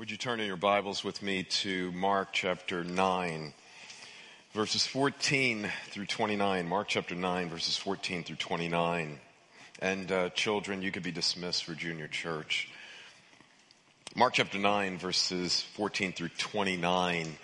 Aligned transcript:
Would 0.00 0.10
you 0.10 0.16
turn 0.16 0.40
in 0.40 0.46
your 0.46 0.56
Bibles 0.56 1.04
with 1.04 1.22
me 1.22 1.42
to 1.42 1.92
Mark 1.92 2.30
chapter 2.32 2.82
9, 2.82 3.52
verses 4.54 4.86
14 4.86 5.70
through 5.90 6.06
29? 6.06 6.66
Mark 6.66 6.88
chapter 6.88 7.14
9, 7.14 7.50
verses 7.50 7.76
14 7.76 8.24
through 8.24 8.36
29. 8.36 9.18
And 9.82 10.10
uh, 10.10 10.30
children, 10.30 10.80
you 10.80 10.90
could 10.90 11.02
be 11.02 11.10
dismissed 11.10 11.64
for 11.64 11.74
junior 11.74 12.08
church. 12.08 12.70
Mark 14.16 14.32
chapter 14.32 14.58
9, 14.58 14.96
verses 14.96 15.60
14 15.74 16.14
through 16.14 16.30
29. 16.30 17.36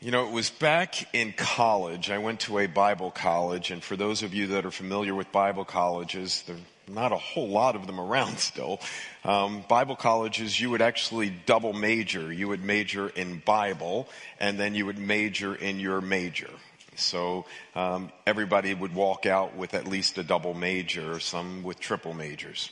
You 0.00 0.10
know, 0.10 0.26
it 0.26 0.32
was 0.32 0.50
back 0.50 1.14
in 1.14 1.32
college. 1.32 2.10
I 2.10 2.18
went 2.18 2.40
to 2.40 2.58
a 2.58 2.66
Bible 2.66 3.12
college, 3.12 3.70
and 3.70 3.84
for 3.84 3.94
those 3.94 4.24
of 4.24 4.34
you 4.34 4.48
that 4.48 4.66
are 4.66 4.72
familiar 4.72 5.14
with 5.14 5.30
Bible 5.30 5.64
colleges, 5.64 6.42
there 6.48 6.56
are 6.56 6.60
not 6.88 7.12
a 7.12 7.16
whole 7.16 7.48
lot 7.48 7.76
of 7.76 7.86
them 7.86 7.98
around 7.98 8.38
still. 8.38 8.80
Um, 9.24 9.64
Bible 9.68 9.96
colleges, 9.96 10.60
you 10.60 10.70
would 10.70 10.82
actually 10.82 11.30
double 11.30 11.72
major. 11.72 12.32
You 12.32 12.48
would 12.48 12.64
major 12.64 13.08
in 13.08 13.42
Bible, 13.44 14.08
and 14.38 14.58
then 14.58 14.74
you 14.74 14.86
would 14.86 14.98
major 14.98 15.54
in 15.54 15.80
your 15.80 16.00
major. 16.00 16.50
So 16.96 17.44
um, 17.74 18.10
everybody 18.26 18.72
would 18.72 18.94
walk 18.94 19.26
out 19.26 19.56
with 19.56 19.74
at 19.74 19.86
least 19.86 20.16
a 20.18 20.22
double 20.22 20.54
major, 20.54 21.20
some 21.20 21.62
with 21.62 21.78
triple 21.78 22.14
majors. 22.14 22.70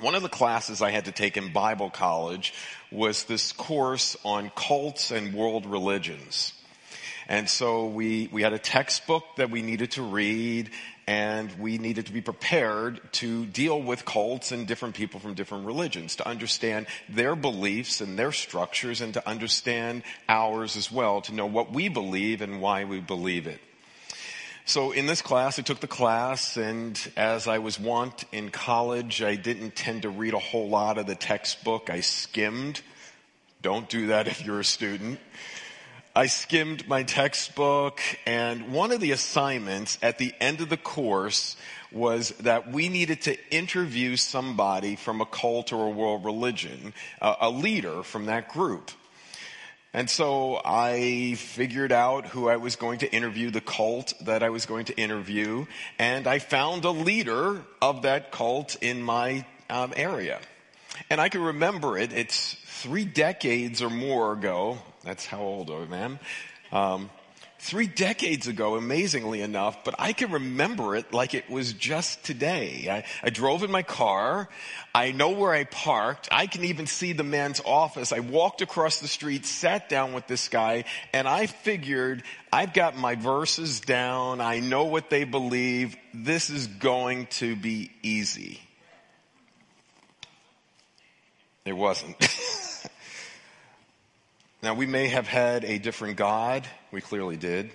One 0.00 0.14
of 0.14 0.22
the 0.22 0.28
classes 0.28 0.82
I 0.82 0.90
had 0.90 1.06
to 1.06 1.12
take 1.12 1.36
in 1.36 1.52
Bible 1.52 1.90
college 1.90 2.54
was 2.90 3.24
this 3.24 3.52
course 3.52 4.16
on 4.24 4.50
cults 4.54 5.10
and 5.10 5.34
world 5.34 5.66
religions. 5.66 6.54
And 7.28 7.48
so 7.48 7.86
we, 7.86 8.28
we 8.32 8.42
had 8.42 8.52
a 8.52 8.58
textbook 8.58 9.24
that 9.36 9.50
we 9.50 9.62
needed 9.62 9.92
to 9.92 10.02
read 10.02 10.70
and 11.06 11.52
we 11.58 11.78
needed 11.78 12.06
to 12.06 12.12
be 12.12 12.20
prepared 12.20 13.00
to 13.12 13.46
deal 13.46 13.80
with 13.80 14.04
cults 14.04 14.52
and 14.52 14.66
different 14.66 14.94
people 14.94 15.20
from 15.20 15.34
different 15.34 15.66
religions 15.66 16.16
to 16.16 16.28
understand 16.28 16.86
their 17.08 17.34
beliefs 17.34 18.00
and 18.00 18.18
their 18.18 18.32
structures 18.32 19.00
and 19.00 19.14
to 19.14 19.28
understand 19.28 20.02
ours 20.28 20.76
as 20.76 20.90
well, 20.92 21.20
to 21.22 21.34
know 21.34 21.46
what 21.46 21.72
we 21.72 21.88
believe 21.88 22.42
and 22.42 22.60
why 22.60 22.84
we 22.84 23.00
believe 23.00 23.46
it. 23.46 23.60
So 24.66 24.92
in 24.92 25.06
this 25.06 25.20
class, 25.20 25.58
I 25.58 25.62
took 25.62 25.80
the 25.80 25.88
class 25.88 26.56
and 26.56 26.96
as 27.16 27.48
I 27.48 27.58
was 27.58 27.80
wont 27.80 28.24
in 28.30 28.50
college, 28.50 29.22
I 29.22 29.34
didn't 29.34 29.74
tend 29.74 30.02
to 30.02 30.10
read 30.10 30.34
a 30.34 30.38
whole 30.38 30.68
lot 30.68 30.96
of 30.96 31.06
the 31.06 31.16
textbook. 31.16 31.90
I 31.90 32.00
skimmed. 32.00 32.82
Don't 33.62 33.88
do 33.88 34.08
that 34.08 34.28
if 34.28 34.44
you're 34.44 34.60
a 34.60 34.64
student. 34.64 35.18
I 36.14 36.26
skimmed 36.26 36.88
my 36.88 37.04
textbook 37.04 38.00
and 38.26 38.72
one 38.72 38.90
of 38.90 39.00
the 39.00 39.12
assignments 39.12 39.96
at 40.02 40.18
the 40.18 40.34
end 40.40 40.60
of 40.60 40.68
the 40.68 40.76
course 40.76 41.56
was 41.92 42.30
that 42.40 42.72
we 42.72 42.88
needed 42.88 43.22
to 43.22 43.54
interview 43.54 44.16
somebody 44.16 44.96
from 44.96 45.20
a 45.20 45.26
cult 45.26 45.72
or 45.72 45.86
a 45.86 45.90
world 45.90 46.24
religion, 46.24 46.94
a 47.20 47.48
leader 47.48 48.02
from 48.02 48.26
that 48.26 48.48
group. 48.48 48.90
And 49.92 50.10
so 50.10 50.60
I 50.64 51.34
figured 51.36 51.92
out 51.92 52.26
who 52.26 52.48
I 52.48 52.56
was 52.56 52.74
going 52.76 53.00
to 53.00 53.12
interview, 53.12 53.50
the 53.50 53.60
cult 53.60 54.14
that 54.22 54.42
I 54.42 54.50
was 54.50 54.66
going 54.66 54.86
to 54.86 54.96
interview, 54.96 55.66
and 55.98 56.26
I 56.26 56.40
found 56.40 56.84
a 56.84 56.90
leader 56.90 57.62
of 57.80 58.02
that 58.02 58.32
cult 58.32 58.76
in 58.80 59.02
my 59.02 59.44
um, 59.68 59.92
area. 59.96 60.40
And 61.08 61.20
I 61.20 61.28
can 61.28 61.42
remember 61.42 61.98
it. 61.98 62.12
It's 62.12 62.56
three 62.66 63.04
decades 63.04 63.80
or 63.82 63.90
more 63.90 64.32
ago. 64.32 64.78
That's 65.02 65.26
how 65.26 65.40
old 65.40 65.70
I 65.70 65.96
am. 65.96 66.18
Um, 66.72 67.10
three 67.60 67.86
decades 67.86 68.46
ago, 68.46 68.76
amazingly 68.76 69.42
enough, 69.42 69.84
but 69.84 69.94
I 69.98 70.12
can 70.12 70.30
remember 70.32 70.96
it 70.96 71.12
like 71.12 71.34
it 71.34 71.48
was 71.50 71.72
just 71.72 72.24
today. 72.24 72.88
I, 72.90 73.04
I, 73.26 73.30
drove 73.30 73.62
in 73.62 73.70
my 73.70 73.82
car. 73.82 74.48
I 74.94 75.12
know 75.12 75.30
where 75.30 75.52
I 75.52 75.64
parked. 75.64 76.28
I 76.32 76.46
can 76.46 76.64
even 76.64 76.86
see 76.86 77.12
the 77.12 77.22
man's 77.22 77.60
office. 77.64 78.12
I 78.12 78.20
walked 78.20 78.62
across 78.62 79.00
the 79.00 79.08
street, 79.08 79.44
sat 79.44 79.88
down 79.88 80.12
with 80.12 80.26
this 80.26 80.48
guy, 80.48 80.84
and 81.12 81.28
I 81.28 81.46
figured 81.46 82.22
I've 82.52 82.72
got 82.72 82.96
my 82.96 83.14
verses 83.14 83.80
down. 83.80 84.40
I 84.40 84.60
know 84.60 84.84
what 84.84 85.10
they 85.10 85.24
believe. 85.24 85.96
This 86.14 86.50
is 86.50 86.66
going 86.66 87.26
to 87.26 87.56
be 87.56 87.90
easy. 88.02 88.60
It 91.64 91.74
wasn't. 91.74 92.16
Now, 94.62 94.74
we 94.74 94.84
may 94.84 95.08
have 95.08 95.26
had 95.26 95.64
a 95.64 95.78
different 95.78 96.16
God. 96.16 96.66
We 96.92 97.00
clearly 97.00 97.38
did. 97.38 97.70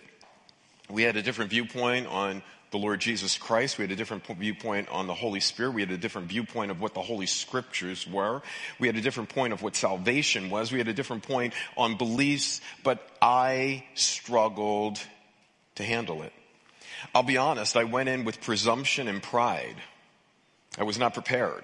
We 0.87 1.01
had 1.01 1.15
a 1.15 1.23
different 1.23 1.49
viewpoint 1.49 2.05
on 2.05 2.43
the 2.69 2.77
Lord 2.77 2.99
Jesus 3.01 3.39
Christ. 3.39 3.79
We 3.79 3.83
had 3.83 3.91
a 3.91 3.95
different 3.95 4.27
viewpoint 4.27 4.89
on 4.89 5.07
the 5.07 5.15
Holy 5.15 5.39
Spirit. 5.39 5.71
We 5.71 5.81
had 5.81 5.89
a 5.89 5.97
different 5.97 6.27
viewpoint 6.27 6.69
of 6.69 6.79
what 6.79 6.93
the 6.93 7.01
Holy 7.01 7.25
Scriptures 7.25 8.05
were. 8.05 8.43
We 8.79 8.85
had 8.85 8.97
a 8.97 9.01
different 9.01 9.29
point 9.29 9.51
of 9.51 9.63
what 9.63 9.75
salvation 9.75 10.51
was. 10.51 10.71
We 10.71 10.77
had 10.77 10.87
a 10.87 10.93
different 10.93 11.23
point 11.23 11.55
on 11.75 11.97
beliefs, 11.97 12.61
but 12.83 13.01
I 13.19 13.85
struggled 13.95 14.99
to 15.75 15.83
handle 15.83 16.21
it. 16.21 16.33
I'll 17.15 17.23
be 17.23 17.37
honest, 17.37 17.75
I 17.75 17.85
went 17.85 18.09
in 18.09 18.25
with 18.25 18.41
presumption 18.41 19.07
and 19.07 19.23
pride. 19.23 19.75
I 20.77 20.83
was 20.83 20.99
not 20.99 21.15
prepared. 21.15 21.63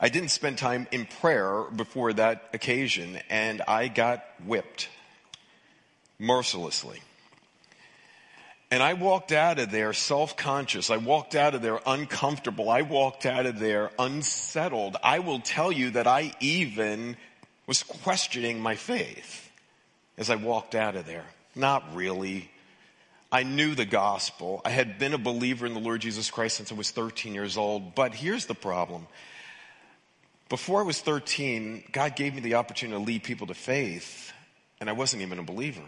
I 0.00 0.08
didn't 0.08 0.30
spend 0.30 0.58
time 0.58 0.86
in 0.92 1.06
prayer 1.06 1.64
before 1.74 2.12
that 2.14 2.50
occasion 2.52 3.18
and 3.30 3.62
I 3.66 3.88
got 3.88 4.24
whipped 4.44 4.88
mercilessly. 6.18 7.00
And 8.70 8.82
I 8.82 8.94
walked 8.94 9.30
out 9.32 9.58
of 9.58 9.70
there 9.70 9.92
self-conscious. 9.92 10.90
I 10.90 10.96
walked 10.96 11.34
out 11.34 11.54
of 11.54 11.62
there 11.62 11.80
uncomfortable. 11.86 12.68
I 12.68 12.82
walked 12.82 13.24
out 13.24 13.46
of 13.46 13.60
there 13.60 13.92
unsettled. 13.98 14.96
I 15.02 15.20
will 15.20 15.38
tell 15.38 15.70
you 15.70 15.90
that 15.90 16.06
I 16.06 16.34
even 16.40 17.16
was 17.66 17.82
questioning 17.82 18.60
my 18.60 18.74
faith 18.74 19.50
as 20.18 20.30
I 20.30 20.34
walked 20.34 20.74
out 20.74 20.96
of 20.96 21.06
there. 21.06 21.24
Not 21.54 21.94
really. 21.94 22.50
I 23.30 23.44
knew 23.44 23.74
the 23.74 23.84
gospel. 23.84 24.62
I 24.64 24.70
had 24.70 24.98
been 24.98 25.14
a 25.14 25.18
believer 25.18 25.64
in 25.66 25.74
the 25.74 25.80
Lord 25.80 26.00
Jesus 26.00 26.30
Christ 26.30 26.56
since 26.56 26.72
I 26.72 26.74
was 26.74 26.90
13 26.90 27.34
years 27.34 27.56
old. 27.56 27.94
But 27.94 28.14
here's 28.14 28.46
the 28.46 28.54
problem. 28.54 29.06
Before 30.48 30.80
I 30.80 30.84
was 30.84 31.00
13, 31.00 31.84
God 31.90 32.14
gave 32.14 32.34
me 32.34 32.40
the 32.40 32.54
opportunity 32.54 32.98
to 32.98 33.04
lead 33.04 33.24
people 33.24 33.48
to 33.48 33.54
faith, 33.54 34.32
and 34.80 34.88
I 34.88 34.92
wasn't 34.92 35.22
even 35.22 35.40
a 35.40 35.42
believer. 35.42 35.82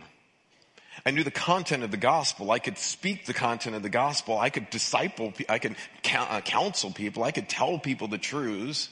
I 1.06 1.12
knew 1.12 1.22
the 1.22 1.30
content 1.30 1.84
of 1.84 1.92
the 1.92 1.96
gospel. 1.96 2.50
I 2.50 2.58
could 2.58 2.76
speak 2.76 3.26
the 3.26 3.34
content 3.34 3.76
of 3.76 3.82
the 3.82 3.88
gospel. 3.88 4.36
I 4.36 4.50
could 4.50 4.68
disciple, 4.68 5.32
I 5.48 5.60
could 5.60 5.76
uh, 6.12 6.40
counsel 6.40 6.90
people. 6.90 7.22
I 7.22 7.30
could 7.30 7.48
tell 7.48 7.78
people 7.78 8.08
the 8.08 8.18
truths. 8.18 8.88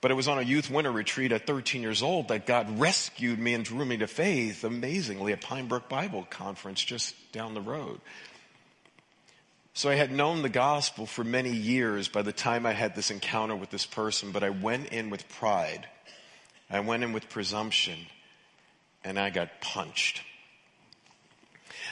But 0.00 0.10
it 0.10 0.14
was 0.14 0.28
on 0.28 0.38
a 0.38 0.42
youth 0.42 0.70
winter 0.70 0.92
retreat 0.92 1.32
at 1.32 1.46
13 1.46 1.82
years 1.82 2.02
old 2.02 2.28
that 2.28 2.46
God 2.46 2.78
rescued 2.78 3.38
me 3.38 3.54
and 3.54 3.64
drew 3.64 3.84
me 3.84 3.98
to 3.98 4.06
faith 4.06 4.64
amazingly 4.64 5.32
at 5.32 5.40
Pine 5.40 5.66
Brook 5.66 5.88
Bible 5.88 6.26
Conference 6.28 6.82
just 6.82 7.14
down 7.32 7.54
the 7.54 7.60
road. 7.60 8.00
So 9.76 9.90
I 9.90 9.96
had 9.96 10.12
known 10.12 10.42
the 10.42 10.48
gospel 10.48 11.04
for 11.04 11.24
many 11.24 11.50
years 11.50 12.06
by 12.06 12.22
the 12.22 12.32
time 12.32 12.64
I 12.64 12.72
had 12.72 12.94
this 12.94 13.10
encounter 13.10 13.56
with 13.56 13.70
this 13.70 13.86
person, 13.86 14.30
but 14.30 14.44
I 14.44 14.50
went 14.50 14.86
in 14.90 15.10
with 15.10 15.28
pride. 15.28 15.88
I 16.70 16.78
went 16.78 17.02
in 17.02 17.12
with 17.12 17.28
presumption 17.28 17.98
and 19.02 19.18
I 19.18 19.30
got 19.30 19.60
punched. 19.60 20.22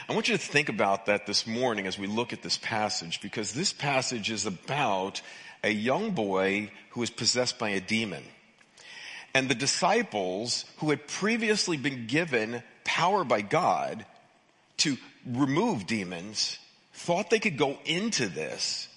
I 0.09 0.15
want 0.15 0.28
you 0.28 0.37
to 0.37 0.42
think 0.42 0.69
about 0.69 1.06
that 1.06 1.26
this 1.26 1.44
morning 1.44 1.88
as 1.88 1.98
we 1.98 2.06
look 2.06 2.32
at 2.32 2.42
this 2.42 2.56
passage 2.56 3.21
because 3.21 3.53
this 3.53 3.72
passage 3.72 4.31
is 4.31 4.47
about 4.47 5.21
a 5.65 5.71
young 5.71 6.12
boy 6.12 6.71
who 6.91 7.03
is 7.03 7.10
possessed 7.10 7.59
by 7.59 7.71
a 7.71 7.81
demon. 7.81 8.22
And 9.34 9.48
the 9.48 9.56
disciples 9.56 10.66
who 10.76 10.91
had 10.91 11.09
previously 11.09 11.76
been 11.76 12.06
given 12.06 12.62
power 12.84 13.25
by 13.25 13.41
God 13.41 14.06
to 14.78 14.97
remove 15.26 15.88
demons 15.88 16.59
thought 17.03 17.31
they 17.31 17.41
could 17.41 17.57
go 17.57 17.79
into 17.85 18.29
this 18.29 18.89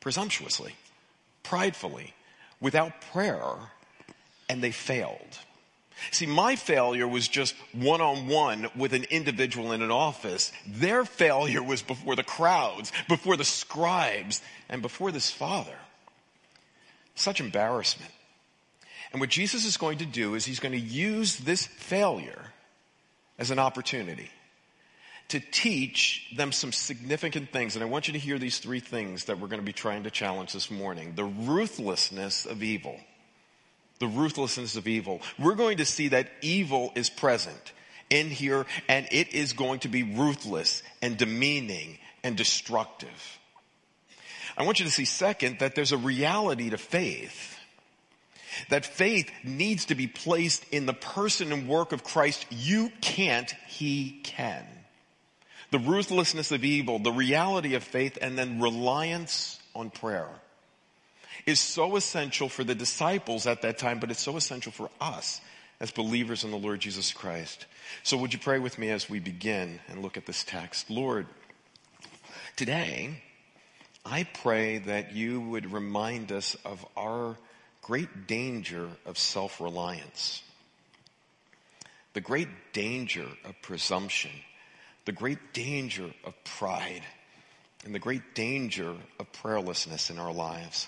presumptuously, 0.00 0.74
pridefully, 1.42 2.14
without 2.60 3.00
prayer, 3.12 3.54
and 4.48 4.62
they 4.62 4.70
failed. 4.70 5.38
See, 6.12 6.26
my 6.26 6.54
failure 6.54 7.08
was 7.08 7.26
just 7.26 7.56
one 7.72 8.00
on 8.00 8.28
one 8.28 8.68
with 8.76 8.92
an 8.92 9.04
individual 9.10 9.72
in 9.72 9.82
an 9.82 9.90
office. 9.90 10.52
Their 10.66 11.04
failure 11.04 11.62
was 11.62 11.82
before 11.82 12.14
the 12.14 12.22
crowds, 12.22 12.92
before 13.08 13.36
the 13.36 13.44
scribes, 13.44 14.40
and 14.68 14.80
before 14.80 15.10
this 15.10 15.30
father. 15.30 15.76
Such 17.16 17.40
embarrassment. 17.40 18.12
And 19.10 19.20
what 19.20 19.30
Jesus 19.30 19.64
is 19.64 19.76
going 19.76 19.98
to 19.98 20.06
do 20.06 20.36
is 20.36 20.44
he's 20.44 20.60
going 20.60 20.72
to 20.72 20.78
use 20.78 21.38
this 21.38 21.66
failure 21.66 22.52
as 23.36 23.50
an 23.50 23.58
opportunity 23.58 24.30
to 25.28 25.40
teach 25.40 26.26
them 26.34 26.52
some 26.52 26.72
significant 26.72 27.50
things. 27.50 27.76
And 27.76 27.84
I 27.84 27.86
want 27.86 28.08
you 28.08 28.14
to 28.14 28.18
hear 28.18 28.38
these 28.38 28.58
three 28.58 28.80
things 28.80 29.26
that 29.26 29.38
we're 29.38 29.48
going 29.48 29.60
to 29.60 29.66
be 29.66 29.74
trying 29.74 30.04
to 30.04 30.10
challenge 30.10 30.52
this 30.52 30.70
morning. 30.70 31.12
The 31.14 31.24
ruthlessness 31.24 32.46
of 32.46 32.62
evil. 32.62 32.98
The 33.98 34.06
ruthlessness 34.06 34.76
of 34.76 34.88
evil. 34.88 35.20
We're 35.38 35.54
going 35.54 35.78
to 35.78 35.84
see 35.84 36.08
that 36.08 36.30
evil 36.40 36.92
is 36.94 37.10
present 37.10 37.72
in 38.08 38.30
here 38.30 38.64
and 38.88 39.06
it 39.10 39.34
is 39.34 39.52
going 39.52 39.80
to 39.80 39.88
be 39.88 40.02
ruthless 40.02 40.82
and 41.02 41.18
demeaning 41.18 41.98
and 42.24 42.36
destructive. 42.36 43.38
I 44.56 44.64
want 44.64 44.80
you 44.80 44.86
to 44.86 44.90
see 44.90 45.04
second 45.04 45.58
that 45.58 45.74
there's 45.74 45.92
a 45.92 45.98
reality 45.98 46.70
to 46.70 46.78
faith. 46.78 47.56
That 48.70 48.86
faith 48.86 49.30
needs 49.44 49.84
to 49.86 49.94
be 49.94 50.06
placed 50.06 50.64
in 50.72 50.86
the 50.86 50.94
person 50.94 51.52
and 51.52 51.68
work 51.68 51.92
of 51.92 52.02
Christ. 52.02 52.46
You 52.50 52.90
can't, 53.02 53.50
He 53.68 54.20
can. 54.24 54.66
The 55.70 55.78
ruthlessness 55.78 56.50
of 56.50 56.64
evil, 56.64 56.98
the 56.98 57.12
reality 57.12 57.74
of 57.74 57.84
faith, 57.84 58.16
and 58.20 58.38
then 58.38 58.60
reliance 58.60 59.60
on 59.74 59.90
prayer 59.90 60.28
is 61.46 61.60
so 61.60 61.96
essential 61.96 62.48
for 62.48 62.64
the 62.64 62.74
disciples 62.74 63.46
at 63.46 63.62
that 63.62 63.78
time, 63.78 63.98
but 64.00 64.10
it's 64.10 64.22
so 64.22 64.36
essential 64.36 64.72
for 64.72 64.90
us 65.00 65.40
as 65.80 65.90
believers 65.90 66.44
in 66.44 66.50
the 66.50 66.56
Lord 66.56 66.80
Jesus 66.80 67.12
Christ. 67.12 67.66
So 68.02 68.16
would 68.16 68.32
you 68.32 68.38
pray 68.38 68.58
with 68.58 68.78
me 68.78 68.90
as 68.90 69.08
we 69.08 69.20
begin 69.20 69.78
and 69.88 70.02
look 70.02 70.16
at 70.16 70.26
this 70.26 70.42
text? 70.42 70.90
Lord, 70.90 71.26
today, 72.56 73.22
I 74.04 74.24
pray 74.24 74.78
that 74.78 75.12
you 75.12 75.40
would 75.40 75.72
remind 75.72 76.32
us 76.32 76.56
of 76.64 76.84
our 76.96 77.36
great 77.82 78.26
danger 78.26 78.88
of 79.06 79.18
self-reliance, 79.18 80.42
the 82.14 82.20
great 82.20 82.48
danger 82.72 83.26
of 83.44 83.60
presumption, 83.62 84.32
the 85.08 85.12
great 85.12 85.54
danger 85.54 86.10
of 86.22 86.34
pride, 86.44 87.00
and 87.82 87.94
the 87.94 87.98
great 87.98 88.34
danger 88.34 88.94
of 89.18 89.32
prayerlessness 89.32 90.10
in 90.10 90.18
our 90.18 90.34
lives. 90.34 90.86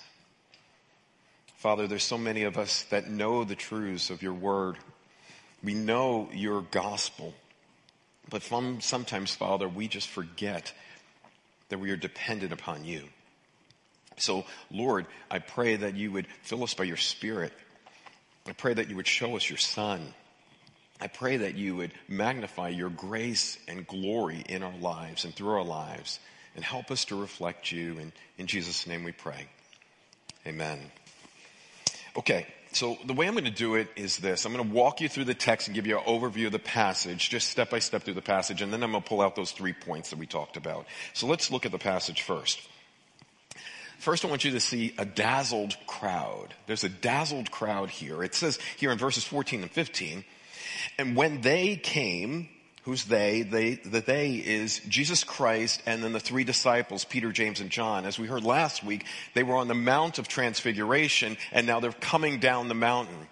Father, 1.57 1.87
there's 1.87 2.03
so 2.03 2.19
many 2.19 2.43
of 2.43 2.59
us 2.59 2.83
that 2.91 3.09
know 3.09 3.45
the 3.45 3.55
truths 3.55 4.11
of 4.11 4.23
your 4.23 4.35
word. 4.35 4.77
We 5.65 5.73
know 5.73 6.29
your 6.35 6.61
gospel. 6.61 7.33
But 8.29 8.43
from, 8.43 8.83
sometimes, 8.83 9.35
Father, 9.35 9.67
we 9.67 9.89
just 9.89 10.09
forget 10.09 10.71
that 11.71 11.81
we 11.81 11.91
are 11.91 11.97
dependent 11.97 12.53
upon 12.53 12.85
you. 12.85 13.05
So, 14.19 14.45
Lord, 14.71 15.07
I 15.31 15.39
pray 15.39 15.77
that 15.77 15.97
you 15.97 16.13
would 16.13 16.27
fill 16.43 16.63
us 16.63 16.75
by 16.75 16.85
your 16.85 16.99
Spirit. 16.99 17.55
I 18.47 18.53
pray 18.53 18.75
that 18.75 18.91
you 18.91 18.97
would 18.97 19.09
show 19.09 19.35
us 19.37 19.49
your 19.49 19.57
Son. 19.57 20.13
I 21.01 21.07
pray 21.07 21.39
that 21.39 21.55
you 21.57 21.77
would 21.77 21.93
magnify 22.09 22.69
your 22.69 22.91
grace 22.91 23.59
and 23.67 23.87
glory 23.87 24.45
in 24.49 24.63
our 24.63 24.77
lives 24.81 25.25
and 25.25 25.35
through 25.35 25.55
our 25.55 25.65
lives 25.65 26.21
and 26.55 26.65
help 26.65 26.91
us 26.91 27.07
to 27.07 27.21
reflect 27.21 27.73
you. 27.73 27.99
And 27.99 28.13
in 28.39 28.47
Jesus' 28.47 28.87
name 28.87 29.05
we 29.05 29.13
pray. 29.13 29.47
Amen. 30.47 30.81
Okay, 32.17 32.47
so 32.73 32.99
the 33.05 33.13
way 33.13 33.27
I'm 33.27 33.35
going 33.35 33.45
to 33.45 33.51
do 33.51 33.75
it 33.75 33.89
is 33.97 34.19
this. 34.19 34.45
I'm 34.45 34.53
going 34.53 34.69
to 34.69 34.75
walk 34.75 35.01
you 35.01 35.09
through 35.09 35.25
the 35.25 35.35
text 35.35 35.69
and 35.69 35.75
give 35.75 35.87
you 35.87 35.99
an 35.99 36.05
overview 36.05 36.47
of 36.47 36.53
the 36.53 36.59
passage, 36.59 37.31
just 37.31 37.49
step 37.49 37.71
by 37.71 37.79
step 37.79 38.03
through 38.03 38.15
the 38.15 38.23
passage, 38.23 38.63
and 38.63 38.73
then 38.73 38.83
I'm 38.83 38.93
going 38.93 39.03
to 39.03 39.09
pull 39.09 39.21
out 39.21 39.37
those 39.37 39.53
three 39.53 39.73
points 39.73 40.11
that 40.11 40.19
we 40.19 40.27
talked 40.27 40.57
about. 40.57 40.87
So 41.15 41.27
let's 41.27 41.51
look 41.51 41.67
at 41.67 41.73
the 41.73 41.79
passage 41.79 42.23
first. 42.23 42.61
First, 43.99 44.25
I 44.25 44.29
want 44.29 44.45
you 44.45 44.53
to 44.53 44.61
see 44.61 44.95
a 44.97 45.05
dazzled 45.05 45.77
crowd. 45.87 46.55
There's 46.67 46.85
a 46.85 46.89
dazzled 46.89 47.51
crowd 47.51 47.91
here. 47.91 48.23
It 48.23 48.35
says 48.35 48.59
here 48.79 48.93
in 48.93 48.99
verses 48.99 49.25
14 49.25 49.63
and 49.63 49.71
15, 49.71 50.25
and 50.99 51.17
when 51.17 51.41
they 51.41 51.77
came, 51.77 52.49
Who's 52.85 53.05
they? 53.05 53.43
They, 53.43 53.75
the 53.75 54.01
they 54.01 54.37
is 54.37 54.81
Jesus 54.89 55.23
Christ 55.23 55.83
and 55.85 56.03
then 56.03 56.13
the 56.15 56.21
three 56.21 56.45
disciples, 56.45 57.05
Peter, 57.05 57.31
James, 57.31 57.61
and 57.61 57.69
John. 57.69 58.07
As 58.07 58.19
we 58.19 58.27
heard 58.27 58.43
last 58.43 58.83
week, 58.83 59.05
they 59.35 59.43
were 59.43 59.57
on 59.57 59.69
the 59.69 59.75
Mount 59.75 60.19
of 60.19 60.29
Transfiguration 60.29 61.37
and 61.53 61.67
now 61.67 61.81
they're 61.81 61.93
coming 61.93 62.41
down 62.41 62.69
the 62.69 62.75
mountain. 62.75 63.29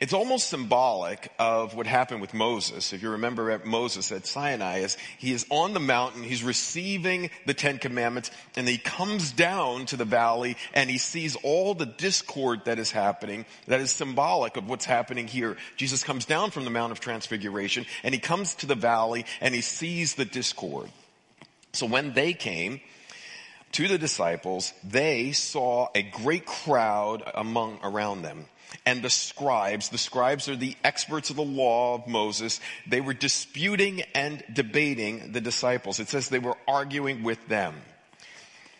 It's 0.00 0.12
almost 0.12 0.48
symbolic 0.48 1.32
of 1.40 1.74
what 1.74 1.88
happened 1.88 2.20
with 2.20 2.32
Moses. 2.32 2.92
If 2.92 3.02
you 3.02 3.10
remember 3.10 3.50
at 3.50 3.66
Moses 3.66 4.12
at 4.12 4.26
Sinai, 4.26 4.78
is 4.78 4.96
he 5.18 5.32
is 5.32 5.44
on 5.50 5.74
the 5.74 5.80
mountain, 5.80 6.22
he's 6.22 6.44
receiving 6.44 7.30
the 7.46 7.54
Ten 7.54 7.78
Commandments, 7.78 8.30
and 8.54 8.68
he 8.68 8.78
comes 8.78 9.32
down 9.32 9.86
to 9.86 9.96
the 9.96 10.04
valley 10.04 10.56
and 10.72 10.88
he 10.88 10.98
sees 10.98 11.34
all 11.42 11.74
the 11.74 11.86
discord 11.86 12.66
that 12.66 12.78
is 12.78 12.92
happening. 12.92 13.44
That 13.66 13.80
is 13.80 13.90
symbolic 13.90 14.56
of 14.56 14.68
what's 14.68 14.84
happening 14.84 15.26
here. 15.26 15.56
Jesus 15.76 16.04
comes 16.04 16.26
down 16.26 16.52
from 16.52 16.64
the 16.64 16.70
Mount 16.70 16.92
of 16.92 17.00
Transfiguration 17.00 17.84
and 18.04 18.14
he 18.14 18.20
comes 18.20 18.54
to 18.56 18.66
the 18.66 18.76
valley 18.76 19.26
and 19.40 19.52
he 19.52 19.62
sees 19.62 20.14
the 20.14 20.24
discord. 20.24 20.88
So 21.72 21.86
when 21.86 22.12
they 22.12 22.34
came, 22.34 22.80
to 23.72 23.86
the 23.86 23.98
disciples, 23.98 24.72
they 24.82 25.32
saw 25.32 25.88
a 25.94 26.02
great 26.02 26.46
crowd 26.46 27.22
among 27.34 27.78
around 27.82 28.22
them 28.22 28.46
and 28.84 29.02
the 29.02 29.10
scribes. 29.10 29.88
The 29.88 29.98
scribes 29.98 30.48
are 30.48 30.56
the 30.56 30.76
experts 30.84 31.30
of 31.30 31.36
the 31.36 31.42
law 31.42 31.94
of 31.94 32.06
Moses. 32.06 32.60
They 32.86 33.00
were 33.00 33.14
disputing 33.14 34.02
and 34.14 34.42
debating 34.52 35.32
the 35.32 35.40
disciples. 35.40 36.00
It 36.00 36.08
says 36.08 36.28
they 36.28 36.38
were 36.38 36.56
arguing 36.66 37.22
with 37.22 37.46
them. 37.48 37.74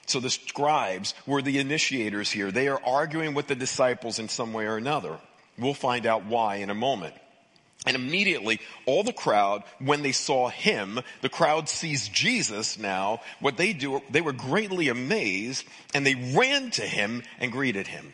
So 0.06 0.20
the 0.20 0.31
scribes 0.31 1.14
were 1.26 1.43
the 1.43 1.58
initiators 1.58 2.31
here. 2.31 2.50
They 2.50 2.69
are 2.69 2.81
arguing 2.82 3.35
with 3.35 3.46
the 3.46 3.55
disciples 3.55 4.19
in 4.19 4.29
some 4.29 4.55
way 4.55 4.64
or 4.64 4.76
another. 4.76 5.19
We'll 5.58 5.75
find 5.75 6.06
out 6.06 6.25
why 6.25 6.56
in 6.56 6.70
a 6.70 6.75
moment. 6.75 7.14
And 7.87 7.94
immediately, 7.94 8.61
all 8.87 9.05
the 9.05 9.12
crowd, 9.12 9.62
when 9.79 10.02
they 10.02 10.12
saw 10.12 10.49
him, 10.49 11.00
the 11.20 11.29
crowd 11.29 11.69
sees 11.69 12.08
Jesus 12.08 12.79
now, 12.79 13.20
what 13.41 13.56
they 13.56 13.73
do, 13.73 14.02
they 14.11 14.20
were 14.20 14.32
greatly 14.32 14.88
amazed 14.88 15.64
and 15.94 16.05
they 16.05 16.14
ran 16.34 16.70
to 16.73 16.82
him 16.82 17.23
and 17.38 17.52
greeted 17.52 17.87
him. 17.87 18.12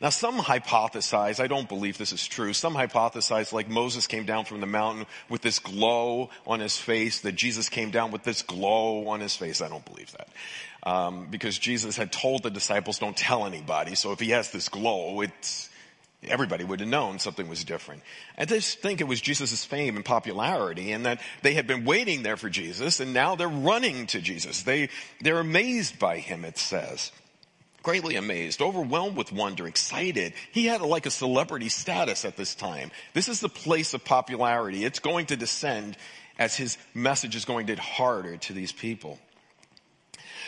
Now 0.00 0.08
some 0.08 0.38
hypothesize, 0.38 1.40
I 1.40 1.46
don't 1.46 1.68
believe 1.68 1.98
this 1.98 2.12
is 2.12 2.26
true, 2.26 2.52
some 2.52 2.74
hypothesize 2.74 3.52
like 3.52 3.68
Moses 3.68 4.06
came 4.06 4.24
down 4.24 4.44
from 4.44 4.60
the 4.60 4.66
mountain 4.66 5.06
with 5.28 5.42
this 5.42 5.58
glow 5.58 6.30
on 6.46 6.60
his 6.60 6.76
face, 6.76 7.20
that 7.20 7.36
Jesus 7.36 7.68
came 7.68 7.90
down 7.90 8.10
with 8.10 8.24
this 8.24 8.42
glow 8.42 9.08
on 9.08 9.20
his 9.20 9.36
face. 9.36 9.60
I 9.60 9.68
don't 9.68 9.84
believe 9.84 10.12
that. 10.12 10.28
Um, 10.82 11.28
because 11.30 11.58
Jesus 11.58 11.96
had 11.96 12.12
told 12.12 12.42
the 12.42 12.50
disciples, 12.50 12.98
don't 12.98 13.16
tell 13.16 13.46
anybody. 13.46 13.94
So 13.94 14.12
if 14.12 14.20
he 14.20 14.30
has 14.30 14.50
this 14.50 14.68
glow, 14.68 15.20
it's, 15.22 15.70
everybody 16.24 16.64
would 16.64 16.80
have 16.80 16.88
known 16.88 17.18
something 17.18 17.48
was 17.48 17.64
different. 17.64 18.02
I 18.36 18.44
just 18.44 18.80
think 18.80 19.00
it 19.00 19.04
was 19.04 19.20
Jesus' 19.20 19.64
fame 19.64 19.96
and 19.96 20.04
popularity 20.04 20.92
and 20.92 21.06
that 21.06 21.20
they 21.42 21.54
had 21.54 21.66
been 21.66 21.84
waiting 21.84 22.22
there 22.22 22.36
for 22.36 22.50
Jesus 22.50 23.00
and 23.00 23.14
now 23.14 23.36
they're 23.36 23.48
running 23.48 24.06
to 24.08 24.20
Jesus. 24.20 24.62
They, 24.62 24.90
they're 25.20 25.40
amazed 25.40 25.98
by 25.98 26.18
him, 26.18 26.44
it 26.44 26.58
says 26.58 27.12
greatly 27.84 28.16
amazed, 28.16 28.60
overwhelmed 28.60 29.16
with 29.16 29.30
wonder, 29.30 29.68
excited. 29.68 30.32
He 30.50 30.66
had 30.66 30.80
like 30.80 31.06
a 31.06 31.10
celebrity 31.10 31.68
status 31.68 32.24
at 32.24 32.36
this 32.36 32.56
time. 32.56 32.90
This 33.12 33.28
is 33.28 33.38
the 33.38 33.48
place 33.48 33.94
of 33.94 34.04
popularity. 34.04 34.84
It's 34.84 34.98
going 34.98 35.26
to 35.26 35.36
descend 35.36 35.96
as 36.36 36.56
his 36.56 36.76
message 36.94 37.36
is 37.36 37.44
going 37.44 37.66
to 37.66 37.72
get 37.72 37.78
harder 37.78 38.36
to 38.38 38.52
these 38.52 38.72
people. 38.72 39.20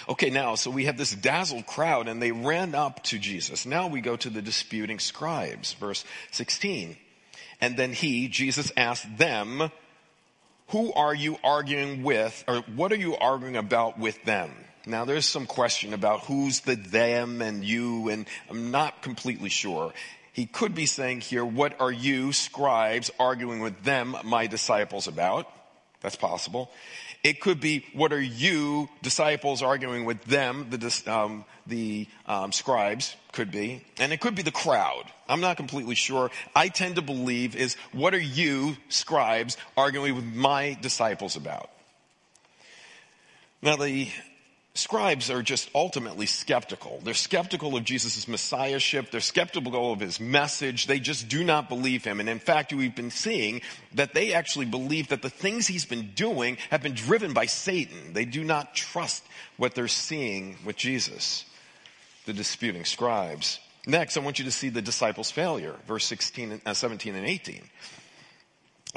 Okay, 0.08 0.30
now, 0.30 0.54
so 0.54 0.70
we 0.70 0.86
have 0.86 0.96
this 0.96 1.14
dazzled 1.14 1.66
crowd 1.66 2.08
and 2.08 2.20
they 2.20 2.32
ran 2.32 2.74
up 2.74 3.02
to 3.04 3.18
Jesus. 3.18 3.66
Now 3.66 3.88
we 3.88 4.00
go 4.00 4.16
to 4.16 4.30
the 4.30 4.42
disputing 4.42 4.98
scribes, 4.98 5.74
verse 5.74 6.04
16. 6.32 6.96
And 7.60 7.76
then 7.76 7.92
he, 7.92 8.28
Jesus 8.28 8.72
asked 8.76 9.18
them, 9.18 9.70
who 10.68 10.92
are 10.92 11.14
you 11.14 11.38
arguing 11.44 12.02
with, 12.02 12.44
or 12.48 12.56
what 12.74 12.92
are 12.92 12.96
you 12.96 13.16
arguing 13.16 13.56
about 13.56 13.98
with 13.98 14.22
them? 14.24 14.50
Now 14.86 15.04
there's 15.04 15.26
some 15.26 15.46
question 15.46 15.92
about 15.92 16.20
who's 16.20 16.60
the 16.60 16.76
them 16.76 17.42
and 17.42 17.64
you, 17.64 18.08
and 18.08 18.26
I'm 18.48 18.70
not 18.70 19.02
completely 19.02 19.48
sure. 19.48 19.92
He 20.32 20.46
could 20.46 20.74
be 20.74 20.86
saying 20.86 21.22
here, 21.22 21.44
what 21.44 21.80
are 21.80 21.90
you, 21.90 22.32
scribes, 22.32 23.10
arguing 23.18 23.60
with 23.60 23.82
them, 23.82 24.16
my 24.22 24.46
disciples, 24.46 25.08
about? 25.08 25.50
That's 26.02 26.14
possible. 26.14 26.70
It 27.24 27.40
could 27.40 27.58
be, 27.58 27.84
what 27.94 28.12
are 28.12 28.20
you, 28.20 28.88
disciples, 29.02 29.62
arguing 29.62 30.04
with 30.04 30.22
them, 30.24 30.68
the, 30.70 31.02
um, 31.12 31.44
the 31.66 32.06
um, 32.26 32.52
scribes, 32.52 33.16
could 33.32 33.50
be. 33.50 33.82
And 33.98 34.12
it 34.12 34.20
could 34.20 34.36
be 34.36 34.42
the 34.42 34.52
crowd. 34.52 35.04
I'm 35.28 35.40
not 35.40 35.56
completely 35.56 35.96
sure. 35.96 36.30
I 36.54 36.68
tend 36.68 36.96
to 36.96 37.02
believe 37.02 37.56
is, 37.56 37.74
what 37.92 38.14
are 38.14 38.20
you, 38.20 38.76
scribes, 38.88 39.56
arguing 39.76 40.14
with 40.14 40.24
my 40.24 40.78
disciples 40.80 41.34
about? 41.34 41.70
Now 43.62 43.74
the 43.74 44.08
scribes 44.78 45.30
are 45.30 45.42
just 45.42 45.70
ultimately 45.74 46.26
skeptical. 46.26 47.00
They're 47.02 47.14
skeptical 47.14 47.76
of 47.76 47.84
Jesus' 47.84 48.28
messiahship. 48.28 49.10
They're 49.10 49.20
skeptical 49.20 49.92
of 49.92 50.00
his 50.00 50.20
message. 50.20 50.86
They 50.86 50.98
just 50.98 51.28
do 51.28 51.44
not 51.44 51.68
believe 51.68 52.04
him. 52.04 52.20
And 52.20 52.28
in 52.28 52.38
fact, 52.38 52.72
we've 52.72 52.94
been 52.94 53.10
seeing 53.10 53.62
that 53.94 54.14
they 54.14 54.32
actually 54.32 54.66
believe 54.66 55.08
that 55.08 55.22
the 55.22 55.30
things 55.30 55.66
he's 55.66 55.84
been 55.84 56.12
doing 56.14 56.58
have 56.70 56.82
been 56.82 56.94
driven 56.94 57.32
by 57.32 57.46
Satan. 57.46 58.12
They 58.12 58.24
do 58.24 58.44
not 58.44 58.74
trust 58.74 59.24
what 59.56 59.74
they're 59.74 59.88
seeing 59.88 60.56
with 60.64 60.76
Jesus. 60.76 61.44
The 62.24 62.32
disputing 62.32 62.84
scribes. 62.84 63.60
Next, 63.86 64.16
I 64.16 64.20
want 64.20 64.38
you 64.38 64.46
to 64.46 64.50
see 64.50 64.68
the 64.68 64.82
disciples' 64.82 65.30
failure. 65.30 65.76
Verse 65.86 66.04
16, 66.06 66.60
uh, 66.66 66.74
17 66.74 67.14
and 67.14 67.26
18. 67.26 67.62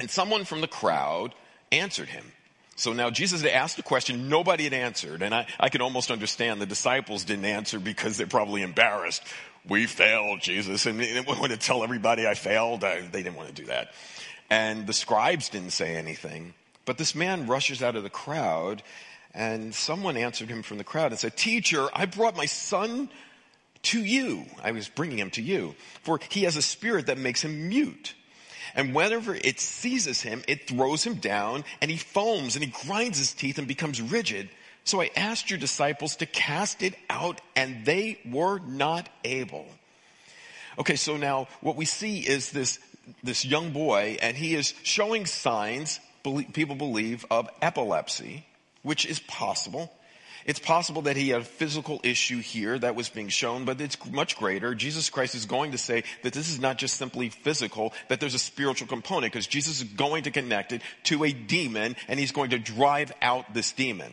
And 0.00 0.10
someone 0.10 0.44
from 0.44 0.60
the 0.60 0.68
crowd 0.68 1.34
answered 1.70 2.08
him. 2.08 2.24
So 2.80 2.94
now 2.94 3.10
Jesus 3.10 3.42
had 3.42 3.50
asked 3.50 3.78
a 3.78 3.82
question 3.82 4.30
nobody 4.30 4.64
had 4.64 4.72
answered. 4.72 5.20
And 5.20 5.34
I, 5.34 5.46
I 5.60 5.68
could 5.68 5.82
almost 5.82 6.10
understand 6.10 6.62
the 6.62 6.66
disciples 6.66 7.24
didn't 7.24 7.44
answer 7.44 7.78
because 7.78 8.16
they're 8.16 8.26
probably 8.26 8.62
embarrassed. 8.62 9.22
We 9.68 9.84
failed, 9.84 10.40
Jesus. 10.40 10.86
And 10.86 10.98
they 10.98 11.12
didn't 11.12 11.26
want 11.26 11.52
to 11.52 11.58
tell 11.58 11.84
everybody 11.84 12.26
I 12.26 12.32
failed. 12.32 12.82
I, 12.82 13.02
they 13.02 13.22
didn't 13.22 13.36
want 13.36 13.48
to 13.48 13.54
do 13.54 13.66
that. 13.66 13.92
And 14.48 14.86
the 14.86 14.94
scribes 14.94 15.50
didn't 15.50 15.72
say 15.72 15.94
anything. 15.94 16.54
But 16.86 16.96
this 16.96 17.14
man 17.14 17.46
rushes 17.46 17.82
out 17.82 17.96
of 17.96 18.02
the 18.02 18.08
crowd 18.08 18.82
and 19.34 19.74
someone 19.74 20.16
answered 20.16 20.48
him 20.48 20.62
from 20.62 20.78
the 20.78 20.84
crowd 20.84 21.12
and 21.12 21.20
said, 21.20 21.36
teacher, 21.36 21.86
I 21.92 22.06
brought 22.06 22.34
my 22.34 22.46
son 22.46 23.10
to 23.82 24.02
you. 24.02 24.46
I 24.64 24.72
was 24.72 24.88
bringing 24.88 25.18
him 25.18 25.30
to 25.32 25.42
you. 25.42 25.74
For 26.02 26.18
he 26.30 26.44
has 26.44 26.56
a 26.56 26.62
spirit 26.62 27.08
that 27.08 27.18
makes 27.18 27.42
him 27.42 27.68
mute. 27.68 28.14
And 28.74 28.94
whenever 28.94 29.34
it 29.34 29.60
seizes 29.60 30.22
him, 30.22 30.42
it 30.46 30.68
throws 30.68 31.04
him 31.04 31.14
down 31.14 31.64
and 31.80 31.90
he 31.90 31.96
foams 31.96 32.56
and 32.56 32.64
he 32.64 32.72
grinds 32.86 33.18
his 33.18 33.32
teeth 33.32 33.58
and 33.58 33.66
becomes 33.66 34.00
rigid. 34.00 34.48
So 34.84 35.00
I 35.00 35.10
asked 35.16 35.50
your 35.50 35.58
disciples 35.58 36.16
to 36.16 36.26
cast 36.26 36.82
it 36.82 36.94
out 37.08 37.40
and 37.54 37.84
they 37.84 38.18
were 38.24 38.58
not 38.58 39.08
able. 39.24 39.66
Okay, 40.78 40.96
so 40.96 41.16
now 41.16 41.48
what 41.60 41.76
we 41.76 41.84
see 41.84 42.20
is 42.20 42.50
this, 42.50 42.78
this 43.22 43.44
young 43.44 43.70
boy 43.70 44.18
and 44.22 44.36
he 44.36 44.54
is 44.54 44.74
showing 44.82 45.26
signs, 45.26 46.00
people 46.52 46.76
believe, 46.76 47.24
of 47.30 47.48
epilepsy, 47.60 48.46
which 48.82 49.04
is 49.04 49.20
possible. 49.20 49.92
It's 50.46 50.58
possible 50.58 51.02
that 51.02 51.16
he 51.16 51.30
had 51.30 51.42
a 51.42 51.44
physical 51.44 52.00
issue 52.02 52.40
here 52.40 52.78
that 52.78 52.94
was 52.94 53.08
being 53.08 53.28
shown, 53.28 53.64
but 53.64 53.80
it's 53.80 53.98
much 54.10 54.36
greater. 54.36 54.74
Jesus 54.74 55.10
Christ 55.10 55.34
is 55.34 55.46
going 55.46 55.72
to 55.72 55.78
say 55.78 56.04
that 56.22 56.32
this 56.32 56.48
is 56.48 56.58
not 56.58 56.78
just 56.78 56.96
simply 56.96 57.28
physical, 57.28 57.92
that 58.08 58.20
there's 58.20 58.34
a 58.34 58.38
spiritual 58.38 58.88
component 58.88 59.32
because 59.32 59.46
Jesus 59.46 59.80
is 59.80 59.84
going 59.84 60.24
to 60.24 60.30
connect 60.30 60.72
it 60.72 60.82
to 61.04 61.24
a 61.24 61.32
demon 61.32 61.96
and 62.08 62.18
he's 62.18 62.32
going 62.32 62.50
to 62.50 62.58
drive 62.58 63.12
out 63.20 63.52
this 63.52 63.72
demon. 63.72 64.12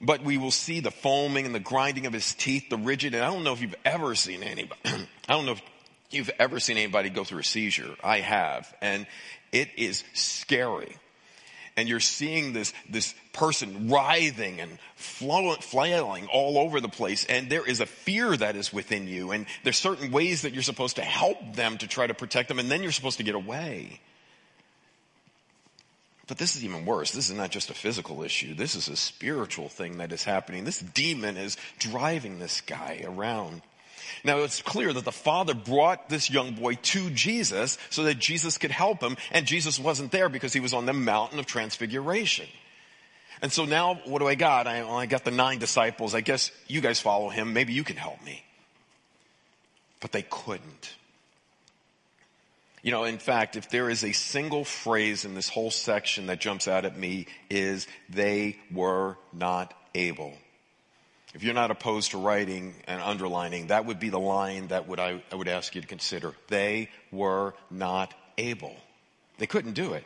But 0.00 0.22
we 0.22 0.38
will 0.38 0.50
see 0.50 0.80
the 0.80 0.90
foaming 0.90 1.46
and 1.46 1.54
the 1.54 1.60
grinding 1.60 2.06
of 2.06 2.12
his 2.12 2.34
teeth, 2.34 2.68
the 2.68 2.76
rigid, 2.76 3.14
and 3.14 3.24
I 3.24 3.30
don't 3.30 3.44
know 3.44 3.52
if 3.52 3.62
you've 3.62 3.74
ever 3.84 4.14
seen 4.14 4.42
anybody, 4.42 4.80
I 4.84 5.06
don't 5.28 5.46
know 5.46 5.52
if 5.52 5.62
you've 6.10 6.30
ever 6.38 6.60
seen 6.60 6.76
anybody 6.76 7.10
go 7.10 7.24
through 7.24 7.40
a 7.40 7.44
seizure. 7.44 7.94
I 8.04 8.20
have. 8.20 8.72
And 8.82 9.06
it 9.52 9.70
is 9.76 10.04
scary 10.12 10.96
and 11.76 11.88
you're 11.88 12.00
seeing 12.00 12.52
this, 12.52 12.72
this 12.88 13.14
person 13.32 13.90
writhing 13.90 14.60
and 14.60 14.78
flailing 14.96 16.26
all 16.32 16.58
over 16.58 16.80
the 16.80 16.88
place. 16.88 17.26
And 17.26 17.50
there 17.50 17.66
is 17.66 17.80
a 17.80 17.86
fear 17.86 18.34
that 18.34 18.56
is 18.56 18.72
within 18.72 19.06
you. 19.06 19.32
And 19.32 19.46
there's 19.62 19.76
certain 19.76 20.10
ways 20.10 20.42
that 20.42 20.54
you're 20.54 20.62
supposed 20.62 20.96
to 20.96 21.02
help 21.02 21.54
them 21.54 21.76
to 21.78 21.86
try 21.86 22.06
to 22.06 22.14
protect 22.14 22.48
them. 22.48 22.58
And 22.58 22.70
then 22.70 22.82
you're 22.82 22.92
supposed 22.92 23.18
to 23.18 23.24
get 23.24 23.34
away. 23.34 24.00
But 26.26 26.38
this 26.38 26.56
is 26.56 26.64
even 26.64 26.86
worse. 26.86 27.12
This 27.12 27.30
is 27.30 27.36
not 27.36 27.50
just 27.50 27.70
a 27.70 27.74
physical 27.74 28.22
issue. 28.22 28.54
This 28.54 28.74
is 28.74 28.88
a 28.88 28.96
spiritual 28.96 29.68
thing 29.68 29.98
that 29.98 30.12
is 30.12 30.24
happening. 30.24 30.64
This 30.64 30.80
demon 30.80 31.36
is 31.36 31.56
driving 31.78 32.38
this 32.38 32.62
guy 32.62 33.02
around. 33.04 33.62
Now 34.24 34.38
it's 34.38 34.62
clear 34.62 34.92
that 34.92 35.04
the 35.04 35.12
father 35.12 35.54
brought 35.54 36.08
this 36.08 36.30
young 36.30 36.52
boy 36.52 36.74
to 36.74 37.10
Jesus 37.10 37.78
so 37.90 38.04
that 38.04 38.18
Jesus 38.18 38.58
could 38.58 38.70
help 38.70 39.02
him 39.02 39.16
and 39.32 39.46
Jesus 39.46 39.78
wasn't 39.78 40.12
there 40.12 40.28
because 40.28 40.52
he 40.52 40.60
was 40.60 40.74
on 40.74 40.86
the 40.86 40.92
mountain 40.92 41.38
of 41.38 41.46
transfiguration. 41.46 42.46
And 43.42 43.52
so 43.52 43.64
now 43.64 44.00
what 44.04 44.20
do 44.20 44.28
I 44.28 44.34
got? 44.34 44.66
I, 44.66 44.82
well, 44.82 44.96
I 44.96 45.06
got 45.06 45.24
the 45.24 45.30
nine 45.30 45.58
disciples. 45.58 46.14
I 46.14 46.20
guess 46.20 46.50
you 46.66 46.80
guys 46.80 47.00
follow 47.00 47.28
him. 47.28 47.52
Maybe 47.52 47.72
you 47.72 47.84
can 47.84 47.96
help 47.96 48.22
me. 48.24 48.42
But 50.00 50.12
they 50.12 50.22
couldn't. 50.22 50.94
You 52.82 52.92
know, 52.92 53.04
in 53.04 53.18
fact, 53.18 53.56
if 53.56 53.68
there 53.68 53.90
is 53.90 54.04
a 54.04 54.12
single 54.12 54.64
phrase 54.64 55.24
in 55.24 55.34
this 55.34 55.48
whole 55.48 55.72
section 55.72 56.26
that 56.26 56.40
jumps 56.40 56.68
out 56.68 56.84
at 56.84 56.96
me 56.96 57.26
is 57.50 57.86
they 58.08 58.58
were 58.70 59.16
not 59.32 59.74
able 59.94 60.34
if 61.36 61.44
you're 61.44 61.52
not 61.52 61.70
opposed 61.70 62.12
to 62.12 62.18
writing 62.18 62.74
and 62.88 62.98
underlining, 62.98 63.66
that 63.66 63.84
would 63.84 64.00
be 64.00 64.08
the 64.08 64.18
line 64.18 64.68
that 64.68 64.88
would 64.88 64.98
I, 64.98 65.22
I 65.30 65.34
would 65.34 65.48
ask 65.48 65.74
you 65.74 65.82
to 65.82 65.86
consider. 65.86 66.32
They 66.48 66.88
were 67.12 67.52
not 67.70 68.14
able. 68.38 68.74
They 69.36 69.46
couldn't 69.46 69.74
do 69.74 69.92
it. 69.92 70.04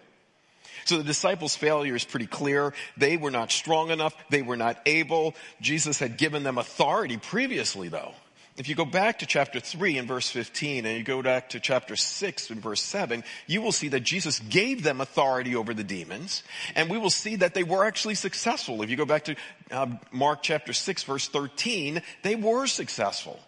So 0.86 0.98
the 0.98 1.04
disciples' 1.04 1.54
failure 1.54 1.94
is 1.94 2.04
pretty 2.04 2.26
clear. 2.26 2.74
They 2.96 3.16
were 3.16 3.30
not 3.30 3.52
strong 3.52 3.90
enough. 3.90 4.12
They 4.28 4.42
were 4.42 4.56
not 4.56 4.80
able. 4.86 5.36
Jesus 5.60 6.00
had 6.00 6.16
given 6.16 6.42
them 6.42 6.58
authority 6.58 7.16
previously 7.16 7.86
though. 7.86 8.12
If 8.56 8.68
you 8.68 8.74
go 8.74 8.84
back 8.84 9.20
to 9.20 9.26
chapter 9.26 9.60
3 9.60 9.98
and 9.98 10.08
verse 10.08 10.28
15 10.28 10.84
and 10.84 10.98
you 10.98 11.04
go 11.04 11.22
back 11.22 11.50
to 11.50 11.60
chapter 11.60 11.96
6 11.96 12.50
and 12.50 12.60
verse 12.60 12.82
7, 12.82 13.24
you 13.46 13.62
will 13.62 13.72
see 13.72 13.88
that 13.88 14.00
Jesus 14.00 14.40
gave 14.40 14.82
them 14.82 15.00
authority 15.00 15.54
over 15.54 15.72
the 15.72 15.84
demons 15.84 16.42
and 16.74 16.90
we 16.90 16.98
will 16.98 17.10
see 17.10 17.36
that 17.36 17.54
they 17.54 17.62
were 17.62 17.84
actually 17.84 18.16
successful. 18.16 18.82
If 18.82 18.90
you 18.90 18.96
go 18.96 19.06
back 19.06 19.24
to 19.24 19.36
uh, 19.70 19.86
Mark 20.12 20.42
chapter 20.42 20.72
6 20.72 21.02
verse 21.04 21.28
13, 21.28 22.02
they 22.22 22.34
were 22.34 22.66
successful. 22.66 23.40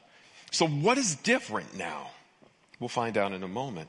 So 0.50 0.66
what 0.66 0.98
is 0.98 1.16
different 1.16 1.76
now? 1.76 2.10
We'll 2.78 2.88
find 2.88 3.18
out 3.18 3.32
in 3.32 3.42
a 3.42 3.48
moment. 3.48 3.88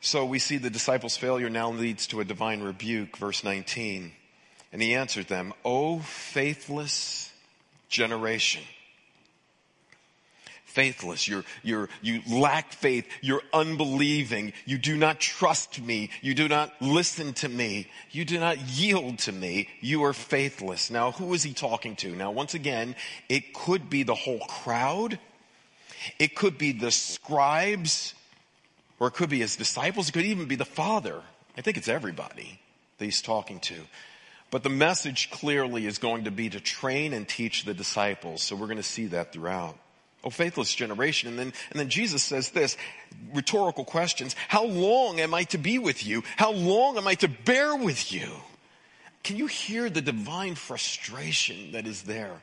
So 0.00 0.24
we 0.24 0.38
see 0.38 0.58
the 0.58 0.70
disciples' 0.70 1.16
failure 1.16 1.50
now 1.50 1.70
leads 1.70 2.06
to 2.08 2.20
a 2.20 2.24
divine 2.24 2.62
rebuke, 2.62 3.16
verse 3.16 3.42
19. 3.42 4.12
And 4.72 4.82
he 4.82 4.94
answered 4.94 5.26
them, 5.26 5.52
O 5.64 5.98
faithless 5.98 7.32
generation 7.88 8.62
faithless. 10.68 11.26
You're, 11.26 11.44
you're, 11.62 11.88
you 12.02 12.22
lack 12.28 12.72
faith. 12.72 13.06
You're 13.20 13.42
unbelieving. 13.52 14.52
You 14.64 14.78
do 14.78 14.96
not 14.96 15.18
trust 15.18 15.80
me. 15.80 16.10
You 16.22 16.34
do 16.34 16.48
not 16.48 16.72
listen 16.80 17.32
to 17.34 17.48
me. 17.48 17.88
You 18.10 18.24
do 18.24 18.38
not 18.38 18.58
yield 18.58 19.18
to 19.20 19.32
me. 19.32 19.68
You 19.80 20.04
are 20.04 20.12
faithless. 20.12 20.90
Now, 20.90 21.12
who 21.12 21.34
is 21.34 21.42
he 21.42 21.52
talking 21.52 21.96
to? 21.96 22.14
Now, 22.14 22.30
once 22.30 22.54
again, 22.54 22.94
it 23.28 23.54
could 23.54 23.90
be 23.90 24.02
the 24.02 24.14
whole 24.14 24.40
crowd. 24.40 25.18
It 26.18 26.36
could 26.36 26.58
be 26.58 26.72
the 26.72 26.90
scribes, 26.90 28.14
or 29.00 29.08
it 29.08 29.14
could 29.14 29.30
be 29.30 29.40
his 29.40 29.56
disciples. 29.56 30.08
It 30.08 30.12
could 30.12 30.26
even 30.26 30.46
be 30.46 30.56
the 30.56 30.64
father. 30.64 31.22
I 31.56 31.60
think 31.60 31.76
it's 31.76 31.88
everybody 31.88 32.60
that 32.98 33.04
he's 33.04 33.22
talking 33.22 33.58
to. 33.60 33.74
But 34.50 34.62
the 34.62 34.70
message 34.70 35.30
clearly 35.30 35.86
is 35.86 35.98
going 35.98 36.24
to 36.24 36.30
be 36.30 36.48
to 36.50 36.60
train 36.60 37.12
and 37.12 37.28
teach 37.28 37.64
the 37.64 37.74
disciples. 37.74 38.42
So 38.42 38.56
we're 38.56 38.66
going 38.66 38.78
to 38.78 38.82
see 38.82 39.06
that 39.06 39.32
throughout. 39.32 39.76
Oh, 40.24 40.30
faithless 40.30 40.74
generation. 40.74 41.28
And 41.28 41.38
then, 41.38 41.52
and 41.70 41.78
then 41.78 41.88
Jesus 41.88 42.24
says 42.24 42.50
this, 42.50 42.76
rhetorical 43.32 43.84
questions. 43.84 44.34
How 44.48 44.64
long 44.64 45.20
am 45.20 45.32
I 45.32 45.44
to 45.44 45.58
be 45.58 45.78
with 45.78 46.04
you? 46.04 46.24
How 46.36 46.52
long 46.52 46.96
am 46.96 47.06
I 47.06 47.14
to 47.16 47.28
bear 47.28 47.76
with 47.76 48.12
you? 48.12 48.28
Can 49.22 49.36
you 49.36 49.46
hear 49.46 49.88
the 49.88 50.00
divine 50.00 50.56
frustration 50.56 51.72
that 51.72 51.86
is 51.86 52.02
there? 52.02 52.42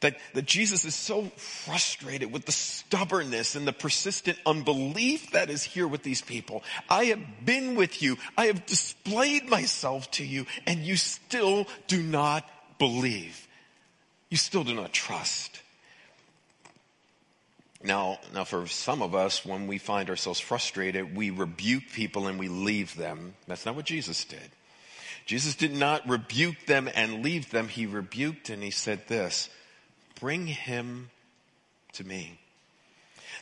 That, 0.00 0.16
that 0.34 0.46
Jesus 0.46 0.84
is 0.84 0.96
so 0.96 1.26
frustrated 1.36 2.32
with 2.32 2.46
the 2.46 2.52
stubbornness 2.52 3.54
and 3.54 3.68
the 3.68 3.72
persistent 3.72 4.36
unbelief 4.44 5.30
that 5.30 5.48
is 5.48 5.62
here 5.62 5.86
with 5.86 6.02
these 6.02 6.20
people. 6.20 6.64
I 6.90 7.04
have 7.04 7.44
been 7.44 7.76
with 7.76 8.02
you. 8.02 8.18
I 8.36 8.46
have 8.46 8.66
displayed 8.66 9.48
myself 9.48 10.10
to 10.12 10.24
you 10.24 10.46
and 10.66 10.80
you 10.80 10.96
still 10.96 11.68
do 11.86 12.02
not 12.02 12.44
believe. 12.80 13.46
You 14.28 14.36
still 14.36 14.64
do 14.64 14.74
not 14.74 14.92
trust. 14.92 15.61
Now, 17.84 18.18
now 18.32 18.44
for 18.44 18.66
some 18.66 19.02
of 19.02 19.14
us, 19.14 19.44
when 19.44 19.66
we 19.66 19.78
find 19.78 20.08
ourselves 20.08 20.38
frustrated, 20.38 21.16
we 21.16 21.30
rebuke 21.30 21.84
people 21.92 22.28
and 22.28 22.38
we 22.38 22.48
leave 22.48 22.96
them. 22.96 23.34
That's 23.48 23.66
not 23.66 23.74
what 23.74 23.86
Jesus 23.86 24.24
did. 24.24 24.50
Jesus 25.26 25.54
did 25.54 25.74
not 25.74 26.08
rebuke 26.08 26.66
them 26.66 26.88
and 26.94 27.24
leave 27.24 27.50
them. 27.50 27.68
He 27.68 27.86
rebuked 27.86 28.50
and 28.50 28.62
he 28.62 28.70
said 28.70 29.08
this, 29.08 29.48
bring 30.20 30.46
him 30.46 31.10
to 31.94 32.04
me. 32.04 32.38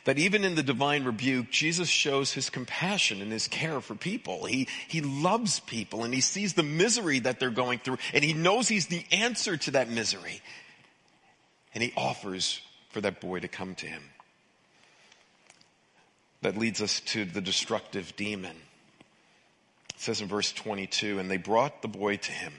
That 0.05 0.17
even 0.17 0.43
in 0.43 0.55
the 0.55 0.63
divine 0.63 1.03
rebuke, 1.03 1.51
Jesus 1.51 1.87
shows 1.87 2.33
his 2.33 2.49
compassion 2.49 3.21
and 3.21 3.31
his 3.31 3.47
care 3.47 3.81
for 3.81 3.93
people. 3.93 4.45
He, 4.45 4.67
he 4.87 5.01
loves 5.01 5.59
people 5.59 6.03
and 6.03 6.13
he 6.13 6.21
sees 6.21 6.53
the 6.53 6.63
misery 6.63 7.19
that 7.19 7.39
they're 7.39 7.51
going 7.51 7.79
through 7.79 7.99
and 8.11 8.23
he 8.23 8.33
knows 8.33 8.67
he's 8.67 8.87
the 8.87 9.05
answer 9.11 9.57
to 9.57 9.71
that 9.71 9.89
misery. 9.89 10.41
And 11.75 11.83
he 11.83 11.93
offers 11.95 12.61
for 12.89 13.01
that 13.01 13.21
boy 13.21 13.41
to 13.41 13.47
come 13.47 13.75
to 13.75 13.85
him 13.85 14.01
that 16.41 16.57
leads 16.57 16.81
us 16.81 16.99
to 17.01 17.25
the 17.25 17.41
destructive 17.41 18.15
demon. 18.15 18.55
It 19.89 19.99
says 19.99 20.21
in 20.21 20.27
verse 20.27 20.51
22, 20.51 21.19
and 21.19 21.29
they 21.29 21.37
brought 21.37 21.81
the 21.81 21.87
boy 21.87 22.17
to 22.17 22.31
him. 22.31 22.53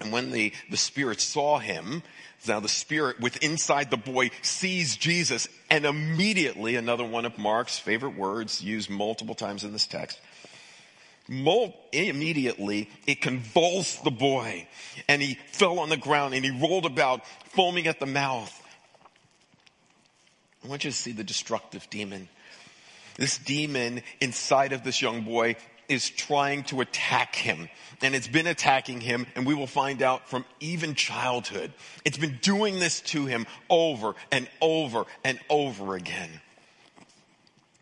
And 0.00 0.12
when 0.12 0.30
the, 0.30 0.52
the 0.70 0.76
spirit 0.76 1.20
saw 1.20 1.58
him, 1.58 2.02
now 2.46 2.60
the 2.60 2.68
spirit 2.68 3.18
with 3.18 3.42
inside 3.42 3.90
the 3.90 3.96
boy 3.96 4.30
sees 4.42 4.96
Jesus 4.96 5.48
and 5.70 5.84
immediately, 5.86 6.76
another 6.76 7.04
one 7.04 7.24
of 7.24 7.38
Mark's 7.38 7.78
favorite 7.78 8.16
words 8.16 8.62
used 8.62 8.90
multiple 8.90 9.34
times 9.34 9.64
in 9.64 9.72
this 9.72 9.86
text, 9.86 10.20
immediately 11.28 12.88
it 13.06 13.20
convulsed 13.20 14.04
the 14.04 14.10
boy 14.10 14.68
and 15.08 15.20
he 15.20 15.38
fell 15.52 15.78
on 15.80 15.88
the 15.88 15.96
ground 15.96 16.34
and 16.34 16.44
he 16.44 16.50
rolled 16.50 16.86
about 16.86 17.26
foaming 17.26 17.86
at 17.86 17.98
the 17.98 18.06
mouth. 18.06 18.62
I 20.62 20.68
want 20.68 20.84
you 20.84 20.90
to 20.90 20.96
see 20.96 21.12
the 21.12 21.24
destructive 21.24 21.88
demon 21.90 22.28
this 23.16 23.38
demon 23.38 24.02
inside 24.20 24.72
of 24.72 24.84
this 24.84 25.00
young 25.00 25.22
boy 25.22 25.56
is 25.88 26.10
trying 26.10 26.64
to 26.64 26.80
attack 26.80 27.34
him. 27.34 27.68
And 28.02 28.14
it's 28.14 28.28
been 28.28 28.46
attacking 28.46 29.00
him, 29.00 29.26
and 29.34 29.46
we 29.46 29.54
will 29.54 29.66
find 29.66 30.02
out 30.02 30.28
from 30.28 30.44
even 30.60 30.94
childhood. 30.94 31.72
It's 32.04 32.18
been 32.18 32.38
doing 32.42 32.78
this 32.78 33.00
to 33.02 33.26
him 33.26 33.46
over 33.70 34.14
and 34.30 34.48
over 34.60 35.04
and 35.24 35.38
over 35.48 35.94
again. 35.94 36.40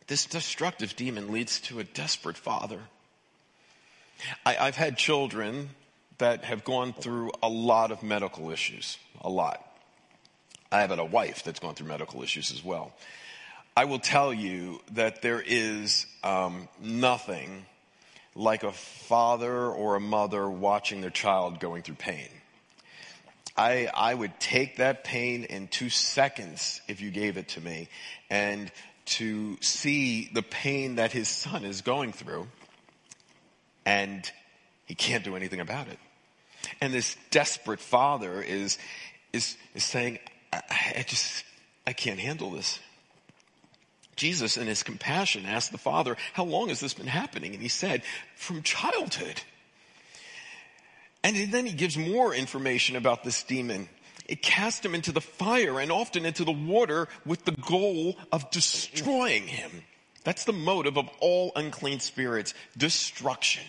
This 0.06 0.26
destructive 0.26 0.96
demon 0.96 1.32
leads 1.32 1.60
to 1.62 1.80
a 1.80 1.84
desperate 1.84 2.36
father. 2.36 2.80
I, 4.44 4.52
have 4.54 4.76
had 4.76 4.96
children 4.96 5.70
that 6.18 6.44
have 6.44 6.62
gone 6.62 6.92
through 6.92 7.32
a 7.42 7.48
lot 7.48 7.90
of 7.90 8.02
medical 8.02 8.50
issues. 8.50 8.98
A 9.20 9.28
lot. 9.28 9.64
I 10.70 10.80
have 10.80 10.96
a 10.96 11.04
wife 11.04 11.42
that's 11.42 11.60
gone 11.60 11.74
through 11.74 11.88
medical 11.88 12.22
issues 12.22 12.52
as 12.52 12.64
well. 12.64 12.92
I 13.76 13.86
will 13.86 13.98
tell 13.98 14.32
you 14.32 14.80
that 14.92 15.20
there 15.20 15.42
is 15.44 16.06
um, 16.22 16.68
nothing 16.80 17.66
like 18.36 18.62
a 18.62 18.70
father 18.70 19.66
or 19.66 19.96
a 19.96 20.00
mother 20.00 20.48
watching 20.48 21.00
their 21.00 21.10
child 21.10 21.58
going 21.58 21.82
through 21.82 21.96
pain. 21.96 22.28
I, 23.56 23.88
I 23.92 24.14
would 24.14 24.38
take 24.38 24.76
that 24.76 25.02
pain 25.02 25.44
in 25.44 25.66
two 25.66 25.90
seconds 25.90 26.80
if 26.86 27.00
you 27.00 27.10
gave 27.10 27.36
it 27.36 27.48
to 27.50 27.60
me 27.60 27.88
and 28.30 28.70
to 29.06 29.58
see 29.60 30.30
the 30.32 30.42
pain 30.42 30.96
that 30.96 31.10
his 31.10 31.28
son 31.28 31.64
is 31.64 31.80
going 31.80 32.12
through 32.12 32.46
and 33.84 34.30
he 34.86 34.94
can't 34.94 35.24
do 35.24 35.34
anything 35.34 35.60
about 35.60 35.88
it. 35.88 35.98
And 36.80 36.94
this 36.94 37.16
desperate 37.30 37.80
father 37.80 38.40
is, 38.40 38.78
is, 39.32 39.56
is 39.74 39.82
saying, 39.82 40.20
I, 40.52 40.62
I 40.98 41.04
just, 41.06 41.44
I 41.88 41.92
can't 41.92 42.20
handle 42.20 42.50
this. 42.50 42.78
Jesus 44.16 44.56
in 44.56 44.66
his 44.66 44.82
compassion 44.82 45.46
asked 45.46 45.72
the 45.72 45.78
father, 45.78 46.16
how 46.32 46.44
long 46.44 46.68
has 46.68 46.80
this 46.80 46.94
been 46.94 47.06
happening? 47.06 47.52
And 47.52 47.62
he 47.62 47.68
said, 47.68 48.02
from 48.36 48.62
childhood. 48.62 49.40
And 51.22 51.52
then 51.52 51.66
he 51.66 51.72
gives 51.72 51.96
more 51.96 52.34
information 52.34 52.96
about 52.96 53.24
this 53.24 53.42
demon. 53.42 53.88
It 54.26 54.42
cast 54.42 54.84
him 54.84 54.94
into 54.94 55.12
the 55.12 55.20
fire 55.20 55.80
and 55.80 55.90
often 55.90 56.24
into 56.24 56.44
the 56.44 56.52
water 56.52 57.08
with 57.26 57.44
the 57.44 57.52
goal 57.52 58.16
of 58.32 58.50
destroying 58.50 59.46
him. 59.46 59.70
That's 60.22 60.44
the 60.44 60.52
motive 60.52 60.96
of 60.96 61.08
all 61.20 61.52
unclean 61.56 62.00
spirits, 62.00 62.54
destruction. 62.76 63.62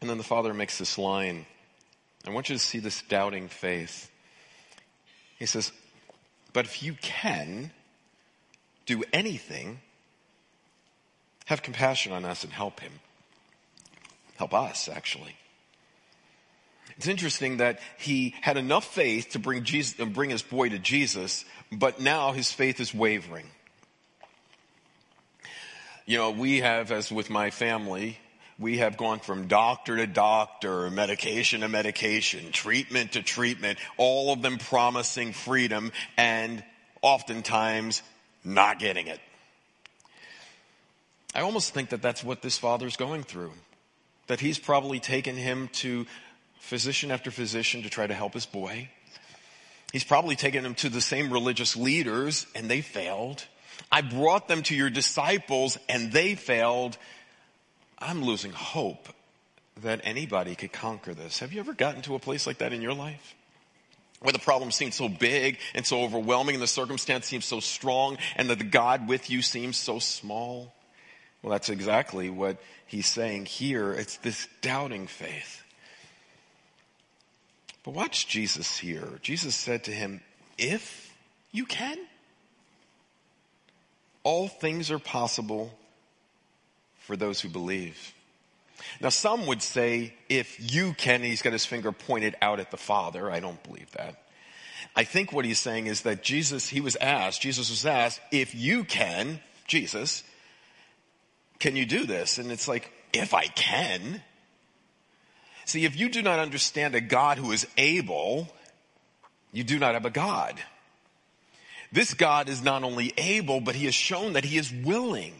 And 0.00 0.08
then 0.08 0.18
the 0.18 0.24
father 0.24 0.54
makes 0.54 0.78
this 0.78 0.98
line. 0.98 1.46
I 2.26 2.30
want 2.30 2.48
you 2.48 2.56
to 2.56 2.62
see 2.62 2.78
this 2.78 3.02
doubting 3.02 3.48
faith. 3.48 4.10
He 5.38 5.46
says, 5.46 5.72
but 6.56 6.64
if 6.64 6.82
you 6.82 6.94
can 7.02 7.70
do 8.86 9.04
anything, 9.12 9.78
have 11.44 11.62
compassion 11.62 12.14
on 12.14 12.24
us 12.24 12.44
and 12.44 12.52
help 12.54 12.80
him 12.80 12.92
help 14.36 14.54
us, 14.54 14.88
actually. 14.88 15.36
It's 16.96 17.08
interesting 17.08 17.58
that 17.58 17.80
he 17.98 18.34
had 18.40 18.56
enough 18.56 18.86
faith 18.86 19.32
to 19.32 19.38
bring 19.38 19.64
Jesus, 19.64 20.00
uh, 20.00 20.06
bring 20.06 20.30
his 20.30 20.40
boy 20.40 20.70
to 20.70 20.78
Jesus, 20.78 21.44
but 21.70 22.00
now 22.00 22.32
his 22.32 22.50
faith 22.50 22.80
is 22.80 22.94
wavering. 22.94 23.50
You 26.06 26.16
know, 26.16 26.30
we 26.30 26.60
have, 26.60 26.90
as 26.90 27.12
with 27.12 27.28
my 27.28 27.50
family, 27.50 28.18
we 28.58 28.78
have 28.78 28.96
gone 28.96 29.20
from 29.20 29.48
doctor 29.48 29.96
to 29.96 30.06
doctor, 30.06 30.90
medication 30.90 31.60
to 31.60 31.68
medication, 31.68 32.52
treatment 32.52 33.12
to 33.12 33.22
treatment, 33.22 33.78
all 33.96 34.32
of 34.32 34.42
them 34.42 34.58
promising 34.58 35.32
freedom 35.32 35.92
and 36.16 36.64
oftentimes 37.02 38.02
not 38.44 38.78
getting 38.78 39.06
it. 39.08 39.20
I 41.34 41.40
almost 41.40 41.74
think 41.74 41.90
that 41.90 42.00
that's 42.00 42.24
what 42.24 42.40
this 42.40 42.56
father's 42.56 42.96
going 42.96 43.22
through 43.22 43.52
that 44.26 44.40
he's 44.40 44.58
probably 44.58 45.00
taken 45.00 45.36
him 45.36 45.68
to 45.72 46.06
physician 46.58 47.10
after 47.10 47.30
physician 47.30 47.82
to 47.82 47.90
try 47.90 48.06
to 48.06 48.14
help 48.14 48.34
his 48.34 48.46
boy. 48.46 48.88
He's 49.92 50.04
probably 50.04 50.36
taken 50.36 50.64
him 50.64 50.74
to 50.76 50.88
the 50.88 51.00
same 51.00 51.32
religious 51.32 51.76
leaders 51.76 52.46
and 52.54 52.68
they 52.68 52.80
failed. 52.80 53.44
I 53.90 54.00
brought 54.00 54.48
them 54.48 54.62
to 54.64 54.74
your 54.74 54.90
disciples 54.90 55.78
and 55.88 56.10
they 56.10 56.34
failed. 56.34 56.98
I'm 57.98 58.22
losing 58.22 58.52
hope 58.52 59.08
that 59.82 60.00
anybody 60.04 60.54
could 60.54 60.72
conquer 60.72 61.14
this. 61.14 61.40
Have 61.40 61.52
you 61.52 61.60
ever 61.60 61.74
gotten 61.74 62.02
to 62.02 62.14
a 62.14 62.18
place 62.18 62.46
like 62.46 62.58
that 62.58 62.72
in 62.72 62.82
your 62.82 62.94
life? 62.94 63.34
Where 64.20 64.32
the 64.32 64.38
problem 64.38 64.70
seems 64.70 64.94
so 64.94 65.08
big 65.08 65.58
and 65.74 65.86
so 65.86 66.02
overwhelming 66.02 66.54
and 66.54 66.62
the 66.62 66.68
circumstance 66.68 67.26
seems 67.26 67.44
so 67.44 67.60
strong 67.60 68.16
and 68.36 68.48
that 68.48 68.58
the 68.58 68.64
God 68.64 69.08
with 69.08 69.30
you 69.30 69.42
seems 69.42 69.76
so 69.76 69.98
small? 69.98 70.72
Well, 71.42 71.50
that's 71.50 71.68
exactly 71.68 72.30
what 72.30 72.56
he's 72.86 73.06
saying 73.06 73.46
here. 73.46 73.92
It's 73.92 74.16
this 74.18 74.48
doubting 74.62 75.06
faith. 75.06 75.62
But 77.84 77.94
watch 77.94 78.26
Jesus 78.26 78.78
here. 78.78 79.20
Jesus 79.22 79.54
said 79.54 79.84
to 79.84 79.90
him, 79.90 80.22
if 80.58 81.14
you 81.52 81.66
can, 81.66 81.98
all 84.24 84.48
things 84.48 84.90
are 84.90 84.98
possible 84.98 85.78
for 87.06 87.16
those 87.16 87.40
who 87.40 87.48
believe. 87.48 88.12
Now 89.00 89.08
some 89.08 89.46
would 89.46 89.62
say, 89.62 90.14
if 90.28 90.74
you 90.74 90.92
can, 90.92 91.22
he's 91.22 91.42
got 91.42 91.52
his 91.52 91.64
finger 91.64 91.92
pointed 91.92 92.34
out 92.42 92.60
at 92.60 92.70
the 92.70 92.76
Father. 92.76 93.30
I 93.30 93.40
don't 93.40 93.62
believe 93.62 93.90
that. 93.92 94.22
I 94.94 95.04
think 95.04 95.32
what 95.32 95.44
he's 95.44 95.58
saying 95.58 95.86
is 95.86 96.02
that 96.02 96.22
Jesus, 96.22 96.68
he 96.68 96.80
was 96.80 96.96
asked, 96.96 97.40
Jesus 97.40 97.70
was 97.70 97.86
asked, 97.86 98.20
if 98.32 98.54
you 98.54 98.84
can, 98.84 99.40
Jesus, 99.66 100.24
can 101.58 101.76
you 101.76 101.86
do 101.86 102.06
this? 102.06 102.38
And 102.38 102.50
it's 102.50 102.68
like, 102.68 102.90
if 103.12 103.34
I 103.34 103.46
can. 103.46 104.22
See, 105.64 105.84
if 105.84 105.96
you 105.96 106.08
do 106.08 106.22
not 106.22 106.38
understand 106.38 106.94
a 106.94 107.00
God 107.00 107.38
who 107.38 107.52
is 107.52 107.66
able, 107.76 108.48
you 109.52 109.64
do 109.64 109.78
not 109.78 109.94
have 109.94 110.04
a 110.04 110.10
God. 110.10 110.60
This 111.92 112.14
God 112.14 112.48
is 112.48 112.62
not 112.62 112.82
only 112.82 113.12
able, 113.16 113.60
but 113.60 113.74
he 113.74 113.84
has 113.86 113.94
shown 113.94 114.34
that 114.34 114.44
he 114.44 114.58
is 114.58 114.72
willing. 114.72 115.34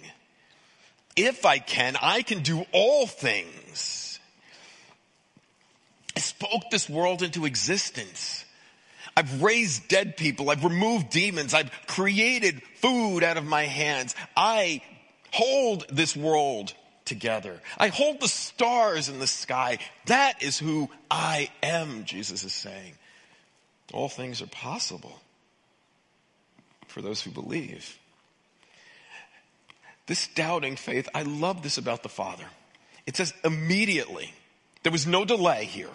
If 1.17 1.47
I 1.47 1.59
can, 1.59 1.97
I 2.01 2.23
can 2.23 2.43
do 2.43 2.65
all 2.73 3.07
things. 3.07 4.21
I 6.15 6.21
spoke 6.21 6.71
this 6.71 6.89
world 6.89 7.23
into 7.23 7.47
existence. 7.47 8.45
I've 9.17 9.43
raised 9.43 9.89
dead 9.89 10.17
people. 10.17 10.51
I've 10.51 10.65
removed 10.65 11.11
demons. 11.11 11.55
I've 11.55 11.71
created 11.87 12.61
food 12.81 13.23
out 13.23 13.39
of 13.39 13.45
my 13.45 13.65
hands. 13.65 14.15
I 14.37 14.83
hold 15.33 15.87
this 15.89 16.15
world 16.15 16.75
together. 17.07 17.61
I 17.79 17.89
hold 17.89 18.21
the 18.21 18.29
stars 18.29 19.09
in 19.09 19.19
the 19.19 19.27
sky. 19.27 19.79
That 20.07 20.43
is 20.43 20.59
who 20.59 20.91
I 21.11 21.51
am, 21.63 22.05
Jesus 22.05 22.45
is 22.45 22.53
saying. 22.53 22.95
All 23.93 24.09
things 24.09 24.43
are 24.43 24.49
possible 24.49 25.21
for 26.89 27.01
those 27.01 27.23
who 27.23 27.31
believe. 27.31 27.99
This 30.07 30.29
doubting 30.29 30.77
faith, 30.77 31.09
I 31.15 31.23
love 31.23 31.63
this 31.63 31.79
about 31.79 32.03
the 32.03 32.09
Father. 32.09 32.45
It 33.07 33.17
says 33.17 33.35
immediately. 33.45 34.33
There 34.83 34.93
was 34.93 35.07
no 35.07 35.25
delay 35.25 35.65
here. 35.65 35.91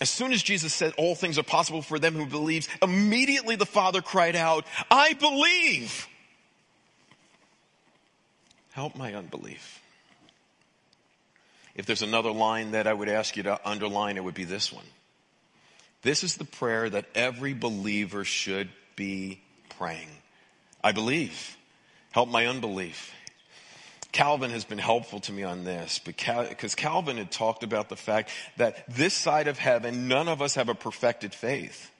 As 0.00 0.10
soon 0.10 0.32
as 0.32 0.42
Jesus 0.42 0.72
said 0.72 0.94
all 0.96 1.14
things 1.14 1.38
are 1.38 1.42
possible 1.42 1.82
for 1.82 1.98
them 1.98 2.14
who 2.14 2.26
believes, 2.26 2.68
immediately 2.82 3.56
the 3.56 3.66
Father 3.66 4.00
cried 4.00 4.34
out, 4.34 4.64
I 4.90 5.12
believe. 5.12 6.08
Help 8.72 8.96
my 8.96 9.14
unbelief. 9.14 9.80
If 11.74 11.86
there's 11.86 12.02
another 12.02 12.30
line 12.30 12.72
that 12.72 12.86
I 12.86 12.92
would 12.92 13.08
ask 13.08 13.36
you 13.36 13.42
to 13.44 13.60
underline, 13.68 14.16
it 14.16 14.24
would 14.24 14.34
be 14.34 14.44
this 14.44 14.72
one. 14.72 14.84
This 16.02 16.24
is 16.24 16.36
the 16.36 16.44
prayer 16.44 16.88
that 16.88 17.06
every 17.14 17.52
believer 17.52 18.24
should 18.24 18.70
be 18.96 19.40
praying. 19.78 20.08
I 20.82 20.92
believe. 20.92 21.56
Help 22.12 22.28
my 22.28 22.46
unbelief. 22.46 23.12
Calvin 24.12 24.50
has 24.50 24.64
been 24.64 24.78
helpful 24.78 25.20
to 25.20 25.32
me 25.32 25.42
on 25.42 25.64
this 25.64 25.98
because 25.98 26.74
Calvin 26.74 27.16
had 27.16 27.30
talked 27.30 27.62
about 27.62 27.88
the 27.88 27.96
fact 27.96 28.30
that 28.56 28.84
this 28.88 29.14
side 29.14 29.48
of 29.48 29.58
heaven, 29.58 30.08
none 30.08 30.28
of 30.28 30.42
us 30.42 30.56
have 30.56 30.68
a 30.68 30.74
perfected 30.74 31.34
faith. 31.34 31.90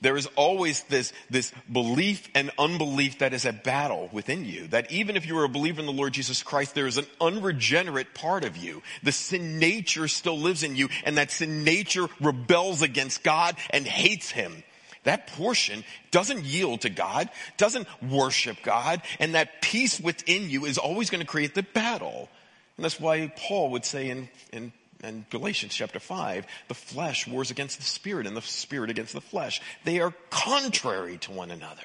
There 0.00 0.16
is 0.18 0.28
always 0.36 0.82
this, 0.84 1.14
this 1.30 1.50
belief 1.72 2.28
and 2.34 2.50
unbelief 2.58 3.20
that 3.20 3.32
is 3.32 3.46
a 3.46 3.54
battle 3.54 4.10
within 4.12 4.44
you. 4.44 4.66
That 4.68 4.92
even 4.92 5.16
if 5.16 5.26
you 5.26 5.38
are 5.38 5.44
a 5.44 5.48
believer 5.48 5.80
in 5.80 5.86
the 5.86 5.92
Lord 5.92 6.12
Jesus 6.12 6.42
Christ, 6.42 6.74
there 6.74 6.86
is 6.86 6.98
an 6.98 7.06
unregenerate 7.22 8.12
part 8.12 8.44
of 8.44 8.54
you. 8.56 8.82
The 9.02 9.12
sin 9.12 9.58
nature 9.58 10.06
still 10.06 10.38
lives 10.38 10.62
in 10.62 10.76
you 10.76 10.90
and 11.04 11.16
that 11.16 11.30
sin 11.30 11.64
nature 11.64 12.08
rebels 12.20 12.82
against 12.82 13.22
God 13.22 13.56
and 13.70 13.86
hates 13.86 14.30
Him. 14.30 14.62
That 15.04 15.28
portion 15.28 15.84
doesn't 16.10 16.44
yield 16.44 16.82
to 16.82 16.90
God, 16.90 17.30
doesn't 17.56 17.86
worship 18.02 18.58
God, 18.62 19.02
and 19.18 19.34
that 19.34 19.62
piece 19.62 20.00
within 20.00 20.50
you 20.50 20.64
is 20.64 20.78
always 20.78 21.10
going 21.10 21.20
to 21.20 21.26
create 21.26 21.54
the 21.54 21.62
battle. 21.62 22.28
And 22.76 22.84
that's 22.84 22.98
why 22.98 23.32
Paul 23.36 23.70
would 23.70 23.84
say 23.84 24.10
in, 24.10 24.28
in 24.52 24.72
and 25.04 25.28
Galatians 25.30 25.74
chapter 25.74 26.00
5, 26.00 26.46
the 26.68 26.74
flesh 26.74 27.26
wars 27.26 27.50
against 27.50 27.78
the 27.78 27.84
spirit 27.84 28.26
and 28.26 28.36
the 28.36 28.42
spirit 28.42 28.90
against 28.90 29.12
the 29.12 29.20
flesh. 29.20 29.60
They 29.84 30.00
are 30.00 30.14
contrary 30.30 31.18
to 31.18 31.32
one 31.32 31.50
another 31.50 31.82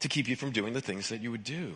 to 0.00 0.08
keep 0.08 0.28
you 0.28 0.36
from 0.36 0.52
doing 0.52 0.72
the 0.72 0.80
things 0.80 1.08
that 1.08 1.20
you 1.20 1.30
would 1.30 1.44
do. 1.44 1.74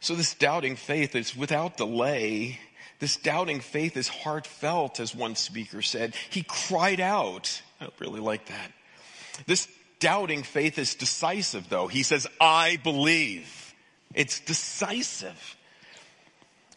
So 0.00 0.14
this 0.14 0.34
doubting 0.34 0.76
faith 0.76 1.16
is 1.16 1.34
without 1.34 1.76
delay. 1.78 2.60
This 2.98 3.16
doubting 3.16 3.60
faith 3.60 3.96
is 3.96 4.08
heartfelt, 4.08 5.00
as 5.00 5.14
one 5.14 5.36
speaker 5.36 5.82
said. 5.82 6.14
He 6.30 6.42
cried 6.42 7.00
out. 7.00 7.60
I 7.80 7.88
really 7.98 8.20
like 8.20 8.46
that. 8.46 8.72
This 9.46 9.68
doubting 10.00 10.42
faith 10.42 10.78
is 10.78 10.94
decisive 10.94 11.68
though. 11.68 11.88
He 11.88 12.02
says, 12.02 12.26
I 12.40 12.78
believe. 12.82 13.74
It's 14.14 14.40
decisive. 14.40 15.56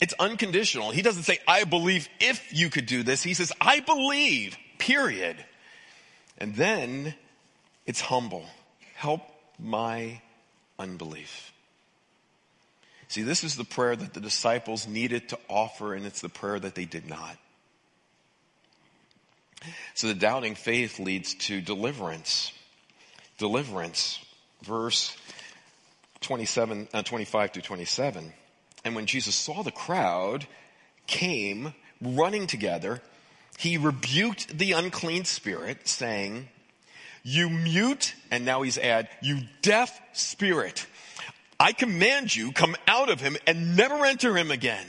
It's 0.02 0.14
unconditional. 0.20 0.92
He 0.92 1.02
doesn't 1.02 1.24
say, 1.24 1.40
I 1.48 1.64
believe 1.66 2.08
if 2.20 2.54
you 2.54 2.70
could 2.70 2.86
do 2.86 3.04
this. 3.04 3.22
He 3.22 3.34
says, 3.34 3.52
I 3.60 3.82
believe, 3.82 4.58
period. 4.78 5.38
And 6.38 6.56
then 6.56 7.16
it's 7.86 8.00
humble. 8.00 8.46
Help 8.96 9.22
my 9.58 10.22
unbelief. 10.78 11.54
See, 13.10 13.24
this 13.24 13.43
is 13.43 13.56
the 13.56 13.65
prayer 13.65 13.95
that 13.95 14.13
the 14.13 14.19
disciples 14.19 14.88
needed 14.88 15.30
to 15.30 15.39
offer, 15.50 15.95
and 15.95 16.06
it's 16.06 16.22
the 16.22 16.30
prayer 16.30 16.60
that 16.60 16.76
they 16.76 16.86
did 16.86 17.10
not. 17.10 17.38
So 19.95 20.08
the 20.08 20.13
doubting 20.13 20.54
faith 20.54 21.00
leads 21.00 21.34
to 21.36 21.60
deliverance. 21.60 22.54
Deliverance. 23.39 24.24
Verse 24.62 25.17
27, 26.22 26.88
uh, 26.93 27.02
25 27.02 27.54
to 27.54 27.62
27. 27.62 28.32
And 28.86 28.95
when 28.95 29.08
Jesus 29.08 29.36
saw 29.36 29.63
the 29.63 29.72
crowd 29.72 30.45
came 31.08 31.74
running 32.00 32.45
together, 32.45 33.02
he 33.58 33.78
rebuked 33.78 34.56
the 34.58 34.74
unclean 34.74 35.26
spirit, 35.26 35.88
saying, 35.88 36.48
You 37.24 37.50
mute, 37.50 38.13
and 38.30 38.45
now 38.45 38.62
he's 38.62 38.78
add, 38.78 39.10
you 39.22 39.41
deaf 39.63 40.00
spirit. 40.13 40.86
I 41.60 41.74
command 41.74 42.34
you, 42.34 42.52
come 42.52 42.76
out 42.88 43.10
of 43.10 43.19
him 43.19 43.36
and 43.45 43.76
never 43.76 44.06
enter 44.06 44.36
him 44.38 44.50
again. 44.50 44.86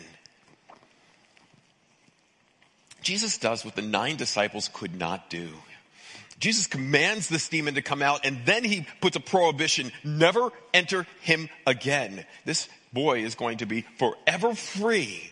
Jesus 3.03 3.39
does 3.39 3.65
what 3.65 3.75
the 3.75 3.83
nine 3.83 4.17
disciples 4.17 4.71
could 4.73 4.95
not 4.95 5.31
do. 5.31 5.49
Jesus 6.39 6.67
commands 6.67 7.29
this 7.29 7.49
demon 7.49 7.75
to 7.75 7.83
come 7.83 8.03
out 8.03 8.25
and 8.25 8.39
then 8.47 8.65
he 8.65 8.87
puts 9.01 9.17
a 9.17 9.21
prohibition, 9.21 9.93
never 10.05 10.51
enter 10.73 11.07
him 11.21 11.49
again. 11.67 12.25
This 12.45 12.69
boy 12.93 13.25
is 13.25 13.35
going 13.35 13.59
to 13.59 13.67
be 13.67 13.85
forever 13.99 14.55
free. 14.55 15.31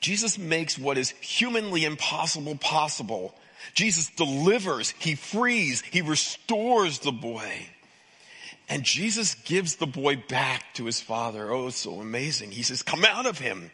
Jesus 0.00 0.36
makes 0.36 0.76
what 0.76 0.98
is 0.98 1.10
humanly 1.20 1.84
impossible 1.84 2.56
possible. 2.56 3.34
Jesus 3.74 4.10
delivers, 4.10 4.90
he 4.98 5.14
frees, 5.14 5.82
he 5.82 6.02
restores 6.02 6.98
the 6.98 7.12
boy. 7.12 7.68
And 8.72 8.84
Jesus 8.84 9.34
gives 9.34 9.76
the 9.76 9.86
boy 9.86 10.16
back 10.16 10.64
to 10.76 10.86
his 10.86 10.98
father. 10.98 11.52
Oh, 11.52 11.66
it's 11.66 11.76
so 11.76 12.00
amazing. 12.00 12.52
He 12.52 12.62
says, 12.62 12.82
come 12.82 13.04
out 13.04 13.26
of 13.26 13.38
him. 13.38 13.70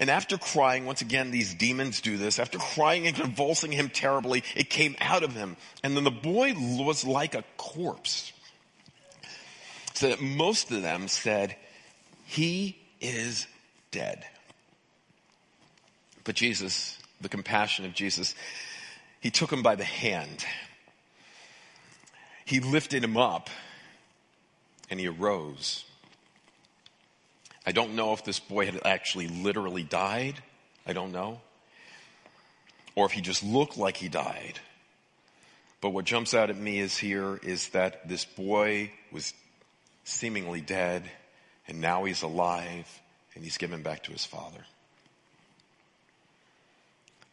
And 0.00 0.10
after 0.10 0.36
crying, 0.36 0.86
once 0.86 1.02
again, 1.02 1.30
these 1.30 1.54
demons 1.54 2.00
do 2.00 2.16
this. 2.16 2.40
After 2.40 2.58
crying 2.58 3.06
and 3.06 3.14
convulsing 3.14 3.70
him 3.70 3.90
terribly, 3.90 4.42
it 4.56 4.70
came 4.70 4.96
out 5.00 5.22
of 5.22 5.34
him. 5.34 5.56
And 5.84 5.96
then 5.96 6.02
the 6.02 6.10
boy 6.10 6.52
was 6.58 7.04
like 7.04 7.36
a 7.36 7.44
corpse. 7.56 8.32
So 9.92 10.08
that 10.08 10.20
most 10.20 10.72
of 10.72 10.82
them 10.82 11.06
said, 11.06 11.54
he 12.24 12.76
is 13.00 13.46
dead. 13.92 14.26
But 16.24 16.34
Jesus, 16.34 16.98
the 17.20 17.28
compassion 17.28 17.84
of 17.84 17.94
Jesus, 17.94 18.34
he 19.20 19.30
took 19.30 19.52
him 19.52 19.62
by 19.62 19.76
the 19.76 19.84
hand. 19.84 20.44
He 22.44 22.58
lifted 22.58 23.04
him 23.04 23.16
up 23.16 23.48
and 24.94 25.00
he 25.00 25.08
arose. 25.08 25.84
I 27.66 27.72
don't 27.72 27.96
know 27.96 28.12
if 28.12 28.24
this 28.24 28.38
boy 28.38 28.66
had 28.66 28.80
actually 28.84 29.26
literally 29.26 29.82
died. 29.82 30.40
I 30.86 30.92
don't 30.92 31.10
know. 31.10 31.40
Or 32.94 33.04
if 33.04 33.10
he 33.10 33.20
just 33.20 33.42
looked 33.42 33.76
like 33.76 33.96
he 33.96 34.08
died. 34.08 34.60
But 35.80 35.90
what 35.90 36.04
jumps 36.04 36.32
out 36.32 36.48
at 36.48 36.56
me 36.56 36.78
is 36.78 36.96
here 36.96 37.40
is 37.42 37.70
that 37.70 38.08
this 38.08 38.24
boy 38.24 38.92
was 39.10 39.34
seemingly 40.04 40.60
dead 40.60 41.02
and 41.66 41.80
now 41.80 42.04
he's 42.04 42.22
alive 42.22 42.86
and 43.34 43.42
he's 43.42 43.58
given 43.58 43.82
back 43.82 44.04
to 44.04 44.12
his 44.12 44.24
father. 44.24 44.64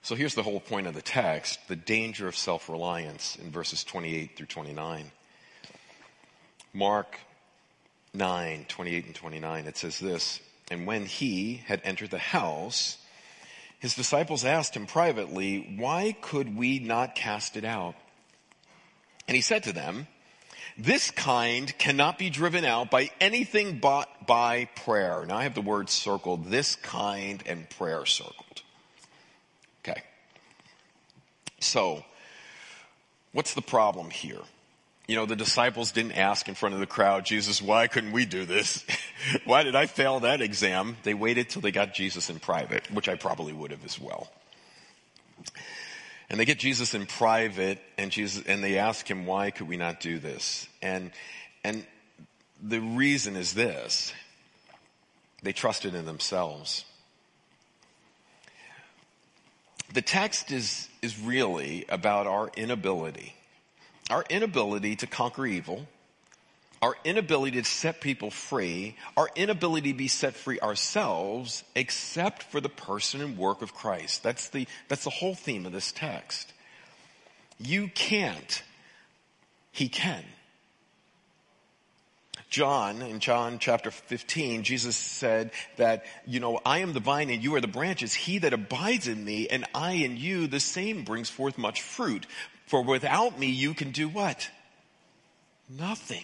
So 0.02 0.16
here's 0.16 0.34
the 0.34 0.42
whole 0.42 0.60
point 0.60 0.88
of 0.88 0.96
the 0.96 1.04
text 1.04 1.60
the 1.68 1.76
danger 1.76 2.28
of 2.28 2.36
self 2.36 2.70
reliance 2.70 3.36
in 3.36 3.52
verses 3.52 3.84
28 3.84 4.36
through 4.36 4.48
29. 4.48 5.12
Mark 6.74 7.20
9, 8.14 8.66
28 8.68 9.06
and 9.06 9.16
29, 9.16 9.68
it 9.68 9.78
says 9.78 10.00
this, 10.00 10.42
And 10.70 10.86
when 10.86 11.06
he 11.06 11.62
had 11.66 11.82
entered 11.84 12.12
the 12.12 12.18
house, 12.18 12.98
his 13.80 13.96
disciples 13.96 14.44
asked 14.46 14.76
him 14.76 14.86
privately, 14.86 15.76
Why 15.78 16.16
could 16.20 16.56
we 16.56 16.80
not 16.80 17.16
cast 17.16 17.56
it 17.56 17.64
out? 17.64 17.96
And 19.28 19.36
he 19.36 19.42
said 19.42 19.64
to 19.64 19.74
them, 19.74 20.08
This 20.78 21.10
kind 21.10 21.76
cannot 21.78 22.18
be 22.18 22.30
driven 22.30 22.66
out 22.66 22.92
by 22.92 23.10
anything 23.22 23.80
but 23.80 24.28
by 24.28 24.66
prayer. 24.76 25.26
Now 25.26 25.38
I 25.38 25.44
have 25.44 25.56
the 25.56 25.62
word 25.62 25.90
circled, 25.90 26.46
this 26.46 26.76
kind 26.76 27.42
and 27.46 27.70
prayer 27.70 28.06
circled. 28.06 28.62
Okay. 29.84 30.02
So, 31.60 32.04
what's 33.32 33.54
the 33.54 33.62
problem 33.62 34.10
here? 34.10 34.42
You 35.12 35.18
know, 35.18 35.26
the 35.26 35.36
disciples 35.36 35.92
didn't 35.92 36.14
ask 36.14 36.48
in 36.48 36.56
front 36.56 36.74
of 36.74 36.80
the 36.80 36.86
crowd, 36.86 37.26
Jesus, 37.26 37.62
why 37.62 37.88
couldn't 37.88 38.14
we 38.14 38.24
do 38.24 38.46
this? 38.46 38.86
why 39.44 39.64
did 39.64 39.76
I 39.76 39.86
fail 39.86 40.22
that 40.22 40.40
exam? 40.40 40.96
They 41.04 41.14
waited 41.14 41.50
till 41.50 41.62
they 41.62 41.74
got 41.74 41.94
Jesus 41.94 42.30
in 42.30 42.40
private, 42.40 42.90
which 42.90 43.10
I 43.10 43.16
probably 43.16 43.52
would 43.52 43.72
have 43.72 43.84
as 43.84 44.00
well. 44.00 44.32
And 46.30 46.40
they 46.40 46.46
get 46.46 46.60
Jesus 46.60 46.94
in 46.94 47.08
private 47.08 47.80
and 47.98 48.10
Jesus, 48.10 48.46
and 48.48 48.64
they 48.64 48.78
ask 48.78 49.06
him, 49.06 49.26
why 49.26 49.52
could 49.52 49.68
we 49.68 49.76
not 49.76 50.00
do 50.00 50.18
this? 50.18 50.70
And, 50.82 51.12
and 51.66 51.86
the 52.64 52.80
reason 52.80 53.36
is 53.36 53.54
this. 53.54 54.14
They 55.44 55.52
trusted 55.52 55.94
in 55.94 56.06
themselves. 56.06 56.86
The 59.94 60.02
text 60.02 60.54
is, 60.54 60.88
is 61.02 61.20
really 61.20 61.84
about 61.90 62.28
our 62.28 62.50
inability 62.56 63.36
our 64.10 64.26
inability 64.30 64.98
to 64.98 65.08
conquer 65.08 65.46
evil, 65.46 65.88
our 66.82 66.96
inability 67.04 67.62
to 67.62 67.68
set 67.68 68.02
people 68.02 68.32
free, 68.32 68.96
our 69.16 69.30
inability 69.36 69.92
to 69.92 69.98
be 69.98 70.08
set 70.08 70.34
free 70.34 70.60
ourselves, 70.60 71.64
except 71.76 72.44
for 72.44 72.60
the 72.60 72.70
person 72.70 73.22
and 73.22 73.38
work 73.38 73.62
of 73.62 73.74
Christ. 73.74 74.24
That's 74.24 74.50
the, 74.50 74.68
that's 74.88 75.04
the 75.04 75.12
whole 75.12 75.36
theme 75.36 75.66
of 75.66 75.72
this 75.72 75.92
text. 75.92 76.52
You 77.60 77.90
can't. 77.94 78.64
He 79.72 79.88
can. 79.88 80.24
John, 82.50 83.02
in 83.02 83.20
John 83.20 83.60
chapter 83.60 83.92
15, 83.92 84.64
Jesus 84.64 84.98
said 84.98 85.52
that, 85.78 86.04
you 86.28 86.42
know, 86.42 86.60
I 86.66 86.80
am 86.80 86.92
the 86.92 87.00
vine 87.00 87.30
and 87.30 87.42
you 87.42 87.56
are 87.56 87.62
the 87.62 87.68
branches. 87.68 88.14
He 88.14 88.40
that 88.40 88.52
abides 88.52 89.08
in 89.08 89.24
me 89.24 89.48
and 89.48 89.66
I 89.74 89.94
in 89.94 90.18
you, 90.18 90.48
the 90.48 90.60
same 90.60 91.06
brings 91.06 91.30
forth 91.30 91.58
much 91.58 91.82
fruit. 91.82 92.28
For 92.72 92.82
without 92.82 93.38
me, 93.38 93.48
you 93.48 93.74
can 93.74 93.92
do 93.92 94.08
what? 94.08 94.50
Nothing. 95.70 96.24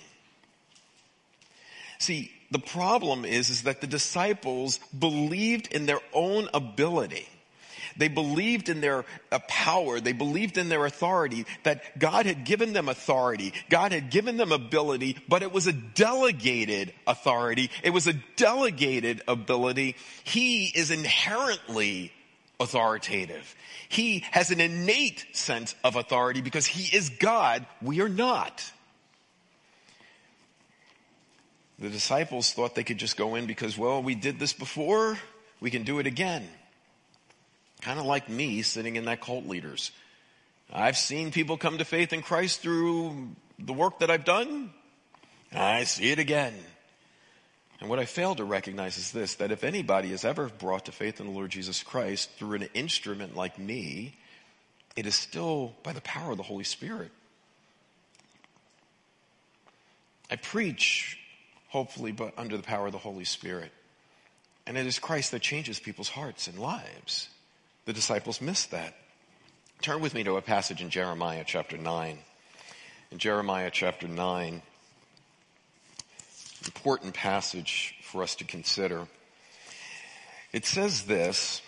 See, 2.00 2.32
the 2.52 2.60
problem 2.60 3.26
is, 3.26 3.50
is 3.50 3.64
that 3.64 3.82
the 3.82 3.88
disciples 3.88 4.80
believed 4.98 5.74
in 5.74 5.88
their 5.88 6.00
own 6.14 6.48
ability. 6.54 7.28
They 7.98 8.08
believed 8.08 8.70
in 8.70 8.80
their 8.80 9.04
uh, 9.30 9.40
power. 9.50 10.00
They 10.00 10.14
believed 10.14 10.58
in 10.58 10.70
their 10.70 10.86
authority, 10.86 11.46
that 11.64 12.00
God 12.00 12.26
had 12.26 12.46
given 12.46 12.72
them 12.72 12.88
authority. 12.88 13.52
God 13.70 13.92
had 13.92 14.10
given 14.10 14.38
them 14.38 14.54
ability, 14.54 15.18
but 15.28 15.44
it 15.44 15.52
was 15.52 15.68
a 15.68 15.74
delegated 15.74 16.94
authority. 17.06 17.72
It 17.84 17.90
was 17.90 18.08
a 18.08 18.14
delegated 18.38 19.22
ability. 19.28 19.98
He 20.24 20.68
is 20.68 20.92
inherently 20.92 22.14
authoritative. 22.60 23.56
He 23.90 24.26
has 24.32 24.52
an 24.52 24.60
innate 24.60 25.26
sense 25.34 25.76
of 25.84 25.96
authority 25.96 26.42
because 26.42 26.66
he 26.66 26.96
is 26.96 27.10
God. 27.10 27.66
We 27.82 28.02
are 28.02 28.10
not. 28.10 28.72
The 31.80 31.90
disciples 31.90 32.54
thought 32.54 32.74
they 32.74 32.84
could 32.84 32.98
just 32.98 33.18
go 33.18 33.36
in 33.36 33.46
because, 33.46 33.78
well, 33.78 34.02
we 34.02 34.16
did 34.16 34.40
this 34.40 34.54
before. 34.54 35.18
We 35.60 35.70
can 35.70 35.84
do 35.84 36.00
it 36.00 36.08
again. 36.08 36.48
Kind 37.82 38.00
of 38.00 38.06
like 38.06 38.30
me 38.30 38.64
sitting 38.64 38.96
in 38.96 39.06
that 39.06 39.22
cult 39.22 39.46
leaders. 39.46 39.92
I've 40.74 40.98
seen 40.98 41.32
people 41.32 41.58
come 41.58 41.78
to 41.78 41.86
faith 41.86 42.14
in 42.14 42.22
Christ 42.24 42.62
through 42.62 43.30
the 43.60 43.74
work 43.74 44.00
that 44.00 44.10
I've 44.10 44.26
done. 44.26 44.72
I 45.54 45.84
see 45.84 46.12
it 46.12 46.20
again. 46.20 46.54
And 47.80 47.90
what 47.90 48.00
I 48.00 48.06
fail 48.06 48.34
to 48.36 48.44
recognize 48.44 48.98
is 48.98 49.12
this, 49.12 49.36
that 49.36 49.52
if 49.52 49.64
anybody 49.64 50.12
is 50.12 50.26
ever 50.26 50.50
brought 50.50 50.86
to 50.86 50.92
faith 50.92 51.20
in 51.20 51.28
the 51.28 51.32
Lord 51.32 51.52
Jesus 51.52 51.84
Christ 51.84 52.32
through 52.38 52.56
an 52.56 52.70
instrument 52.74 53.36
like 53.36 53.60
me, 53.60 54.16
it 54.96 55.06
is 55.06 55.16
still 55.16 55.76
by 55.84 55.94
the 55.94 56.02
power 56.02 56.32
of 56.32 56.38
the 56.38 56.44
Holy 56.44 56.64
Spirit. 56.64 57.12
I 60.32 60.38
preach, 60.38 61.20
hopefully, 61.70 62.12
but 62.12 62.34
under 62.38 62.58
the 62.58 62.64
power 62.64 62.88
of 62.88 62.92
the 62.92 62.98
Holy 62.98 63.26
Spirit. 63.26 63.72
And 64.66 64.78
it 64.78 64.88
is 64.88 65.00
Christ 65.00 65.32
that 65.32 65.42
changes 65.42 65.80
people's 65.80 66.10
hearts 66.10 66.48
and 66.48 66.58
lives. 66.60 67.30
The 67.86 67.94
disciples 67.94 68.42
missed 68.42 68.72
that. 68.72 68.96
Turn 69.82 70.02
with 70.02 70.16
me 70.16 70.24
to 70.24 70.36
a 70.36 70.42
passage 70.42 70.82
in 70.82 70.90
Jeremiah 70.90 71.44
chapter 71.46 71.78
9. 71.78 72.18
In 73.12 73.18
Jeremiah 73.20 73.70
chapter 73.72 74.08
9, 74.08 74.62
important 76.68 77.14
passage 77.14 77.96
for 78.02 78.24
us 78.24 78.36
to 78.36 78.44
consider. 78.44 79.08
it 80.54 80.66
says 80.66 81.04
this. 81.04 81.62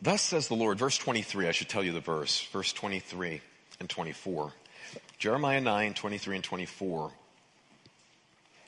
Thus 0.00 0.20
says 0.20 0.48
the 0.48 0.54
Lord, 0.54 0.78
verse 0.78 0.98
23, 0.98 1.48
I 1.48 1.52
should 1.52 1.68
tell 1.68 1.82
you 1.82 1.92
the 1.92 2.00
verse, 2.00 2.42
verse 2.52 2.72
23 2.72 3.40
and 3.80 3.88
24. 3.88 4.52
Jeremiah 5.18 5.60
9, 5.60 5.94
23 5.94 6.36
and 6.36 6.44
24. 6.44 7.10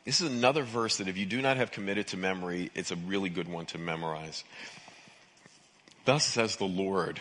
This 0.04 0.20
is 0.20 0.30
another 0.30 0.62
verse 0.62 0.98
that 0.98 1.08
if 1.08 1.16
you 1.16 1.26
do 1.26 1.42
not 1.42 1.56
have 1.56 1.72
committed 1.72 2.06
to 2.08 2.16
memory, 2.16 2.70
it's 2.74 2.92
a 2.92 2.96
really 2.96 3.28
good 3.28 3.48
one 3.48 3.66
to 3.66 3.78
memorize. 3.78 4.44
Thus 6.04 6.24
says 6.24 6.56
the 6.56 6.64
Lord. 6.64 7.20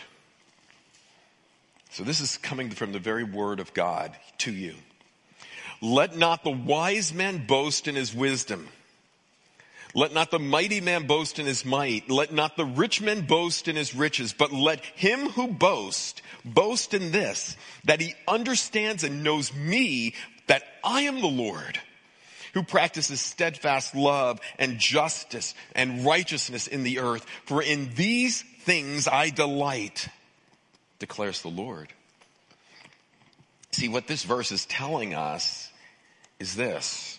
So 1.90 2.04
this 2.04 2.20
is 2.20 2.38
coming 2.38 2.70
from 2.70 2.92
the 2.92 2.98
very 2.98 3.24
word 3.24 3.58
of 3.58 3.74
God 3.74 4.16
to 4.38 4.52
you. 4.52 4.74
Let 5.80 6.16
not 6.16 6.44
the 6.44 6.50
wise 6.50 7.12
man 7.12 7.46
boast 7.46 7.88
in 7.88 7.94
his 7.94 8.14
wisdom. 8.14 8.68
Let 9.94 10.12
not 10.12 10.30
the 10.30 10.38
mighty 10.38 10.80
man 10.80 11.06
boast 11.06 11.38
in 11.38 11.46
his 11.46 11.64
might. 11.64 12.10
Let 12.10 12.32
not 12.32 12.56
the 12.56 12.66
rich 12.66 13.00
man 13.00 13.22
boast 13.22 13.66
in 13.66 13.76
his 13.76 13.94
riches, 13.94 14.34
but 14.34 14.52
let 14.52 14.84
him 14.84 15.30
who 15.30 15.48
boasts 15.48 16.20
boast 16.44 16.92
in 16.92 17.12
this, 17.12 17.56
that 17.84 18.00
he 18.00 18.14
understands 18.28 19.04
and 19.04 19.24
knows 19.24 19.54
me, 19.54 20.14
that 20.48 20.62
I 20.84 21.02
am 21.02 21.20
the 21.20 21.26
Lord 21.26 21.80
who 22.56 22.62
practices 22.62 23.20
steadfast 23.20 23.94
love 23.94 24.40
and 24.58 24.78
justice 24.78 25.54
and 25.74 26.06
righteousness 26.06 26.66
in 26.66 26.84
the 26.84 27.00
earth. 27.00 27.26
For 27.44 27.62
in 27.62 27.90
these 27.94 28.42
things 28.60 29.06
I 29.06 29.28
delight, 29.28 30.08
declares 30.98 31.42
the 31.42 31.48
Lord. 31.48 31.92
See, 33.72 33.88
what 33.88 34.06
this 34.06 34.24
verse 34.24 34.52
is 34.52 34.64
telling 34.64 35.12
us 35.12 35.65
is 36.38 36.54
this. 36.54 37.18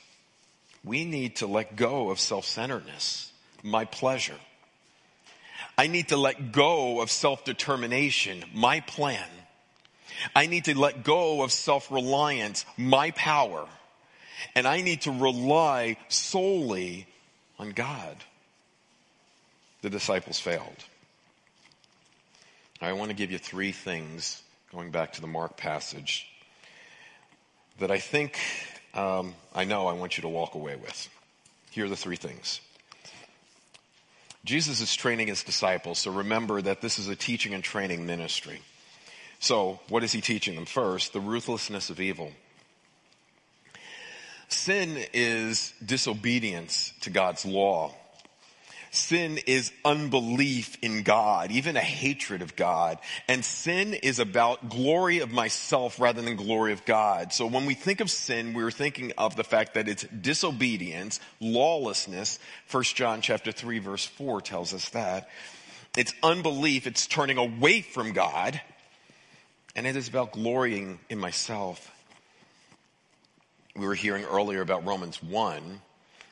We 0.83 1.05
need 1.05 1.37
to 1.37 1.47
let 1.47 1.75
go 1.75 2.09
of 2.09 2.19
self-centeredness, 2.19 3.31
my 3.63 3.85
pleasure. 3.85 4.37
I 5.77 5.87
need 5.87 6.09
to 6.09 6.17
let 6.17 6.51
go 6.51 7.01
of 7.01 7.11
self-determination, 7.11 8.45
my 8.53 8.79
plan. 8.81 9.27
I 10.35 10.47
need 10.47 10.65
to 10.65 10.77
let 10.77 11.03
go 11.03 11.43
of 11.43 11.51
self-reliance, 11.51 12.65
my 12.77 13.11
power. 13.11 13.67
And 14.55 14.67
I 14.67 14.81
need 14.81 15.01
to 15.01 15.11
rely 15.11 15.97
solely 16.09 17.07
on 17.59 17.71
God. 17.71 18.17
The 19.81 19.89
disciples 19.89 20.39
failed. 20.39 20.83
I 22.81 22.93
want 22.93 23.09
to 23.09 23.15
give 23.15 23.31
you 23.31 23.39
three 23.39 23.71
things, 23.71 24.41
going 24.71 24.91
back 24.91 25.13
to 25.13 25.21
the 25.21 25.27
Mark 25.27 25.57
passage, 25.57 26.27
that 27.79 27.89
I 27.91 27.97
think, 27.99 28.39
um, 28.93 29.33
I 29.53 29.65
know 29.65 29.87
I 29.87 29.93
want 29.93 30.17
you 30.17 30.21
to 30.23 30.27
walk 30.29 30.55
away 30.55 30.75
with. 30.75 31.09
Here 31.71 31.85
are 31.85 31.89
the 31.89 31.95
three 31.95 32.15
things. 32.15 32.61
Jesus 34.45 34.79
is 34.79 34.95
training 34.95 35.27
his 35.27 35.43
disciples, 35.43 35.99
so 35.99 36.11
remember 36.11 36.61
that 36.61 36.81
this 36.81 36.99
is 36.99 37.09
a 37.09 37.15
teaching 37.15 37.53
and 37.53 37.63
training 37.63 38.05
ministry. 38.05 38.61
So, 39.39 39.79
what 39.89 40.03
is 40.03 40.11
he 40.11 40.21
teaching 40.21 40.55
them? 40.55 40.65
First, 40.65 41.13
the 41.13 41.19
ruthlessness 41.19 41.89
of 41.89 41.99
evil. 41.99 42.31
Sin 44.49 44.97
is 45.13 45.73
disobedience 45.85 46.93
to 47.01 47.09
God's 47.09 47.45
law. 47.45 47.93
Sin 48.91 49.39
is 49.45 49.71
unbelief 49.83 50.77
in 50.81 51.03
God, 51.03 51.51
even 51.51 51.75
a 51.75 51.81
hatred 51.81 52.41
of 52.41 52.55
God. 52.55 52.99
And 53.27 53.43
sin 53.43 53.93
is 53.93 54.19
about 54.19 54.69
glory 54.69 55.19
of 55.19 55.31
myself 55.31 55.99
rather 55.99 56.21
than 56.21 56.35
glory 56.35 56.73
of 56.73 56.85
God. 56.85 57.33
So 57.33 57.47
when 57.47 57.65
we 57.65 57.73
think 57.73 58.01
of 58.01 58.09
sin, 58.09 58.53
we're 58.53 58.71
thinking 58.71 59.13
of 59.17 59.35
the 59.35 59.43
fact 59.43 59.73
that 59.73 59.87
it's 59.87 60.03
disobedience, 60.03 61.19
lawlessness. 61.39 62.39
1 62.71 62.83
John 62.83 63.21
chapter 63.21 63.51
3 63.51 63.79
verse 63.79 64.05
4 64.05 64.41
tells 64.41 64.73
us 64.73 64.89
that. 64.89 65.29
It's 65.95 66.13
unbelief, 66.21 66.87
it's 66.87 67.07
turning 67.07 67.37
away 67.37 67.81
from 67.81 68.13
God. 68.13 68.61
And 69.75 69.85
it 69.85 69.95
is 69.95 70.07
about 70.07 70.31
glorying 70.31 70.99
in 71.09 71.19
myself 71.19 71.91
we 73.77 73.85
were 73.85 73.93
hearing 73.93 74.23
earlier 74.25 74.61
about 74.61 74.85
Romans 74.85 75.21
1. 75.21 75.81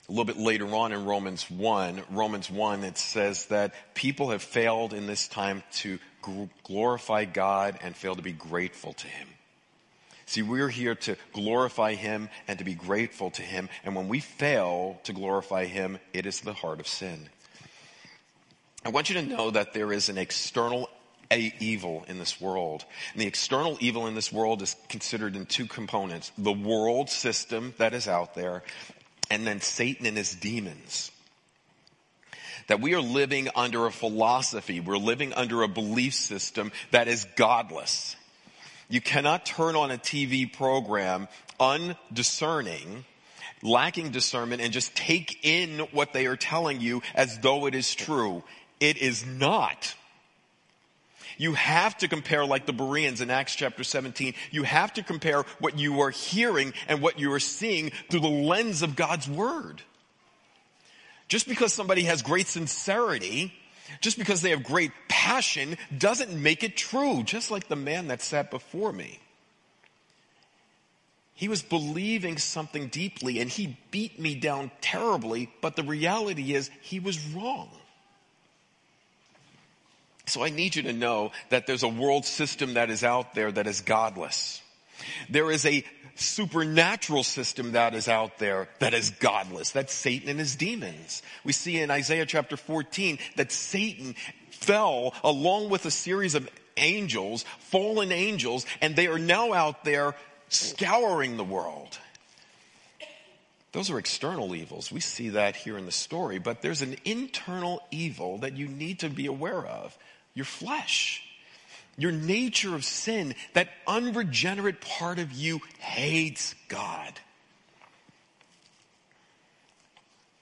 A 0.07 0.11
little 0.11 0.25
bit 0.25 0.37
later 0.37 0.67
on 0.75 0.91
in 0.91 1.05
Romans 1.05 1.49
1, 1.49 2.03
Romans 2.11 2.49
1, 2.49 2.83
it 2.83 2.97
says 2.97 3.47
that 3.47 3.73
people 3.95 4.29
have 4.29 4.43
failed 4.43 4.93
in 4.93 5.07
this 5.07 5.27
time 5.27 5.63
to 5.73 5.97
glorify 6.63 7.25
God 7.25 7.79
and 7.81 7.95
fail 7.95 8.15
to 8.15 8.21
be 8.21 8.31
grateful 8.31 8.93
to 8.93 9.07
Him. 9.07 9.27
See, 10.27 10.43
we're 10.43 10.69
here 10.69 10.95
to 10.95 11.15
glorify 11.33 11.95
Him 11.95 12.29
and 12.47 12.59
to 12.59 12.65
be 12.65 12.75
grateful 12.75 13.31
to 13.31 13.41
Him. 13.41 13.67
And 13.83 13.95
when 13.95 14.07
we 14.07 14.19
fail 14.19 14.99
to 15.03 15.13
glorify 15.13 15.65
Him, 15.65 15.97
it 16.13 16.27
is 16.27 16.41
the 16.41 16.53
heart 16.53 16.79
of 16.79 16.87
sin. 16.87 17.29
I 18.83 18.89
want 18.89 19.09
you 19.09 19.15
to 19.15 19.23
know 19.23 19.49
that 19.49 19.73
there 19.73 19.91
is 19.91 20.09
an 20.09 20.19
external 20.19 20.87
evil 21.31 22.05
in 22.07 22.19
this 22.19 22.39
world. 22.39 22.85
And 23.13 23.21
the 23.21 23.27
external 23.27 23.77
evil 23.79 24.05
in 24.05 24.13
this 24.13 24.31
world 24.31 24.61
is 24.61 24.75
considered 24.89 25.35
in 25.35 25.47
two 25.47 25.65
components. 25.65 26.31
The 26.37 26.53
world 26.53 27.09
system 27.09 27.73
that 27.79 27.95
is 27.95 28.07
out 28.07 28.35
there, 28.35 28.61
and 29.29 29.45
then 29.45 29.61
Satan 29.61 30.05
and 30.05 30.17
his 30.17 30.35
demons. 30.35 31.11
That 32.67 32.81
we 32.81 32.95
are 32.95 33.01
living 33.01 33.49
under 33.55 33.85
a 33.85 33.91
philosophy, 33.91 34.79
we're 34.79 34.97
living 34.97 35.33
under 35.33 35.63
a 35.63 35.67
belief 35.67 36.15
system 36.15 36.71
that 36.91 37.07
is 37.07 37.25
godless. 37.35 38.15
You 38.89 39.01
cannot 39.01 39.45
turn 39.45 39.75
on 39.75 39.91
a 39.91 39.97
TV 39.97 40.51
program 40.51 41.27
undiscerning, 41.59 43.05
lacking 43.61 44.11
discernment, 44.11 44.61
and 44.61 44.73
just 44.73 44.95
take 44.95 45.43
in 45.43 45.79
what 45.91 46.13
they 46.13 46.25
are 46.27 46.35
telling 46.35 46.81
you 46.81 47.01
as 47.13 47.39
though 47.39 47.65
it 47.65 47.75
is 47.75 47.93
true. 47.95 48.43
It 48.79 48.97
is 48.97 49.25
not. 49.25 49.95
You 51.37 51.53
have 51.53 51.97
to 51.97 52.07
compare 52.07 52.45
like 52.45 52.65
the 52.65 52.73
Bereans 52.73 53.21
in 53.21 53.29
Acts 53.29 53.55
chapter 53.55 53.83
17. 53.83 54.33
You 54.51 54.63
have 54.63 54.93
to 54.93 55.03
compare 55.03 55.43
what 55.59 55.77
you 55.77 56.01
are 56.01 56.09
hearing 56.09 56.73
and 56.87 57.01
what 57.01 57.19
you 57.19 57.31
are 57.33 57.39
seeing 57.39 57.91
through 58.09 58.21
the 58.21 58.27
lens 58.27 58.81
of 58.81 58.95
God's 58.95 59.27
word. 59.27 59.81
Just 61.27 61.47
because 61.47 61.73
somebody 61.73 62.03
has 62.03 62.21
great 62.21 62.47
sincerity, 62.47 63.53
just 64.01 64.17
because 64.17 64.41
they 64.41 64.51
have 64.51 64.63
great 64.63 64.91
passion 65.09 65.77
doesn't 65.97 66.31
make 66.31 66.63
it 66.63 66.77
true. 66.77 67.23
Just 67.23 67.51
like 67.51 67.67
the 67.67 67.75
man 67.75 68.07
that 68.07 68.21
sat 68.21 68.51
before 68.51 68.91
me. 68.91 69.19
He 71.33 71.49
was 71.49 71.61
believing 71.61 72.37
something 72.37 72.87
deeply 72.87 73.39
and 73.39 73.49
he 73.49 73.77
beat 73.91 74.17
me 74.17 74.35
down 74.35 74.71
terribly, 74.79 75.51
but 75.61 75.75
the 75.75 75.83
reality 75.83 76.53
is 76.53 76.69
he 76.81 77.01
was 77.01 77.19
wrong. 77.27 77.69
So 80.27 80.43
I 80.43 80.49
need 80.49 80.75
you 80.75 80.83
to 80.83 80.93
know 80.93 81.31
that 81.49 81.67
there's 81.67 81.83
a 81.83 81.87
world 81.87 82.25
system 82.25 82.75
that 82.75 82.89
is 82.89 83.03
out 83.03 83.35
there 83.35 83.51
that 83.51 83.67
is 83.67 83.81
godless. 83.81 84.61
There 85.29 85.51
is 85.51 85.65
a 85.65 85.83
supernatural 86.15 87.23
system 87.23 87.73
that 87.73 87.93
is 87.93 88.07
out 88.07 88.39
there 88.39 88.69
that 88.79 88.93
is 88.93 89.11
godless. 89.11 89.71
That's 89.71 89.93
Satan 89.93 90.29
and 90.29 90.39
his 90.39 90.55
demons. 90.55 91.21
We 91.43 91.51
see 91.51 91.79
in 91.79 91.91
Isaiah 91.91 92.25
chapter 92.25 92.57
14 92.57 93.19
that 93.35 93.51
Satan 93.51 94.15
fell 94.49 95.13
along 95.23 95.69
with 95.69 95.85
a 95.85 95.91
series 95.91 96.35
of 96.35 96.49
angels, 96.77 97.45
fallen 97.59 98.11
angels, 98.11 98.65
and 98.81 98.95
they 98.95 99.07
are 99.07 99.19
now 99.19 99.53
out 99.53 99.83
there 99.83 100.15
scouring 100.49 101.37
the 101.37 101.43
world. 101.43 101.97
Those 103.73 103.91
are 103.91 103.99
external 103.99 104.55
evils. 104.55 104.89
We 104.89 105.01
see 105.01 105.29
that 105.29 105.57
here 105.57 105.77
in 105.77 105.85
the 105.85 105.91
story, 105.91 106.39
but 106.39 106.61
there's 106.61 106.81
an 106.81 106.95
internal 107.03 107.81
evil 107.91 108.37
that 108.37 108.55
you 108.55 108.69
need 108.69 108.99
to 108.99 109.09
be 109.09 109.25
aware 109.25 109.65
of 109.65 109.97
your 110.35 110.45
flesh, 110.45 111.23
your 111.97 112.11
nature 112.11 112.75
of 112.75 112.85
sin, 112.85 113.33
that 113.53 113.69
unregenerate 113.87 114.81
part 114.81 115.17
of 115.17 115.31
you 115.31 115.61
hates 115.79 116.53
God. 116.67 117.13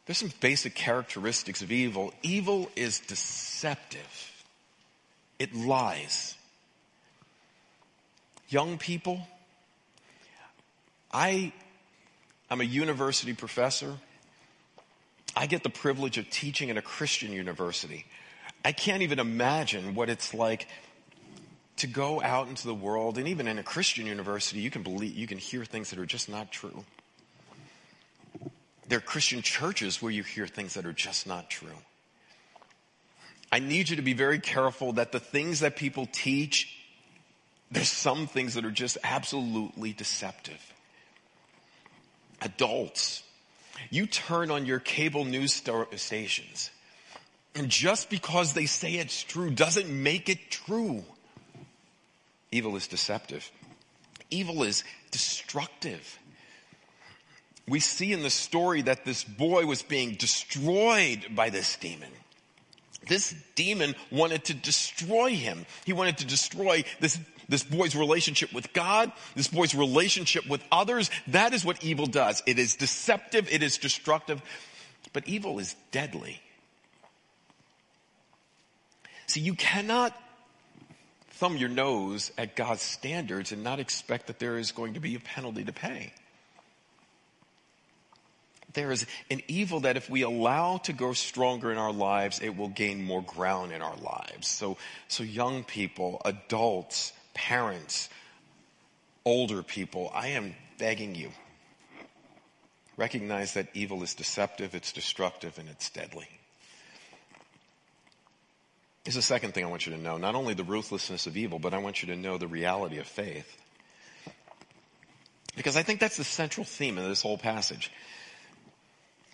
There's 0.05 0.17
some 0.17 0.33
basic 0.41 0.75
characteristics 0.75 1.61
of 1.61 1.71
evil. 1.71 2.13
Evil 2.23 2.69
is 2.75 2.99
deceptive. 2.99 4.31
It 5.39 5.55
lies. 5.55 6.35
Young 8.49 8.77
people, 8.77 9.25
I 11.11 11.53
am 12.51 12.59
a 12.59 12.65
university 12.65 13.33
professor. 13.33 13.93
I 15.35 15.47
get 15.47 15.63
the 15.63 15.69
privilege 15.69 16.17
of 16.17 16.29
teaching 16.29 16.69
in 16.69 16.77
a 16.77 16.81
Christian 16.81 17.31
university. 17.31 18.05
I 18.65 18.71
can't 18.71 19.01
even 19.01 19.19
imagine 19.19 19.95
what 19.95 20.09
it's 20.09 20.33
like 20.33 20.67
to 21.77 21.87
go 21.87 22.21
out 22.21 22.47
into 22.47 22.65
the 22.65 22.73
world 22.73 23.17
and 23.17 23.27
even 23.27 23.47
in 23.47 23.59
a 23.59 23.63
Christian 23.63 24.05
university, 24.05 24.59
you 24.59 24.69
can 24.69 24.83
believe, 24.83 25.15
you 25.15 25.27
can 25.27 25.37
hear 25.37 25.65
things 25.65 25.89
that 25.89 25.99
are 25.99 26.05
just 26.05 26.29
not 26.29 26.51
true. 26.51 26.85
There 28.87 28.99
are 28.99 29.01
Christian 29.01 29.41
churches 29.41 30.01
where 30.01 30.11
you 30.11 30.23
hear 30.23 30.47
things 30.47 30.75
that 30.75 30.85
are 30.85 30.93
just 30.93 31.27
not 31.27 31.49
true. 31.49 31.77
I 33.51 33.59
need 33.59 33.89
you 33.89 33.97
to 33.97 34.01
be 34.01 34.13
very 34.13 34.39
careful 34.39 34.93
that 34.93 35.11
the 35.11 35.19
things 35.19 35.59
that 35.59 35.75
people 35.75 36.07
teach, 36.11 36.75
there's 37.71 37.89
some 37.89 38.27
things 38.27 38.55
that 38.55 38.65
are 38.65 38.71
just 38.71 38.97
absolutely 39.03 39.93
deceptive. 39.93 40.73
Adults, 42.41 43.23
you 43.89 44.05
turn 44.05 44.51
on 44.51 44.65
your 44.65 44.79
cable 44.79 45.25
news 45.25 45.61
stations 45.95 46.71
And 47.55 47.69
just 47.69 48.09
because 48.09 48.53
they 48.53 48.65
say 48.65 48.93
it's 48.95 49.23
true 49.23 49.51
doesn't 49.51 49.89
make 49.89 50.29
it 50.29 50.49
true. 50.49 51.03
Evil 52.51 52.75
is 52.75 52.87
deceptive. 52.87 53.51
Evil 54.29 54.63
is 54.63 54.83
destructive. 55.11 56.19
We 57.67 57.79
see 57.79 58.11
in 58.11 58.23
the 58.23 58.29
story 58.29 58.81
that 58.83 59.05
this 59.05 59.23
boy 59.23 59.65
was 59.65 59.83
being 59.83 60.15
destroyed 60.15 61.27
by 61.35 61.49
this 61.49 61.77
demon. 61.77 62.09
This 63.07 63.35
demon 63.55 63.95
wanted 64.11 64.45
to 64.45 64.53
destroy 64.53 65.31
him. 65.31 65.65
He 65.85 65.93
wanted 65.93 66.17
to 66.19 66.25
destroy 66.25 66.83
this, 66.99 67.19
this 67.49 67.63
boy's 67.63 67.95
relationship 67.95 68.53
with 68.53 68.73
God, 68.73 69.11
this 69.35 69.47
boy's 69.47 69.75
relationship 69.75 70.47
with 70.47 70.63
others. 70.71 71.09
That 71.27 71.53
is 71.53 71.63
what 71.65 71.83
evil 71.83 72.05
does. 72.07 72.41
It 72.45 72.59
is 72.59 72.75
deceptive. 72.75 73.47
It 73.51 73.61
is 73.61 73.77
destructive. 73.77 74.41
But 75.11 75.27
evil 75.27 75.59
is 75.59 75.75
deadly. 75.91 76.41
See, 79.27 79.39
you 79.39 79.53
cannot 79.53 80.15
thumb 81.31 81.57
your 81.57 81.69
nose 81.69 82.31
at 82.37 82.55
God's 82.55 82.81
standards 82.81 83.51
and 83.51 83.63
not 83.63 83.79
expect 83.79 84.27
that 84.27 84.39
there 84.39 84.57
is 84.57 84.71
going 84.71 84.93
to 84.93 84.99
be 84.99 85.15
a 85.15 85.19
penalty 85.19 85.63
to 85.63 85.73
pay 85.73 86.13
there 88.73 88.91
is 88.91 89.05
an 89.29 89.41
evil 89.47 89.81
that 89.81 89.97
if 89.97 90.09
we 90.09 90.21
allow 90.21 90.77
to 90.77 90.93
grow 90.93 91.13
stronger 91.13 91.71
in 91.71 91.77
our 91.77 91.93
lives, 91.93 92.39
it 92.39 92.55
will 92.55 92.69
gain 92.69 93.03
more 93.03 93.21
ground 93.21 93.71
in 93.71 93.81
our 93.81 93.95
lives. 93.97 94.47
So, 94.47 94.77
so 95.07 95.23
young 95.23 95.63
people, 95.63 96.21
adults, 96.25 97.13
parents, 97.33 98.09
older 99.25 99.63
people, 99.63 100.11
I 100.13 100.29
am 100.29 100.55
begging 100.77 101.15
you, 101.15 101.31
recognize 102.97 103.53
that 103.53 103.67
evil 103.73 104.03
is 104.03 104.15
deceptive, 104.15 104.75
it's 104.75 104.91
destructive, 104.91 105.57
and 105.57 105.69
it's 105.69 105.89
deadly. 105.89 106.27
Here's 109.03 109.15
the 109.15 109.21
second 109.21 109.53
thing 109.53 109.65
I 109.65 109.69
want 109.69 109.85
you 109.85 109.93
to 109.93 109.99
know. 109.99 110.17
Not 110.17 110.35
only 110.35 110.53
the 110.53 110.63
ruthlessness 110.63 111.27
of 111.27 111.35
evil, 111.35 111.59
but 111.59 111.73
I 111.73 111.79
want 111.79 112.01
you 112.01 112.07
to 112.13 112.15
know 112.15 112.37
the 112.37 112.47
reality 112.47 112.99
of 112.99 113.07
faith. 113.07 113.57
Because 115.55 115.75
I 115.75 115.83
think 115.83 115.99
that's 115.99 116.17
the 116.17 116.23
central 116.23 116.65
theme 116.65 116.97
of 116.97 117.07
this 117.07 117.21
whole 117.21 117.37
passage 117.37 117.91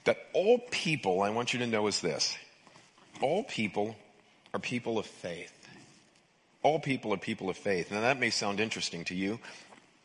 that 0.05 0.17
all 0.33 0.57
people, 0.71 1.21
I 1.21 1.29
want 1.29 1.53
you 1.53 1.59
to 1.59 1.67
know 1.67 1.85
is 1.87 2.01
this. 2.01 2.35
All 3.21 3.43
people 3.43 3.95
are 4.53 4.59
people 4.59 4.97
of 4.97 5.05
faith. 5.05 5.53
All 6.63 6.79
people 6.79 7.13
are 7.13 7.17
people 7.17 7.49
of 7.49 7.57
faith. 7.57 7.91
Now 7.91 8.01
that 8.01 8.19
may 8.19 8.31
sound 8.31 8.59
interesting 8.59 9.05
to 9.05 9.15
you, 9.15 9.39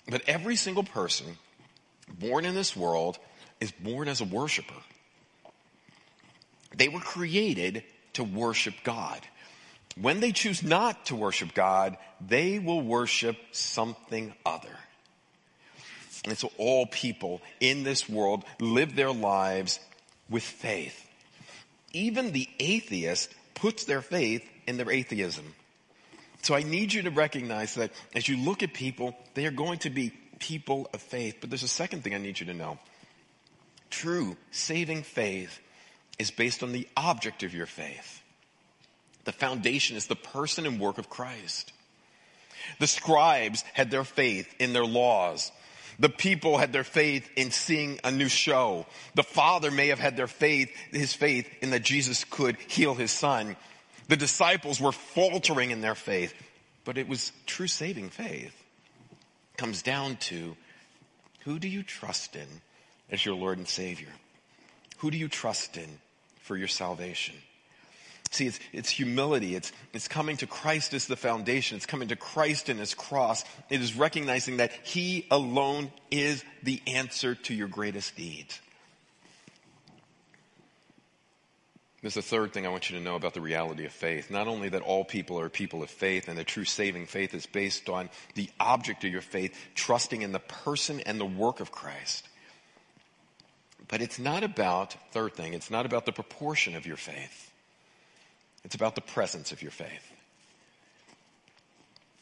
but 0.08 0.22
every 0.26 0.56
single 0.56 0.84
person 0.84 1.38
born 2.18 2.44
in 2.44 2.54
this 2.54 2.76
world 2.76 3.18
is 3.60 3.72
born 3.72 4.08
as 4.08 4.20
a 4.20 4.24
worshiper. 4.24 4.74
They 6.76 6.88
were 6.88 7.00
created 7.00 7.82
to 8.14 8.24
worship 8.24 8.74
God. 8.84 9.20
When 10.00 10.20
they 10.20 10.32
choose 10.32 10.62
not 10.62 11.06
to 11.06 11.16
worship 11.16 11.54
God, 11.54 11.96
they 12.20 12.58
will 12.58 12.80
worship 12.80 13.36
something 13.52 14.34
other. 14.44 14.76
And 16.24 16.36
so 16.36 16.50
all 16.56 16.86
people 16.86 17.42
in 17.60 17.84
this 17.84 18.08
world 18.08 18.44
live 18.58 18.96
their 18.96 19.12
lives 19.12 19.78
with 20.28 20.42
faith. 20.42 21.08
Even 21.92 22.32
the 22.32 22.48
atheist 22.58 23.32
puts 23.54 23.84
their 23.84 24.02
faith 24.02 24.44
in 24.66 24.76
their 24.78 24.90
atheism. 24.90 25.54
So 26.42 26.54
I 26.54 26.62
need 26.62 26.92
you 26.92 27.02
to 27.02 27.10
recognize 27.10 27.74
that 27.76 27.92
as 28.14 28.28
you 28.28 28.36
look 28.36 28.62
at 28.62 28.74
people, 28.74 29.16
they 29.34 29.46
are 29.46 29.50
going 29.50 29.78
to 29.80 29.90
be 29.90 30.12
people 30.38 30.88
of 30.92 31.00
faith. 31.00 31.36
But 31.40 31.50
there's 31.50 31.62
a 31.62 31.68
second 31.68 32.02
thing 32.02 32.14
I 32.14 32.18
need 32.18 32.40
you 32.40 32.46
to 32.46 32.54
know. 32.54 32.78
True 33.90 34.36
saving 34.50 35.04
faith 35.04 35.60
is 36.18 36.30
based 36.30 36.62
on 36.62 36.72
the 36.72 36.88
object 36.96 37.42
of 37.42 37.54
your 37.54 37.66
faith. 37.66 38.22
The 39.24 39.32
foundation 39.32 39.96
is 39.96 40.06
the 40.06 40.16
person 40.16 40.66
and 40.66 40.78
work 40.78 40.98
of 40.98 41.08
Christ. 41.08 41.72
The 42.78 42.86
scribes 42.86 43.62
had 43.72 43.90
their 43.90 44.04
faith 44.04 44.52
in 44.58 44.72
their 44.72 44.86
laws. 44.86 45.52
The 45.98 46.08
people 46.08 46.58
had 46.58 46.72
their 46.72 46.84
faith 46.84 47.28
in 47.36 47.50
seeing 47.50 48.00
a 48.02 48.10
new 48.10 48.28
show. 48.28 48.86
The 49.14 49.22
father 49.22 49.70
may 49.70 49.88
have 49.88 50.00
had 50.00 50.16
their 50.16 50.26
faith, 50.26 50.70
his 50.90 51.14
faith 51.14 51.48
in 51.62 51.70
that 51.70 51.84
Jesus 51.84 52.24
could 52.24 52.56
heal 52.68 52.94
his 52.94 53.12
son. 53.12 53.56
The 54.08 54.16
disciples 54.16 54.80
were 54.80 54.92
faltering 54.92 55.70
in 55.70 55.80
their 55.80 55.94
faith, 55.94 56.34
but 56.84 56.98
it 56.98 57.08
was 57.08 57.32
true 57.46 57.68
saving 57.68 58.10
faith. 58.10 58.52
It 59.52 59.56
comes 59.56 59.82
down 59.82 60.16
to 60.16 60.56
who 61.40 61.58
do 61.58 61.68
you 61.68 61.82
trust 61.82 62.34
in 62.34 62.48
as 63.10 63.24
your 63.24 63.36
Lord 63.36 63.58
and 63.58 63.68
Savior? 63.68 64.08
Who 64.98 65.10
do 65.10 65.16
you 65.16 65.28
trust 65.28 65.76
in 65.76 65.98
for 66.40 66.56
your 66.56 66.68
salvation? 66.68 67.34
See, 68.34 68.48
it's, 68.48 68.58
it's 68.72 68.90
humility. 68.90 69.54
It's, 69.54 69.72
it's 69.92 70.08
coming 70.08 70.36
to 70.38 70.46
Christ 70.48 70.92
as 70.92 71.06
the 71.06 71.14
foundation. 71.14 71.76
It's 71.76 71.86
coming 71.86 72.08
to 72.08 72.16
Christ 72.16 72.68
and 72.68 72.80
his 72.80 72.92
cross. 72.92 73.44
It 73.70 73.80
is 73.80 73.94
recognizing 73.94 74.56
that 74.56 74.72
he 74.82 75.28
alone 75.30 75.92
is 76.10 76.44
the 76.64 76.82
answer 76.88 77.36
to 77.36 77.54
your 77.54 77.68
greatest 77.68 78.18
needs. 78.18 78.58
There's 82.02 82.16
a 82.16 82.22
third 82.22 82.52
thing 82.52 82.66
I 82.66 82.70
want 82.70 82.90
you 82.90 82.98
to 82.98 83.04
know 83.04 83.14
about 83.14 83.34
the 83.34 83.40
reality 83.40 83.84
of 83.86 83.92
faith. 83.92 84.32
Not 84.32 84.48
only 84.48 84.68
that 84.70 84.82
all 84.82 85.04
people 85.04 85.38
are 85.38 85.48
people 85.48 85.84
of 85.84 85.88
faith 85.88 86.26
and 86.26 86.36
the 86.36 86.42
true 86.42 86.64
saving 86.64 87.06
faith 87.06 87.34
is 87.34 87.46
based 87.46 87.88
on 87.88 88.10
the 88.34 88.50
object 88.58 89.04
of 89.04 89.12
your 89.12 89.22
faith, 89.22 89.56
trusting 89.76 90.22
in 90.22 90.32
the 90.32 90.40
person 90.40 90.98
and 91.06 91.20
the 91.20 91.24
work 91.24 91.60
of 91.60 91.70
Christ. 91.70 92.28
But 93.86 94.02
it's 94.02 94.18
not 94.18 94.42
about, 94.42 94.96
third 95.12 95.34
thing, 95.34 95.54
it's 95.54 95.70
not 95.70 95.86
about 95.86 96.04
the 96.04 96.12
proportion 96.12 96.74
of 96.74 96.84
your 96.84 96.96
faith. 96.96 97.52
It's 98.64 98.74
about 98.74 98.94
the 98.94 99.00
presence 99.00 99.52
of 99.52 99.62
your 99.62 99.70
faith. 99.70 100.10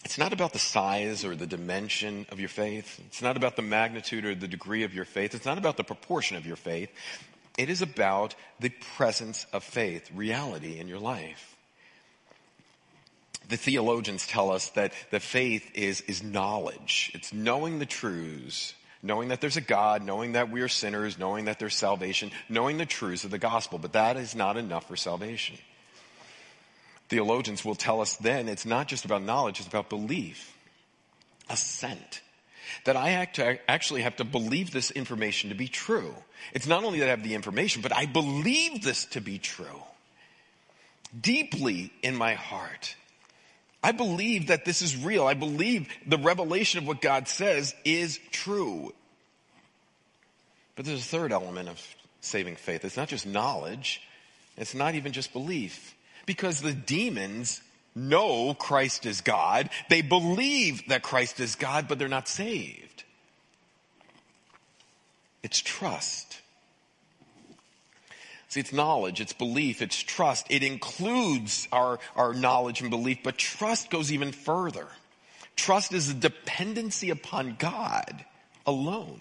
It's 0.04 0.18
not 0.18 0.32
about 0.32 0.52
the 0.52 0.58
size 0.58 1.24
or 1.24 1.36
the 1.36 1.46
dimension 1.46 2.26
of 2.32 2.40
your 2.40 2.48
faith. 2.48 3.00
It's 3.06 3.22
not 3.22 3.36
about 3.36 3.54
the 3.54 3.62
magnitude 3.62 4.24
or 4.24 4.34
the 4.34 4.48
degree 4.48 4.82
of 4.82 4.94
your 4.94 5.04
faith. 5.04 5.34
It's 5.34 5.46
not 5.46 5.58
about 5.58 5.76
the 5.76 5.84
proportion 5.84 6.36
of 6.36 6.44
your 6.44 6.56
faith. 6.56 6.90
It 7.56 7.70
is 7.70 7.82
about 7.82 8.34
the 8.58 8.70
presence 8.96 9.46
of 9.52 9.62
faith, 9.62 10.10
reality 10.12 10.78
in 10.78 10.88
your 10.88 10.98
life. 10.98 11.56
The 13.48 13.56
theologians 13.56 14.26
tell 14.26 14.50
us 14.50 14.70
that 14.70 14.92
the 15.10 15.20
faith 15.20 15.70
is, 15.74 16.00
is 16.02 16.22
knowledge. 16.22 17.12
It's 17.14 17.32
knowing 17.32 17.78
the 17.78 17.86
truths, 17.86 18.74
knowing 19.02 19.28
that 19.28 19.40
there's 19.40 19.56
a 19.56 19.60
God, 19.60 20.02
knowing 20.02 20.32
that 20.32 20.50
we 20.50 20.62
are 20.62 20.68
sinners, 20.68 21.18
knowing 21.18 21.44
that 21.44 21.58
there's 21.58 21.76
salvation, 21.76 22.30
knowing 22.48 22.78
the 22.78 22.86
truths 22.86 23.24
of 23.24 23.30
the 23.30 23.38
gospel. 23.38 23.78
But 23.78 23.92
that 23.92 24.16
is 24.16 24.34
not 24.34 24.56
enough 24.56 24.88
for 24.88 24.96
salvation 24.96 25.58
theologians 27.12 27.62
will 27.62 27.74
tell 27.74 28.00
us 28.00 28.16
then 28.16 28.48
it's 28.48 28.64
not 28.64 28.88
just 28.88 29.04
about 29.04 29.22
knowledge, 29.22 29.60
it's 29.60 29.68
about 29.68 29.90
belief, 29.90 30.56
assent. 31.50 32.22
That 32.86 32.96
I 32.96 33.10
actually 33.68 34.00
have 34.00 34.16
to 34.16 34.24
believe 34.24 34.70
this 34.70 34.90
information 34.90 35.50
to 35.50 35.54
be 35.54 35.68
true. 35.68 36.14
It's 36.54 36.66
not 36.66 36.84
only 36.84 37.00
that 37.00 37.08
I 37.08 37.10
have 37.10 37.22
the 37.22 37.34
information, 37.34 37.82
but 37.82 37.94
I 37.94 38.06
believe 38.06 38.82
this 38.82 39.04
to 39.06 39.20
be 39.20 39.38
true. 39.38 39.82
Deeply 41.20 41.92
in 42.02 42.16
my 42.16 42.32
heart. 42.32 42.96
I 43.82 43.92
believe 43.92 44.46
that 44.46 44.64
this 44.64 44.80
is 44.80 44.96
real. 44.96 45.26
I 45.26 45.34
believe 45.34 45.88
the 46.06 46.16
revelation 46.16 46.78
of 46.78 46.86
what 46.86 47.02
God 47.02 47.28
says 47.28 47.74
is 47.84 48.18
true. 48.30 48.94
But 50.76 50.86
there's 50.86 51.00
a 51.00 51.04
third 51.04 51.30
element 51.30 51.68
of 51.68 51.78
saving 52.22 52.56
faith. 52.56 52.86
It's 52.86 52.96
not 52.96 53.08
just 53.08 53.26
knowledge. 53.26 54.00
It's 54.56 54.74
not 54.74 54.94
even 54.94 55.12
just 55.12 55.34
belief. 55.34 55.94
Because 56.26 56.60
the 56.60 56.72
demons 56.72 57.60
know 57.94 58.54
Christ 58.54 59.06
is 59.06 59.20
God. 59.20 59.70
They 59.88 60.02
believe 60.02 60.88
that 60.88 61.02
Christ 61.02 61.40
is 61.40 61.54
God, 61.54 61.88
but 61.88 61.98
they're 61.98 62.08
not 62.08 62.28
saved. 62.28 63.04
It's 65.42 65.60
trust. 65.60 66.40
See, 68.48 68.60
it's 68.60 68.72
knowledge, 68.72 69.20
it's 69.20 69.32
belief, 69.32 69.80
it's 69.80 69.98
trust. 69.98 70.46
It 70.50 70.62
includes 70.62 71.68
our, 71.72 71.98
our 72.14 72.34
knowledge 72.34 72.82
and 72.82 72.90
belief, 72.90 73.18
but 73.24 73.38
trust 73.38 73.90
goes 73.90 74.12
even 74.12 74.30
further. 74.30 74.86
Trust 75.56 75.92
is 75.92 76.10
a 76.10 76.14
dependency 76.14 77.10
upon 77.10 77.56
God 77.58 78.24
alone. 78.66 79.20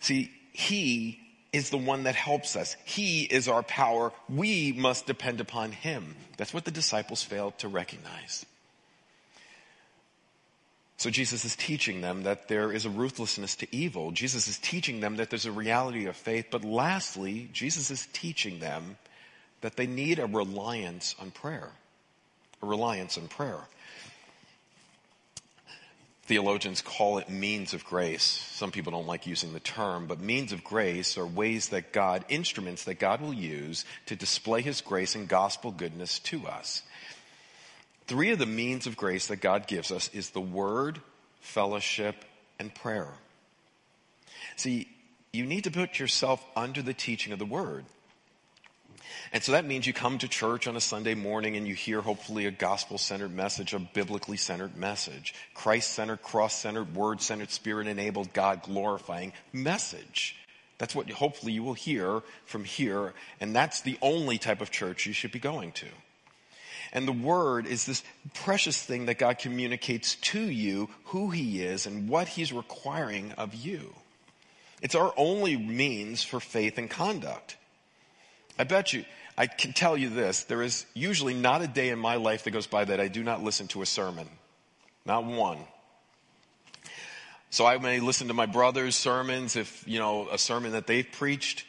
See, 0.00 0.30
He 0.52 1.20
is 1.56 1.70
the 1.70 1.78
one 1.78 2.04
that 2.04 2.14
helps 2.14 2.54
us. 2.56 2.76
He 2.84 3.22
is 3.22 3.48
our 3.48 3.62
power. 3.62 4.12
We 4.28 4.72
must 4.72 5.06
depend 5.06 5.40
upon 5.40 5.72
Him. 5.72 6.14
That's 6.36 6.52
what 6.52 6.64
the 6.64 6.70
disciples 6.70 7.22
failed 7.22 7.58
to 7.58 7.68
recognize. 7.68 8.44
So 10.98 11.10
Jesus 11.10 11.44
is 11.44 11.56
teaching 11.56 12.00
them 12.00 12.22
that 12.22 12.48
there 12.48 12.72
is 12.72 12.86
a 12.86 12.90
ruthlessness 12.90 13.56
to 13.56 13.74
evil. 13.74 14.12
Jesus 14.12 14.48
is 14.48 14.58
teaching 14.58 15.00
them 15.00 15.16
that 15.16 15.28
there's 15.30 15.46
a 15.46 15.52
reality 15.52 16.06
of 16.06 16.16
faith. 16.16 16.46
But 16.50 16.64
lastly, 16.64 17.50
Jesus 17.52 17.90
is 17.90 18.06
teaching 18.12 18.60
them 18.60 18.96
that 19.60 19.76
they 19.76 19.86
need 19.86 20.18
a 20.18 20.26
reliance 20.26 21.14
on 21.20 21.30
prayer. 21.30 21.70
A 22.62 22.66
reliance 22.66 23.18
on 23.18 23.28
prayer. 23.28 23.60
Theologians 26.26 26.82
call 26.82 27.18
it 27.18 27.30
means 27.30 27.72
of 27.72 27.84
grace. 27.84 28.24
Some 28.24 28.72
people 28.72 28.90
don't 28.90 29.06
like 29.06 29.28
using 29.28 29.52
the 29.52 29.60
term, 29.60 30.06
but 30.06 30.20
means 30.20 30.52
of 30.52 30.64
grace 30.64 31.16
are 31.16 31.26
ways 31.26 31.68
that 31.68 31.92
God, 31.92 32.24
instruments 32.28 32.82
that 32.84 32.98
God 32.98 33.20
will 33.20 33.32
use 33.32 33.84
to 34.06 34.16
display 34.16 34.60
his 34.60 34.80
grace 34.80 35.14
and 35.14 35.28
gospel 35.28 35.70
goodness 35.70 36.18
to 36.20 36.48
us. 36.48 36.82
Three 38.08 38.32
of 38.32 38.40
the 38.40 38.46
means 38.46 38.88
of 38.88 38.96
grace 38.96 39.28
that 39.28 39.40
God 39.40 39.68
gives 39.68 39.92
us 39.92 40.10
is 40.12 40.30
the 40.30 40.40
word, 40.40 41.00
fellowship, 41.40 42.24
and 42.58 42.74
prayer. 42.74 43.12
See, 44.56 44.88
you 45.32 45.46
need 45.46 45.64
to 45.64 45.70
put 45.70 46.00
yourself 46.00 46.44
under 46.56 46.82
the 46.82 46.94
teaching 46.94 47.32
of 47.32 47.38
the 47.38 47.44
word. 47.44 47.84
And 49.32 49.42
so 49.42 49.52
that 49.52 49.64
means 49.64 49.86
you 49.86 49.92
come 49.92 50.18
to 50.18 50.28
church 50.28 50.66
on 50.66 50.76
a 50.76 50.80
Sunday 50.80 51.14
morning 51.14 51.56
and 51.56 51.66
you 51.66 51.74
hear 51.74 52.00
hopefully 52.00 52.46
a 52.46 52.50
gospel 52.50 52.98
centered 52.98 53.34
message, 53.34 53.74
a 53.74 53.78
biblically 53.78 54.36
centered 54.36 54.76
message, 54.76 55.34
Christ 55.54 55.92
centered, 55.92 56.22
cross 56.22 56.54
centered, 56.54 56.94
word 56.94 57.20
centered, 57.20 57.50
spirit 57.50 57.86
enabled, 57.86 58.32
God 58.32 58.62
glorifying 58.62 59.32
message. 59.52 60.36
That's 60.78 60.94
what 60.94 61.10
hopefully 61.10 61.52
you 61.52 61.62
will 61.62 61.74
hear 61.74 62.22
from 62.44 62.64
here. 62.64 63.14
And 63.40 63.54
that's 63.54 63.80
the 63.80 63.98
only 64.02 64.38
type 64.38 64.60
of 64.60 64.70
church 64.70 65.06
you 65.06 65.12
should 65.12 65.32
be 65.32 65.38
going 65.38 65.72
to. 65.72 65.86
And 66.92 67.06
the 67.06 67.12
word 67.12 67.66
is 67.66 67.84
this 67.84 68.02
precious 68.34 68.80
thing 68.80 69.06
that 69.06 69.18
God 69.18 69.38
communicates 69.38 70.14
to 70.16 70.40
you 70.40 70.88
who 71.06 71.30
he 71.30 71.62
is 71.62 71.86
and 71.86 72.08
what 72.08 72.28
he's 72.28 72.52
requiring 72.52 73.32
of 73.32 73.54
you. 73.54 73.94
It's 74.82 74.94
our 74.94 75.12
only 75.16 75.56
means 75.56 76.22
for 76.22 76.40
faith 76.40 76.78
and 76.78 76.88
conduct. 76.88 77.56
I 78.58 78.64
bet 78.64 78.92
you, 78.92 79.04
I 79.38 79.46
can 79.46 79.72
tell 79.72 79.96
you 79.96 80.08
this, 80.08 80.44
there 80.44 80.62
is 80.62 80.86
usually 80.94 81.34
not 81.34 81.62
a 81.62 81.68
day 81.68 81.90
in 81.90 81.98
my 81.98 82.16
life 82.16 82.44
that 82.44 82.52
goes 82.52 82.66
by 82.66 82.84
that 82.84 83.00
I 83.00 83.08
do 83.08 83.22
not 83.22 83.42
listen 83.42 83.68
to 83.68 83.82
a 83.82 83.86
sermon. 83.86 84.28
Not 85.04 85.24
one. 85.24 85.58
So 87.50 87.66
I 87.66 87.78
may 87.78 88.00
listen 88.00 88.28
to 88.28 88.34
my 88.34 88.46
brother's 88.46 88.96
sermons 88.96 89.56
if, 89.56 89.84
you 89.86 89.98
know, 89.98 90.28
a 90.30 90.38
sermon 90.38 90.72
that 90.72 90.86
they've 90.86 91.06
preached. 91.10 91.64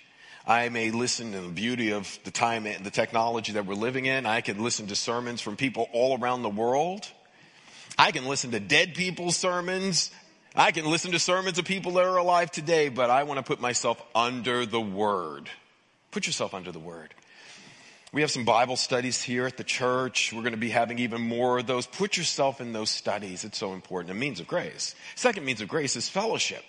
I 0.46 0.70
may 0.70 0.92
listen 0.92 1.34
to 1.34 1.42
the 1.42 1.50
beauty 1.50 1.92
of 1.92 2.18
the 2.24 2.32
time, 2.32 2.66
and 2.66 2.86
the 2.86 2.92
technology 2.92 3.54
that 3.54 3.66
we're 3.66 3.76
living 3.76 4.06
in. 4.06 4.26
I 4.26 4.42
can 4.42 4.64
listen 4.64 4.88
to 4.88 4.96
sermons 4.96 5.42
from 5.42 5.58
people 5.58 5.90
all 5.92 6.18
around 6.18 6.42
the 6.42 6.50
world. 6.50 7.06
I 7.98 8.12
can 8.12 8.26
listen 8.26 8.52
to 8.52 8.60
dead 8.60 8.96
people's 8.96 9.36
sermons. 9.36 10.10
I 10.56 10.72
can 10.72 10.86
listen 10.86 11.12
to 11.12 11.20
sermons 11.20 11.60
of 11.60 11.66
people 11.66 11.92
that 11.94 12.06
are 12.06 12.18
alive 12.18 12.50
today, 12.50 12.90
but 12.90 13.10
I 13.10 13.24
want 13.24 13.38
to 13.40 13.44
put 13.44 13.60
myself 13.60 14.02
under 14.16 14.66
the 14.66 14.82
word. 14.82 15.50
Put 16.18 16.26
yourself 16.26 16.56
under 16.56 16.72
the 16.72 16.80
word. 16.80 17.14
We 18.12 18.22
have 18.22 18.32
some 18.32 18.44
Bible 18.44 18.76
studies 18.76 19.22
here 19.22 19.46
at 19.46 19.56
the 19.56 19.64
church. 19.64 20.34
We're 20.34 20.42
going 20.42 20.54
to 20.54 20.58
be 20.58 20.72
having 20.72 20.98
even 20.98 21.22
more 21.22 21.60
of 21.60 21.68
those. 21.68 21.86
Put 21.86 22.18
yourself 22.18 22.60
in 22.60 22.74
those 22.74 22.90
studies. 22.90 23.44
It's 23.44 23.60
so 23.60 23.74
important. 23.74 24.10
A 24.10 24.16
means 24.16 24.40
of 24.40 24.48
grace. 24.48 24.96
Second 25.14 25.46
means 25.46 25.62
of 25.62 25.68
grace 25.68 25.96
is 25.96 26.10
fellowship. 26.10 26.64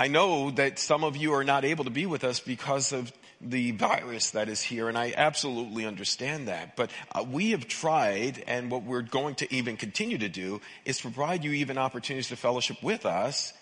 I 0.00 0.08
know 0.08 0.52
that 0.52 0.78
some 0.78 1.04
of 1.04 1.18
you 1.18 1.34
are 1.34 1.44
not 1.44 1.66
able 1.66 1.84
to 1.84 1.90
be 1.90 2.06
with 2.06 2.24
us 2.24 2.40
because 2.40 2.94
of 2.94 3.12
the 3.42 3.72
virus 3.72 4.30
that 4.30 4.48
is 4.48 4.62
here, 4.62 4.88
and 4.88 4.96
I 4.96 5.12
absolutely 5.14 5.84
understand 5.84 6.48
that. 6.48 6.76
But 6.76 6.90
uh, 7.12 7.26
we 7.30 7.50
have 7.50 7.68
tried, 7.68 8.42
and 8.46 8.70
what 8.70 8.84
we're 8.84 9.02
going 9.02 9.34
to 9.34 9.54
even 9.54 9.76
continue 9.76 10.16
to 10.16 10.30
do 10.30 10.62
is 10.86 10.98
provide 10.98 11.44
you 11.44 11.52
even 11.52 11.76
opportunities 11.76 12.28
to 12.28 12.36
fellowship 12.36 12.82
with 12.82 13.04
us, 13.04 13.52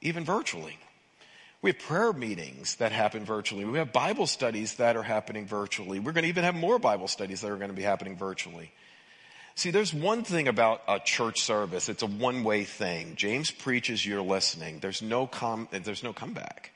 even 0.00 0.24
virtually. 0.24 0.78
We 1.62 1.70
have 1.70 1.78
prayer 1.78 2.12
meetings 2.12 2.74
that 2.76 2.90
happen 2.90 3.24
virtually. 3.24 3.64
We 3.64 3.78
have 3.78 3.92
Bible 3.92 4.26
studies 4.26 4.74
that 4.74 4.96
are 4.96 5.02
happening 5.04 5.46
virtually. 5.46 6.00
We're 6.00 6.12
going 6.12 6.24
to 6.24 6.28
even 6.28 6.42
have 6.42 6.56
more 6.56 6.80
Bible 6.80 7.06
studies 7.06 7.40
that 7.40 7.50
are 7.52 7.56
going 7.56 7.70
to 7.70 7.76
be 7.76 7.82
happening 7.82 8.16
virtually. 8.16 8.72
See, 9.54 9.70
there's 9.70 9.94
one 9.94 10.24
thing 10.24 10.48
about 10.48 10.82
a 10.88 10.98
church 10.98 11.42
service. 11.42 11.88
It's 11.88 12.02
a 12.02 12.06
one-way 12.06 12.64
thing. 12.64 13.14
James 13.14 13.52
preaches, 13.52 14.04
you're 14.04 14.22
listening. 14.22 14.80
There's 14.80 15.02
no 15.02 15.28
com- 15.28 15.68
there's 15.70 16.02
no 16.02 16.12
comeback. 16.12 16.72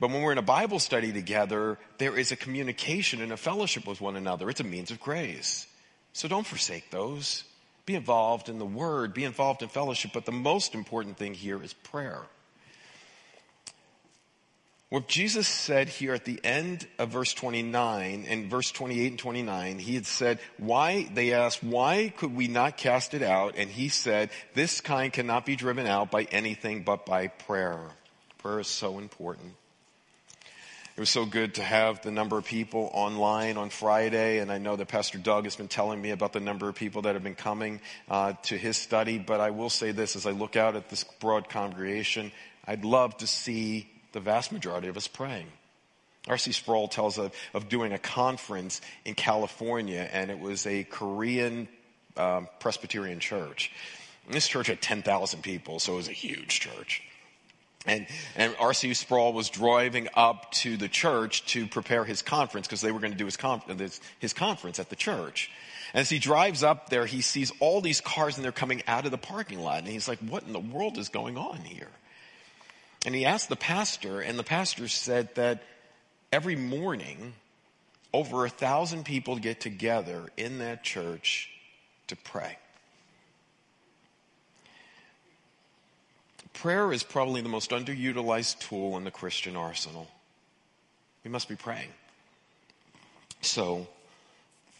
But 0.00 0.10
when 0.10 0.22
we're 0.22 0.32
in 0.32 0.38
a 0.38 0.42
Bible 0.42 0.78
study 0.78 1.12
together, 1.12 1.76
there 1.98 2.16
is 2.16 2.32
a 2.32 2.36
communication 2.36 3.20
and 3.20 3.32
a 3.32 3.36
fellowship 3.36 3.86
with 3.86 4.00
one 4.00 4.16
another. 4.16 4.48
It's 4.48 4.60
a 4.60 4.64
means 4.64 4.90
of 4.90 5.00
grace. 5.00 5.66
So 6.12 6.28
don't 6.28 6.46
forsake 6.46 6.90
those. 6.90 7.44
Be 7.84 7.96
involved 7.96 8.48
in 8.48 8.58
the 8.58 8.64
word, 8.64 9.12
be 9.12 9.24
involved 9.24 9.62
in 9.62 9.68
fellowship, 9.68 10.12
but 10.14 10.24
the 10.24 10.32
most 10.32 10.74
important 10.74 11.16
thing 11.16 11.34
here 11.34 11.62
is 11.62 11.72
prayer. 11.72 12.22
What 14.90 15.06
Jesus 15.06 15.46
said 15.46 15.90
here 15.90 16.14
at 16.14 16.24
the 16.24 16.40
end 16.42 16.86
of 16.98 17.10
verse 17.10 17.34
29 17.34 18.24
and 18.26 18.50
verse 18.50 18.72
28 18.72 19.10
and 19.10 19.18
29, 19.18 19.78
he 19.80 19.94
had 19.94 20.06
said, 20.06 20.38
why, 20.56 21.06
they 21.12 21.34
asked, 21.34 21.62
why 21.62 22.10
could 22.16 22.34
we 22.34 22.48
not 22.48 22.78
cast 22.78 23.12
it 23.12 23.22
out? 23.22 23.54
And 23.58 23.68
he 23.68 23.90
said, 23.90 24.30
this 24.54 24.80
kind 24.80 25.12
cannot 25.12 25.44
be 25.44 25.56
driven 25.56 25.86
out 25.86 26.10
by 26.10 26.22
anything 26.32 26.84
but 26.84 27.04
by 27.04 27.26
prayer. 27.26 27.78
Prayer 28.38 28.60
is 28.60 28.68
so 28.68 28.98
important. 28.98 29.52
It 30.96 31.00
was 31.00 31.10
so 31.10 31.26
good 31.26 31.56
to 31.56 31.62
have 31.62 32.00
the 32.00 32.10
number 32.10 32.38
of 32.38 32.46
people 32.46 32.90
online 32.94 33.58
on 33.58 33.68
Friday, 33.68 34.38
and 34.38 34.50
I 34.50 34.56
know 34.56 34.74
that 34.74 34.88
Pastor 34.88 35.18
Doug 35.18 35.44
has 35.44 35.54
been 35.54 35.68
telling 35.68 36.00
me 36.00 36.10
about 36.10 36.32
the 36.32 36.40
number 36.40 36.68
of 36.68 36.74
people 36.74 37.02
that 37.02 37.14
have 37.14 37.22
been 37.22 37.36
coming 37.36 37.80
uh, 38.08 38.32
to 38.44 38.56
his 38.56 38.76
study. 38.76 39.18
But 39.18 39.38
I 39.38 39.50
will 39.50 39.70
say 39.70 39.92
this: 39.92 40.16
as 40.16 40.26
I 40.26 40.32
look 40.32 40.56
out 40.56 40.74
at 40.74 40.88
this 40.88 41.04
broad 41.20 41.48
congregation, 41.48 42.32
I'd 42.66 42.84
love 42.84 43.16
to 43.18 43.28
see 43.28 43.88
the 44.12 44.20
vast 44.20 44.52
majority 44.52 44.88
of 44.88 44.96
us 44.96 45.08
praying. 45.08 45.46
R.C. 46.26 46.52
Sproul 46.52 46.88
tells 46.88 47.18
of, 47.18 47.32
of 47.54 47.68
doing 47.68 47.92
a 47.92 47.98
conference 47.98 48.80
in 49.04 49.14
California, 49.14 50.08
and 50.12 50.30
it 50.30 50.38
was 50.38 50.66
a 50.66 50.84
Korean 50.84 51.68
um, 52.16 52.48
Presbyterian 52.60 53.20
church. 53.20 53.72
And 54.26 54.34
this 54.34 54.46
church 54.46 54.66
had 54.66 54.82
10,000 54.82 55.42
people, 55.42 55.78
so 55.78 55.94
it 55.94 55.96
was 55.96 56.08
a 56.08 56.12
huge 56.12 56.60
church. 56.60 57.02
And, 57.86 58.06
and 58.36 58.54
R.C. 58.58 58.92
Sproul 58.94 59.32
was 59.32 59.48
driving 59.48 60.08
up 60.14 60.50
to 60.52 60.76
the 60.76 60.88
church 60.88 61.46
to 61.52 61.66
prepare 61.66 62.04
his 62.04 62.20
conference 62.22 62.66
because 62.66 62.82
they 62.82 62.92
were 62.92 63.00
going 63.00 63.12
to 63.12 63.18
do 63.18 63.24
his, 63.24 63.38
his, 63.78 64.00
his 64.18 64.32
conference 64.34 64.78
at 64.78 64.90
the 64.90 64.96
church. 64.96 65.50
And 65.94 66.02
as 66.02 66.10
he 66.10 66.18
drives 66.18 66.62
up 66.62 66.90
there, 66.90 67.06
he 67.06 67.22
sees 67.22 67.50
all 67.60 67.80
these 67.80 68.00
cars 68.00 68.36
and 68.36 68.44
they're 68.44 68.52
coming 68.52 68.82
out 68.86 69.06
of 69.06 69.10
the 69.10 69.18
parking 69.18 69.60
lot. 69.60 69.78
And 69.78 69.88
he's 69.88 70.08
like, 70.08 70.18
what 70.18 70.42
in 70.42 70.52
the 70.52 70.58
world 70.58 70.98
is 70.98 71.08
going 71.08 71.38
on 71.38 71.58
here? 71.58 71.88
And 73.06 73.14
he 73.14 73.24
asked 73.24 73.48
the 73.48 73.56
pastor, 73.56 74.20
and 74.20 74.38
the 74.38 74.44
pastor 74.44 74.88
said 74.88 75.34
that 75.36 75.62
every 76.32 76.56
morning, 76.56 77.34
over 78.12 78.44
a 78.44 78.48
thousand 78.48 79.04
people 79.04 79.38
get 79.38 79.60
together 79.60 80.28
in 80.36 80.58
that 80.58 80.82
church 80.82 81.50
to 82.08 82.16
pray. 82.16 82.58
Prayer 86.54 86.92
is 86.92 87.04
probably 87.04 87.40
the 87.40 87.48
most 87.48 87.70
underutilized 87.70 88.58
tool 88.58 88.96
in 88.96 89.04
the 89.04 89.12
Christian 89.12 89.54
arsenal. 89.54 90.08
We 91.22 91.30
must 91.30 91.48
be 91.48 91.54
praying. 91.54 91.90
So, 93.42 93.86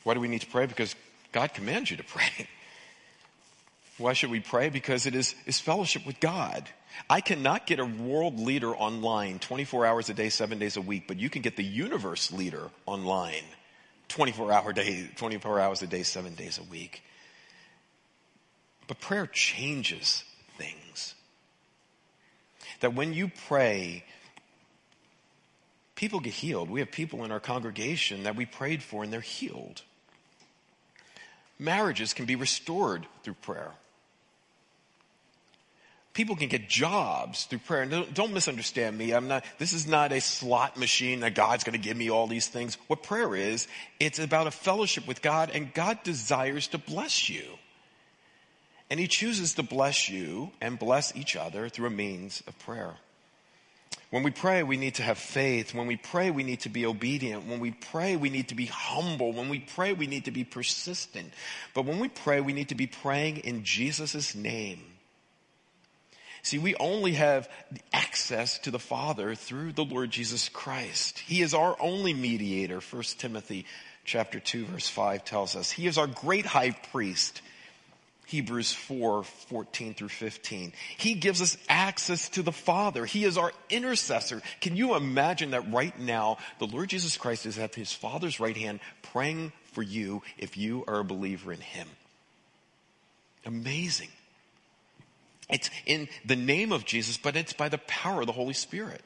why 0.03 0.15
do 0.15 0.21
we 0.21 0.27
need 0.27 0.41
to 0.41 0.47
pray? 0.49 0.67
Because 0.67 0.97
God 1.31 1.55
commands 1.55 1.91
you 1.91 1.97
to 1.99 2.05
pray. 2.05 2.49
Why 3.99 4.13
should 4.13 4.31
we 4.31 4.41
pray? 4.41 4.69
Because 4.69 5.07
it 5.07 5.15
is, 5.15 5.35
is 5.45 5.59
fellowship 5.59 6.07
with 6.07 6.21
God. 6.21 6.69
I 7.11 7.21
cannot 7.21 7.67
get 7.67 7.81
a 7.81 7.85
world 7.85 8.39
leader 8.39 8.75
online 8.75 9.41
24 9.41 9.85
hours 9.85 10.09
a 10.09 10.15
day, 10.15 10.29
seven 10.29 10.59
days 10.59 10.77
a 10.77 10.81
week, 10.81 11.05
but 11.09 11.19
you 11.19 11.29
can 11.29 11.43
get 11.43 11.57
the 11.57 11.65
universe 11.65 12.33
leader 12.33 12.71
online 12.87 13.43
24 14.09 14.53
hour 14.53 14.73
day, 14.73 15.11
24 15.17 15.61
hours 15.61 15.83
a 15.83 15.87
day, 15.87 16.03
seven 16.03 16.35
days 16.35 16.59
a 16.59 16.63
week. 16.63 17.03
But 18.87 19.01
prayer 19.01 19.27
changes 19.27 20.25
things. 20.57 21.15
That 22.81 22.95
when 22.95 23.13
you 23.13 23.31
pray, 23.49 24.05
people 25.95 26.21
get 26.21 26.33
healed. 26.33 26.71
We 26.71 26.81
have 26.81 26.93
people 26.93 27.25
in 27.25 27.33
our 27.33 27.41
congregation 27.41 28.23
that 28.23 28.37
we 28.37 28.47
prayed 28.47 28.83
for 28.83 29.03
and 29.03 29.13
they're 29.13 29.21
healed. 29.21 29.83
Marriages 31.59 32.15
can 32.15 32.25
be 32.25 32.37
restored 32.37 33.07
through 33.25 33.35
prayer 33.35 33.73
people 36.19 36.35
can 36.35 36.49
get 36.49 36.69
jobs 36.69 37.45
through 37.45 37.61
prayer. 37.61 37.83
And 37.83 38.13
don't 38.13 38.35
misunderstand 38.35 38.99
me. 38.99 39.13
I'm 39.13 39.29
not, 39.29 39.45
this 39.59 39.73
is 39.73 39.87
not 39.87 40.11
a 40.11 40.21
slot 40.21 40.77
machine 40.77 41.21
that 41.21 41.37
God's 41.37 41.63
going 41.63 41.81
to 41.81 41.89
give 41.89 41.97
me 41.97 42.11
all 42.11 42.27
these 42.27 42.49
things. 42.49 42.77
What 42.89 43.05
prayer 43.05 43.37
is, 43.37 43.69
it's 44.01 44.19
about 44.19 44.49
a 44.49 44.51
fellowship 44.51 45.07
with 45.07 45.23
God 45.23 45.53
and 45.55 45.73
God 45.73 46.03
desires 46.03 46.67
to 46.69 46.79
bless 46.79 47.29
you. 47.29 47.45
And 48.91 48.99
he 48.99 49.07
chooses 49.07 49.55
to 49.55 49.63
bless 49.63 50.09
you 50.09 50.51
and 50.61 50.77
bless 50.77 51.15
each 51.15 51.37
other 51.37 51.69
through 51.69 51.87
a 51.87 51.91
means 51.91 52.43
of 52.49 52.59
prayer. 52.59 52.97
When 54.11 54.25
we 54.25 54.33
pray, 54.33 54.65
we 54.65 54.77
need 54.77 54.97
to 54.97 55.05
have 55.05 55.19
faith. 55.19 55.73
When 55.73 55.87
we 55.87 55.95
pray, 55.95 56.33
we 56.33 56.43
need 56.43 56.63
to 56.63 56.69
be 56.69 56.85
obedient. 56.85 57.47
When 57.47 57.61
we 57.61 57.71
pray, 57.71 58.17
we 58.17 58.29
need 58.29 58.49
to 58.49 58.57
be 58.57 58.67
humble. 58.67 59.33
When 59.33 59.51
we 59.51 59.61
pray, 59.61 59.93
we 59.93 60.09
need 60.09 60.25
to 60.25 60.33
be 60.33 60.43
persistent. 60.43 61.33
But 61.75 61.85
when 61.85 62.01
we 62.01 62.09
pray, 62.09 62.41
we 62.41 62.55
need 62.55 62.71
to 62.71 62.75
be 62.75 62.89
praying 62.89 63.37
in 63.37 63.63
Jesus' 63.63 64.35
name. 64.35 64.81
See, 66.49 66.57
we 66.57 66.75
only 66.77 67.13
have 67.13 67.47
access 67.93 68.59
to 68.61 68.71
the 68.71 68.79
Father 68.79 69.35
through 69.35 69.73
the 69.73 69.85
Lord 69.85 70.11
Jesus 70.11 70.49
Christ. 70.49 71.19
He 71.19 71.43
is 71.43 71.53
our 71.53 71.77
only 71.79 72.15
mediator. 72.15 72.81
1 72.81 73.03
Timothy 73.19 73.67
chapter 74.07 74.41
2 74.41 74.65
verse 74.65 74.89
5 74.89 75.27
tells 75.27 75.57
us. 75.57 75.71
He 75.71 75.87
is 75.87 75.99
our 75.99 76.07
great 76.07 76.47
high 76.47 76.71
priest. 76.71 77.43
Hebrews 78.25 78.73
4, 78.73 79.25
14 79.25 79.93
through 79.93 80.09
15. 80.09 80.73
He 80.97 81.13
gives 81.17 81.43
us 81.43 81.59
access 81.69 82.31
to 82.31 82.43
the 82.43 82.51
Father. 82.51 83.05
He 83.05 83.25
is 83.25 83.37
our 83.37 83.53
intercessor. 83.69 84.41
Can 84.63 84.75
you 84.75 84.95
imagine 84.95 85.51
that 85.51 85.71
right 85.71 85.99
now 85.99 86.39
the 86.61 86.67
Lord 86.67 86.89
Jesus 86.89 87.19
Christ 87.19 87.45
is 87.45 87.59
at 87.59 87.75
his 87.75 87.93
Father's 87.93 88.41
right 88.41 88.57
hand 88.57 88.81
praying 89.03 89.53
for 89.73 89.83
you 89.83 90.23
if 90.39 90.57
you 90.57 90.83
are 90.89 91.01
a 91.01 91.05
believer 91.05 91.53
in 91.53 91.61
him? 91.61 91.89
Amazing. 93.45 94.09
It's 95.49 95.71
in 95.87 96.09
the 96.25 96.37
name 96.37 96.73
of 96.73 96.85
Jesus, 96.85 97.17
but 97.17 97.37
it's 97.37 97.53
by 97.53 97.69
the 97.69 97.79
power 97.79 98.21
of 98.21 98.27
the 98.27 98.33
Holy 98.33 98.55
Spirit. 98.55 99.03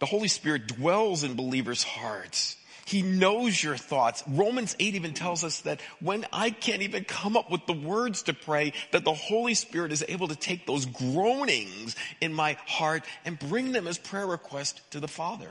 The 0.00 0.06
Holy 0.06 0.28
Spirit 0.28 0.66
dwells 0.66 1.22
in 1.22 1.34
believers' 1.34 1.84
hearts. 1.84 2.56
He 2.84 3.02
knows 3.02 3.62
your 3.62 3.76
thoughts. 3.76 4.22
Romans 4.26 4.74
8 4.78 4.96
even 4.96 5.14
tells 5.14 5.44
us 5.44 5.60
that 5.60 5.80
when 6.00 6.26
I 6.32 6.50
can't 6.50 6.82
even 6.82 7.04
come 7.04 7.36
up 7.36 7.50
with 7.50 7.64
the 7.66 7.72
words 7.72 8.24
to 8.24 8.34
pray, 8.34 8.72
that 8.90 9.04
the 9.04 9.14
Holy 9.14 9.54
Spirit 9.54 9.92
is 9.92 10.04
able 10.08 10.28
to 10.28 10.36
take 10.36 10.66
those 10.66 10.86
groanings 10.86 11.96
in 12.20 12.34
my 12.34 12.58
heart 12.66 13.04
and 13.24 13.38
bring 13.38 13.72
them 13.72 13.86
as 13.86 13.98
prayer 13.98 14.26
requests 14.26 14.80
to 14.90 15.00
the 15.00 15.08
Father. 15.08 15.48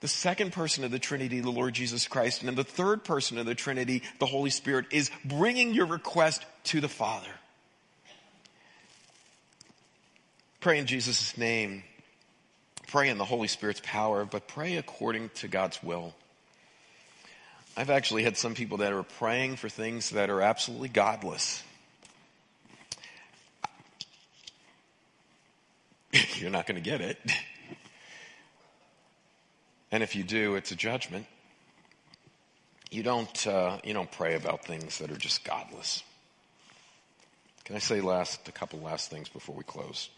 The 0.00 0.08
second 0.08 0.54
person 0.54 0.82
of 0.82 0.90
the 0.90 0.98
Trinity, 0.98 1.40
the 1.40 1.50
Lord 1.50 1.74
Jesus 1.74 2.08
Christ, 2.08 2.40
and 2.40 2.48
then 2.48 2.56
the 2.56 2.64
third 2.64 3.04
person 3.04 3.36
of 3.36 3.44
the 3.44 3.54
Trinity, 3.54 4.02
the 4.18 4.26
Holy 4.26 4.50
Spirit, 4.50 4.86
is 4.90 5.10
bringing 5.26 5.74
your 5.74 5.86
request 5.86 6.44
to 6.64 6.80
the 6.80 6.88
Father. 6.88 7.30
Pray 10.60 10.78
in 10.78 10.86
Jesus' 10.86 11.36
name 11.36 11.82
pray 12.90 13.08
in 13.08 13.18
the 13.18 13.24
Holy 13.24 13.46
Spirit's 13.46 13.80
power, 13.84 14.24
but 14.24 14.48
pray 14.48 14.76
according 14.76 15.30
to 15.36 15.46
God's 15.46 15.80
will. 15.80 16.12
I've 17.76 17.88
actually 17.88 18.24
had 18.24 18.36
some 18.36 18.54
people 18.54 18.78
that 18.78 18.92
are 18.92 19.04
praying 19.04 19.56
for 19.56 19.68
things 19.68 20.10
that 20.10 20.28
are 20.28 20.40
absolutely 20.42 20.88
godless. 20.88 21.62
You're 26.34 26.50
not 26.50 26.66
going 26.66 26.82
to 26.82 26.90
get 26.90 27.00
it. 27.00 27.18
And 29.92 30.04
if 30.04 30.14
you 30.14 30.22
do, 30.22 30.54
it's 30.54 30.70
a 30.70 30.76
judgment. 30.76 31.26
You 32.92 33.02
don't, 33.02 33.44
uh, 33.44 33.78
you 33.82 33.92
don't 33.92 34.08
pray 34.08 34.36
about 34.36 34.64
things 34.64 34.98
that 34.98 35.10
are 35.10 35.16
just 35.16 35.42
godless. 35.42 36.04
Can 37.64 37.74
I 37.74 37.80
say 37.80 38.00
last, 38.00 38.46
a 38.46 38.52
couple 38.52 38.78
last 38.78 39.10
things 39.10 39.28
before 39.28 39.56
we 39.56 39.64
close? 39.64 40.08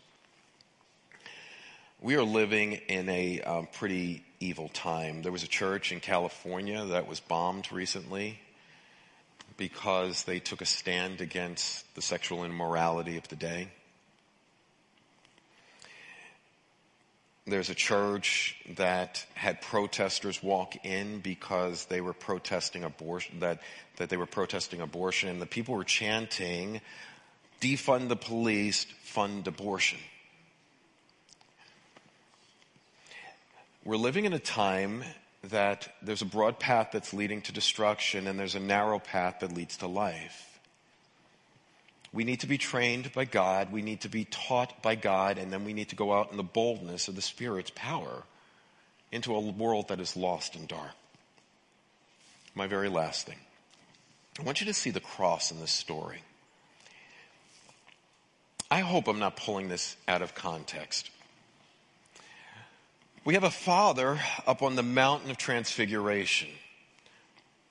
We 2.03 2.17
are 2.17 2.25
living 2.25 2.73
in 2.73 3.09
a 3.09 3.41
um, 3.43 3.69
pretty 3.73 4.25
evil 4.41 4.69
time. 4.69 5.23
There 5.23 5.31
was 5.31 5.45
a 5.45 5.49
church 5.49 5.93
in 5.93 6.01
California 6.01 6.85
that 6.87 7.07
was 7.07 7.21
bombed 7.21 7.71
recently 7.71 8.41
because 9.57 10.25
they 10.25 10.41
took 10.41 10.61
a 10.61 10.67
stand 10.67 11.21
against 11.21 11.95
the 11.95 12.03
sexual 12.03 12.45
immorality 12.45 13.19
of 13.19 13.29
the 13.29 13.37
day. 13.37 13.69
There's 17.47 17.71
a 17.71 17.75
church 17.75 18.57
that 18.77 19.25
had 19.35 19.61
protesters 19.61 20.43
walk 20.43 20.85
in 20.85 21.21
because 21.21 21.85
they 21.87 22.01
were 22.01 22.13
protesting 22.13 22.83
abortion, 22.83 23.41
that, 23.41 23.61
that 23.97 24.09
they 24.09 24.17
were 24.17 24.27
protesting 24.27 24.81
abortion, 24.81 25.29
and 25.29 25.41
the 25.41 25.47
people 25.47 25.77
were 25.77 25.85
chanting, 25.85 26.81
defund 27.61 28.09
the 28.09 28.17
police, 28.17 28.87
fund 29.05 29.47
abortion. 29.47 29.99
We're 33.85 33.97
living 33.97 34.27
in 34.27 34.33
a 34.33 34.39
time 34.39 35.03
that 35.51 35.89
there's 36.03 36.23
a 36.23 36.27
broad 36.27 36.61
path 36.61 36.91
that's 36.93 37.13
leading 37.13 37.43
to 37.43 37.53
destruction 37.53 38.29
and 38.29 38.39
there's 38.39 38.55
a 38.55 38.61
narrow 38.61 39.01
path 39.01 39.41
that 39.41 39.53
leads 39.53 39.79
to 39.79 39.89
life. 39.89 40.61
We 42.13 42.23
need 42.23 42.41
to 42.41 42.47
be 42.47 42.59
trained 42.59 43.13
by 43.13 43.25
God. 43.25 43.73
We 43.73 43.83
need 43.83 44.03
to 44.03 44.09
be 44.09 44.25
taught 44.25 44.83
by 44.83 44.95
God. 44.95 45.39
And 45.39 45.53
then 45.53 45.65
we 45.65 45.73
need 45.73 45.89
to 45.89 45.97
go 45.97 46.13
out 46.13 46.31
in 46.31 46.37
the 46.37 46.45
boldness 46.45 47.09
of 47.09 47.17
the 47.17 47.23
Spirit's 47.23 47.73
power 47.75 48.23
into 49.11 49.35
a 49.35 49.41
world 49.41 49.89
that 49.89 50.01
is 50.01 50.17
lost 50.17 50.55
and 50.55 50.69
dark. 50.69 50.93
My 52.55 52.69
very 52.69 52.89
last 52.89 53.27
thing. 53.27 53.39
I 54.39 54.43
want 54.43 54.61
you 54.61 54.67
to 54.67 54.75
see 54.75 54.91
the 54.91 55.01
cross 55.01 55.51
in 55.51 55.59
this 55.59 55.73
story. 55.73 56.23
I 58.71 58.81
hope 58.81 59.09
I'm 59.09 59.19
not 59.19 59.37
pulling 59.37 59.69
this 59.69 59.97
out 60.07 60.23
of 60.23 60.35
context. 60.35 61.11
We 63.25 63.35
have 63.35 63.45
a 63.45 63.51
father 63.51 64.19
up 64.49 64.63
on 64.63 64.75
the 64.75 64.83
mountain 64.83 65.31
of 65.31 65.37
transfiguration. 65.37 66.49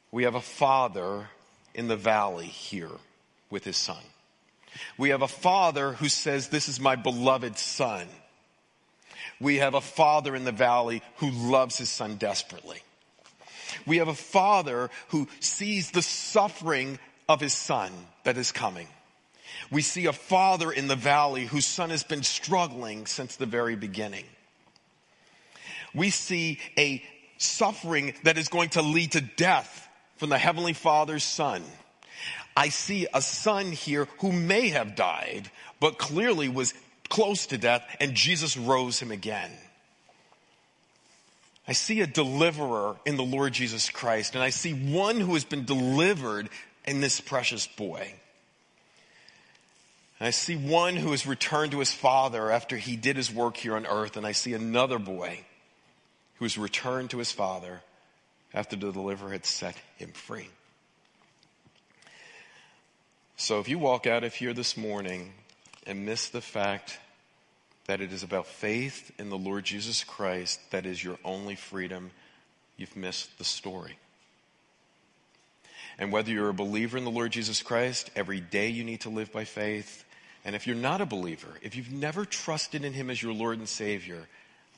We 0.10 0.24
have 0.24 0.36
a 0.36 0.42
father 0.42 1.28
in 1.74 1.90
the 1.90 1.98
valley 1.98 2.46
here 2.46 2.90
with 3.50 3.66
his 3.66 3.76
son. 3.76 4.02
We 4.98 5.10
have 5.10 5.22
a 5.22 5.28
father 5.28 5.92
who 5.92 6.08
says, 6.08 6.48
this 6.48 6.70
is 6.70 6.80
my 6.80 6.96
beloved 6.96 7.58
son. 7.58 8.08
We 9.42 9.58
have 9.58 9.74
a 9.74 9.82
father 9.82 10.38
in 10.38 10.46
the 10.46 10.54
valley 10.54 11.02
who 11.18 11.30
loves 11.32 11.78
his 11.78 11.90
son 11.90 12.16
desperately. 12.16 12.82
We 13.86 13.98
have 13.98 14.08
a 14.08 14.14
father 14.14 14.90
who 15.10 15.28
sees 15.42 15.92
the 15.92 16.02
suffering 16.02 16.98
of 17.28 17.42
his 17.42 17.54
son 17.54 17.92
that 18.24 18.38
is 18.38 18.54
coming. 18.54 18.88
We 19.70 19.82
see 19.82 20.06
a 20.06 20.14
father 20.14 20.72
in 20.72 20.88
the 20.88 20.96
valley 20.96 21.46
whose 21.46 21.66
son 21.66 21.90
has 21.90 22.04
been 22.04 22.24
struggling 22.24 23.06
since 23.06 23.36
the 23.36 23.46
very 23.46 23.76
beginning 23.76 24.26
we 25.94 26.10
see 26.10 26.60
a 26.78 27.04
suffering 27.38 28.14
that 28.24 28.38
is 28.38 28.50
going 28.50 28.70
to 28.70 28.82
lead 28.82 29.14
to 29.14 29.22
death 29.22 29.88
from 30.18 30.30
the 30.30 30.38
Heavenly 30.38 30.74
Father's 30.74 31.24
Son. 31.24 31.64
I 32.56 32.70
see 32.70 33.08
a 33.14 33.22
son 33.22 33.72
here 33.72 34.08
who 34.20 34.32
may 34.32 34.70
have 34.70 34.96
died, 34.96 35.50
but 35.80 35.98
clearly 35.98 36.50
was 36.50 36.74
close 37.10 37.48
to 37.48 37.58
death, 37.58 37.84
and 38.00 38.14
Jesus 38.14 38.58
rose 38.58 39.00
him 39.00 39.12
again. 39.12 39.52
I 41.68 41.74
see 41.74 42.02
a 42.02 42.08
deliverer 42.08 42.98
in 43.06 43.18
the 43.18 43.24
Lord 43.24 43.54
Jesus 43.54 43.90
Christ, 43.90 44.36
and 44.36 44.44
I 44.44 44.50
see 44.50 44.74
one 44.74 45.20
who 45.20 45.34
has 45.34 45.46
been 45.46 45.66
delivered 45.66 46.50
in 46.86 47.02
this 47.02 47.22
precious 47.22 47.68
boy. 47.68 48.14
And 50.20 50.28
I 50.28 50.32
see 50.32 50.56
one 50.56 50.96
who 50.96 51.12
has 51.12 51.26
returned 51.26 51.72
to 51.72 51.80
his 51.80 51.94
father 51.94 52.52
after 52.52 52.78
he 52.78 52.96
did 52.96 53.16
his 53.16 53.34
work 53.34 53.58
here 53.58 53.76
on 53.76 53.86
earth, 53.86 54.18
and 54.18 54.26
I 54.26 54.34
see 54.34 54.54
another 54.54 55.00
boy 55.00 55.46
who 56.42 56.46
has 56.46 56.58
returned 56.58 57.12
to 57.12 57.20
his 57.20 57.32
father 57.32 57.84
after 58.52 58.76
the 58.76 58.92
deliverer 58.92 59.32
had 59.32 59.46
set 59.46 59.76
him 59.98 60.10
free. 60.12 60.48
So 63.38 63.60
if 63.60 63.70
you 63.70 63.78
walk 63.78 64.08
out 64.08 64.24
of 64.24 64.34
here 64.34 64.52
this 64.52 64.76
morning 64.76 65.34
and 65.86 66.04
miss 66.04 66.30
the 66.30 66.42
fact 66.42 66.98
that 67.86 68.02
it 68.02 68.12
is 68.12 68.24
about 68.24 68.48
faith 68.48 69.12
in 69.20 69.30
the 69.30 69.38
Lord 69.38 69.66
Jesus 69.66 70.04
Christ 70.04 70.60
that 70.72 70.88
is 70.88 71.04
your 71.04 71.20
only 71.24 71.54
freedom, 71.54 72.10
you've 72.76 72.96
missed 72.96 73.38
the 73.38 73.44
story. 73.44 74.00
And 76.00 76.12
whether 76.12 76.32
you're 76.32 76.50
a 76.50 76.56
believer 76.56 76.98
in 76.98 77.06
the 77.06 77.12
Lord 77.12 77.34
Jesus 77.34 77.62
Christ, 77.62 78.10
every 78.16 78.40
day 78.40 78.70
you 78.70 78.84
need 78.84 79.02
to 79.02 79.10
live 79.10 79.32
by 79.32 79.44
faith. 79.44 80.06
And 80.44 80.56
if 80.56 80.66
you're 80.66 80.76
not 80.76 81.02
a 81.02 81.06
believer, 81.06 81.50
if 81.62 81.76
you've 81.76 81.92
never 81.92 82.26
trusted 82.26 82.84
in 82.84 82.94
Him 82.94 83.12
as 83.12 83.22
your 83.22 83.34
Lord 83.34 83.60
and 83.60 83.70
Savior, 83.70 84.28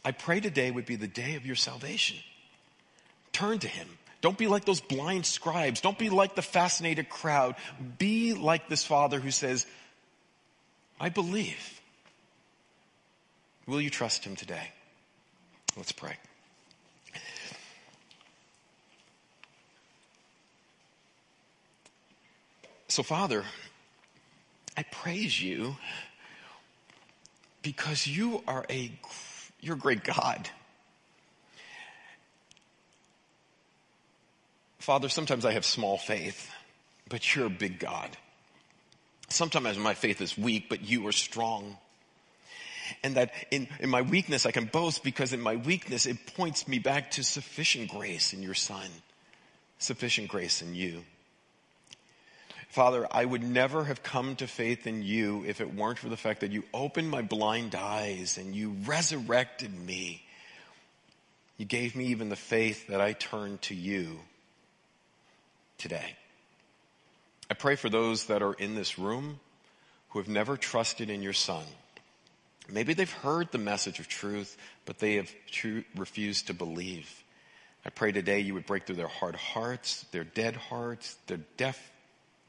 I 0.06 0.12
pray 0.12 0.40
today 0.40 0.70
would 0.70 0.86
be 0.86 0.96
the 0.96 1.08
day 1.08 1.36
of 1.36 1.46
your 1.46 1.56
salvation. 1.56 2.18
Turn 3.32 3.60
to 3.60 3.68
him. 3.68 3.88
Don't 4.22 4.38
be 4.38 4.48
like 4.48 4.66
those 4.66 4.80
blind 4.80 5.26
scribes. 5.26 5.82
Don't 5.82 5.98
be 5.98 6.10
like 6.10 6.36
the 6.36 6.42
fascinated 6.42 7.10
crowd. 7.10 7.56
Be 7.98 8.34
like 8.34 8.70
this 8.70 8.86
father 8.86 9.20
who 9.20 9.32
says, 9.32 9.66
I 11.00 11.10
believe. 11.10 11.82
Will 13.66 13.82
you 13.82 13.90
trust 13.90 14.24
him 14.24 14.36
today? 14.36 14.72
Let's 15.76 15.92
pray. 15.92 16.16
So, 22.88 23.02
Father, 23.02 23.44
I 24.78 24.84
praise 24.84 25.42
you 25.42 25.78
because 27.64 28.06
you 28.06 28.44
are 28.48 28.66
a 28.70 28.92
you're 29.64 29.76
a 29.76 29.80
great 29.80 30.04
God. 30.04 30.50
Father, 34.80 35.08
sometimes 35.08 35.46
I 35.46 35.54
have 35.54 35.64
small 35.64 35.98
faith, 35.98 36.52
but 37.08 37.34
you're 37.34 37.46
a 37.46 37.50
big 37.50 37.80
God. 37.80 38.10
Sometimes 39.30 39.78
my 39.78 39.94
faith 39.94 40.20
is 40.20 40.38
weak, 40.38 40.66
but 40.68 40.84
you 40.84 41.08
are 41.08 41.14
strong. 41.14 41.78
And 43.02 43.16
that 43.16 43.32
in, 43.50 43.70
in 43.80 43.90
my 43.90 44.02
weakness 44.02 44.46
I 44.46 44.52
can 44.52 44.66
boast 44.66 45.02
because 45.02 45.32
in 45.32 45.40
my 45.40 45.56
weakness 45.56 46.06
it 46.06 46.18
points 46.36 46.68
me 46.68 46.80
back 46.80 47.12
to 47.12 47.24
sufficient 47.24 47.90
grace 47.90 48.34
in 48.34 48.44
your 48.44 48.54
Son, 48.54 48.90
sufficient 49.80 50.28
grace 50.28 50.62
in 50.62 50.76
you. 50.76 51.06
Father, 52.74 53.06
I 53.12 53.24
would 53.24 53.44
never 53.44 53.84
have 53.84 54.02
come 54.02 54.36
to 54.38 54.48
faith 54.48 54.88
in 54.88 55.04
you 55.04 55.46
if 55.46 55.62
it 55.62 55.76
weren't 55.76 56.00
for 56.00 56.10
the 56.10 56.18
fact 56.18 56.40
that 56.40 56.52
you 56.52 56.64
opened 56.74 57.08
my 57.08 57.22
blind 57.22 57.76
eyes 57.76 58.40
and 58.40 58.56
you 58.56 58.76
resurrected 58.88 59.72
me. 59.72 60.24
You 61.60 61.66
gave 61.66 61.96
me 61.96 62.06
even 62.06 62.30
the 62.30 62.36
faith 62.36 62.88
that 62.88 63.00
I 63.00 63.14
turn 63.14 63.60
to 63.60 63.76
you 63.76 64.20
today. 65.78 66.16
I 67.48 67.54
pray 67.54 67.76
for 67.76 67.90
those 67.90 68.26
that 68.26 68.42
are 68.42 68.54
in 68.54 68.74
this 68.74 68.98
room 68.98 69.40
who 70.10 70.18
have 70.18 70.28
never 70.28 70.58
trusted 70.58 71.12
in 71.12 71.22
your 71.22 71.32
son. 71.32 71.66
Maybe 72.68 72.96
they've 72.96 73.08
heard 73.08 73.52
the 73.52 73.60
message 73.60 74.00
of 74.00 74.08
truth, 74.08 74.58
but 74.86 74.98
they 74.98 75.18
have 75.18 75.32
tru- 75.46 75.84
refused 75.96 76.48
to 76.48 76.56
believe. 76.56 77.24
I 77.86 77.92
pray 77.92 78.12
today 78.12 78.40
you 78.40 78.56
would 78.56 78.66
break 78.66 78.88
through 78.88 78.96
their 78.96 79.08
hard 79.08 79.36
hearts, 79.36 80.08
their 80.12 80.24
dead 80.24 80.56
hearts, 80.56 81.18
their 81.28 81.42
deaf 81.58 81.92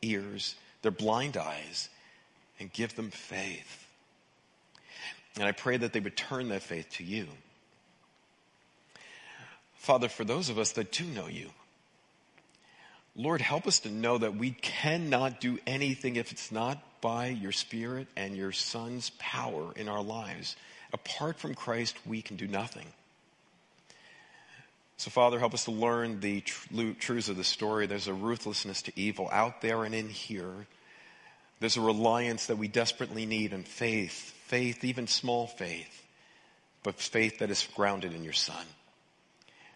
ears, 0.09 0.55
their 0.83 0.91
blind 0.91 1.37
eyes, 1.37 1.89
and 2.61 2.73
give 2.73 2.95
them 2.95 3.11
faith. 3.11 3.87
And 5.37 5.45
I 5.45 5.53
pray 5.53 5.77
that 5.77 5.93
they 5.93 6.01
would 6.01 6.17
turn 6.17 6.49
that 6.49 6.63
faith 6.63 6.89
to 6.93 7.05
you. 7.05 7.27
Father, 9.77 10.09
for 10.09 10.25
those 10.25 10.49
of 10.49 10.59
us 10.59 10.73
that 10.73 10.93
do 10.93 11.05
know 11.05 11.27
you, 11.27 11.51
Lord, 13.17 13.41
help 13.41 13.67
us 13.67 13.81
to 13.81 13.91
know 13.91 14.19
that 14.19 14.37
we 14.37 14.51
cannot 14.51 15.41
do 15.41 15.59
anything 15.67 16.17
if 16.17 16.33
it's 16.33 16.51
not 16.51 16.83
by 17.01 17.29
your 17.29 17.53
Spirit 17.53 18.09
and 18.17 18.37
your 18.37 18.51
Son's 18.51 19.11
power 19.19 19.73
in 19.77 19.89
our 19.89 20.03
lives. 20.03 20.57
Apart 20.93 21.39
from 21.39 21.55
Christ, 21.55 21.97
we 22.07 22.23
can 22.23 22.37
do 22.37 22.49
nothing. 22.49 22.87
So, 24.97 25.11
Father, 25.11 25.39
help 25.39 25.55
us 25.55 25.65
to 25.65 25.73
learn 25.73 26.21
the 26.21 26.41
tr- 26.43 26.93
truths 26.99 27.29
of 27.29 27.37
the 27.37 27.45
story. 27.45 27.87
There's 27.87 28.09
a 28.09 28.15
ruthlessness 28.15 28.83
to 28.83 28.93
evil 28.97 29.29
out 29.33 29.61
there 29.61 29.85
and 29.85 29.95
in 29.95 30.09
here. 30.09 30.67
There's 31.61 31.77
a 31.77 31.81
reliance 31.81 32.47
that 32.47 32.59
we 32.59 32.69
desperately 32.69 33.27
need 33.27 33.53
in 33.53 33.65
faith, 33.65 34.13
faith, 34.47 34.85
even 34.85 35.07
small 35.07 35.47
faith, 35.47 36.03
but 36.83 36.97
faith 36.97 37.41
that 37.41 37.51
is 37.51 37.67
grounded 37.75 38.13
in 38.13 38.23
your 38.23 38.33
Son. 38.33 38.65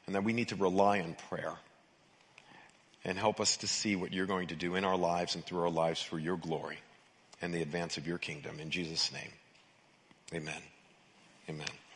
And 0.06 0.14
that 0.14 0.24
we 0.24 0.32
need 0.32 0.48
to 0.48 0.56
rely 0.56 1.00
on 1.00 1.16
prayer 1.28 1.54
and 3.04 3.18
help 3.18 3.40
us 3.40 3.58
to 3.58 3.66
see 3.66 3.96
what 3.96 4.12
you're 4.12 4.26
going 4.26 4.48
to 4.48 4.56
do 4.56 4.74
in 4.74 4.84
our 4.84 4.96
lives 4.96 5.34
and 5.34 5.44
through 5.44 5.62
our 5.62 5.70
lives 5.70 6.02
for 6.02 6.18
your 6.18 6.36
glory 6.36 6.78
and 7.40 7.52
the 7.52 7.62
advance 7.62 7.96
of 7.96 8.06
your 8.06 8.18
kingdom. 8.18 8.60
In 8.60 8.70
Jesus' 8.70 9.12
name, 9.12 9.32
amen. 10.34 10.62
Amen. 11.48 11.87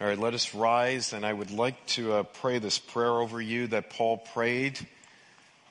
All 0.00 0.08
right, 0.08 0.18
let 0.18 0.34
us 0.34 0.54
rise, 0.54 1.12
and 1.12 1.24
I 1.24 1.32
would 1.32 1.52
like 1.52 1.86
to 1.86 2.14
uh, 2.14 2.22
pray 2.24 2.58
this 2.58 2.80
prayer 2.80 3.12
over 3.12 3.40
you 3.40 3.68
that 3.68 3.90
Paul 3.90 4.16
prayed 4.16 4.78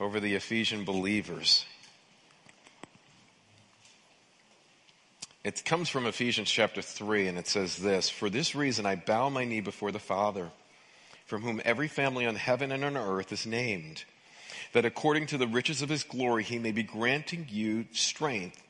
over 0.00 0.18
the 0.18 0.34
Ephesian 0.34 0.84
believers. 0.84 1.66
It 5.44 5.62
comes 5.66 5.90
from 5.90 6.06
Ephesians 6.06 6.50
chapter 6.50 6.80
3, 6.80 7.28
and 7.28 7.38
it 7.38 7.46
says 7.46 7.76
this 7.76 8.08
For 8.08 8.30
this 8.30 8.54
reason 8.54 8.86
I 8.86 8.96
bow 8.96 9.28
my 9.28 9.44
knee 9.44 9.60
before 9.60 9.92
the 9.92 9.98
Father, 9.98 10.50
from 11.26 11.42
whom 11.42 11.60
every 11.62 11.88
family 11.88 12.24
on 12.24 12.36
heaven 12.36 12.72
and 12.72 12.82
on 12.82 12.96
earth 12.96 13.30
is 13.30 13.44
named 13.44 14.04
that 14.72 14.86
according 14.86 15.26
to 15.26 15.38
the 15.38 15.46
riches 15.46 15.82
of 15.82 15.90
his 15.90 16.02
glory, 16.02 16.44
he 16.44 16.58
may 16.58 16.72
be 16.72 16.82
granting 16.82 17.46
you 17.50 17.84
strength 17.92 18.62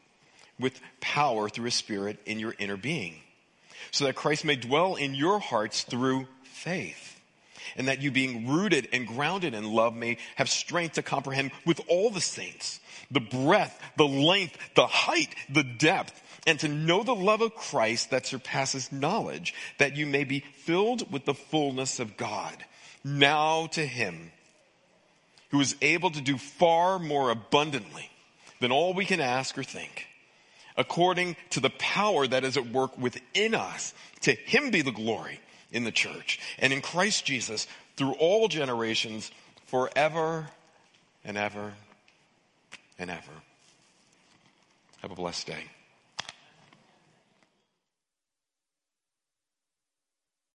with 0.59 0.81
power 1.01 1.49
through 1.49 1.67
his 1.67 1.75
spirit 1.75 2.19
in 2.27 2.41
your 2.41 2.57
inner 2.59 2.77
being, 2.77 3.21
so 3.91 4.05
that 4.05 4.15
Christ 4.15 4.45
may 4.45 4.57
dwell 4.57 4.95
in 4.95 5.15
your 5.15 5.39
hearts 5.39 5.83
through 5.83 6.27
faith. 6.43 7.21
And 7.77 7.89
that 7.89 8.03
you 8.03 8.11
being 8.11 8.49
rooted 8.49 8.89
and 8.93 9.07
grounded 9.07 9.55
in 9.55 9.73
love 9.73 9.95
may 9.97 10.19
have 10.37 10.49
strength 10.49 10.95
to 10.95 11.03
comprehend 11.03 11.51
with 11.67 11.81
all 11.89 12.11
the 12.11 12.21
saints 12.21 12.81
the 13.11 13.21
breadth, 13.21 13.79
the 13.97 14.07
length, 14.07 14.57
the 14.75 14.87
height, 14.87 15.35
the 15.49 15.65
depth, 15.65 16.23
and 16.47 16.59
to 16.61 16.69
know 16.69 17.03
the 17.03 17.15
love 17.15 17.41
of 17.41 17.55
Christ 17.55 18.11
that 18.11 18.27
surpasses 18.27 18.93
knowledge, 18.93 19.55
that 19.79 19.97
you 19.97 20.07
may 20.07 20.25
be 20.25 20.41
filled 20.41 21.11
with 21.13 21.25
the 21.25 21.35
fullness 21.35 22.01
of 22.01 22.17
God. 22.17 22.65
Now 23.03 23.67
to 23.69 23.85
him 23.85 24.33
who 25.51 25.61
is 25.61 25.77
able 25.83 26.11
to 26.11 26.21
do 26.21 26.37
far 26.37 26.99
more 26.99 27.31
abundantly 27.31 28.11
than 28.61 28.73
all 28.73 28.95
we 28.95 29.05
can 29.05 29.21
ask 29.21 29.57
or 29.57 29.63
think, 29.63 30.07
according 30.77 31.37
to 31.51 31.61
the 31.61 31.71
power 31.71 32.27
that 32.27 32.45
is 32.45 32.57
at 32.57 32.69
work 32.69 32.99
within 32.99 33.55
us. 33.55 33.95
To 34.23 34.33
him 34.33 34.71
be 34.71 34.83
the 34.83 34.93
glory 34.93 35.41
in 35.73 35.85
the 35.85 35.93
church 35.93 36.41
and 36.59 36.73
in 36.73 36.81
Christ 36.81 37.25
Jesus 37.25 37.67
through 37.97 38.13
all 38.15 38.49
generations 38.49 39.31
forever 39.67 40.49
and 41.25 41.37
ever 41.37 41.75
and 42.99 43.11
ever. 43.11 43.33
Have 45.03 45.11
a 45.11 45.17
blessed 45.17 45.47
day. 45.47 45.65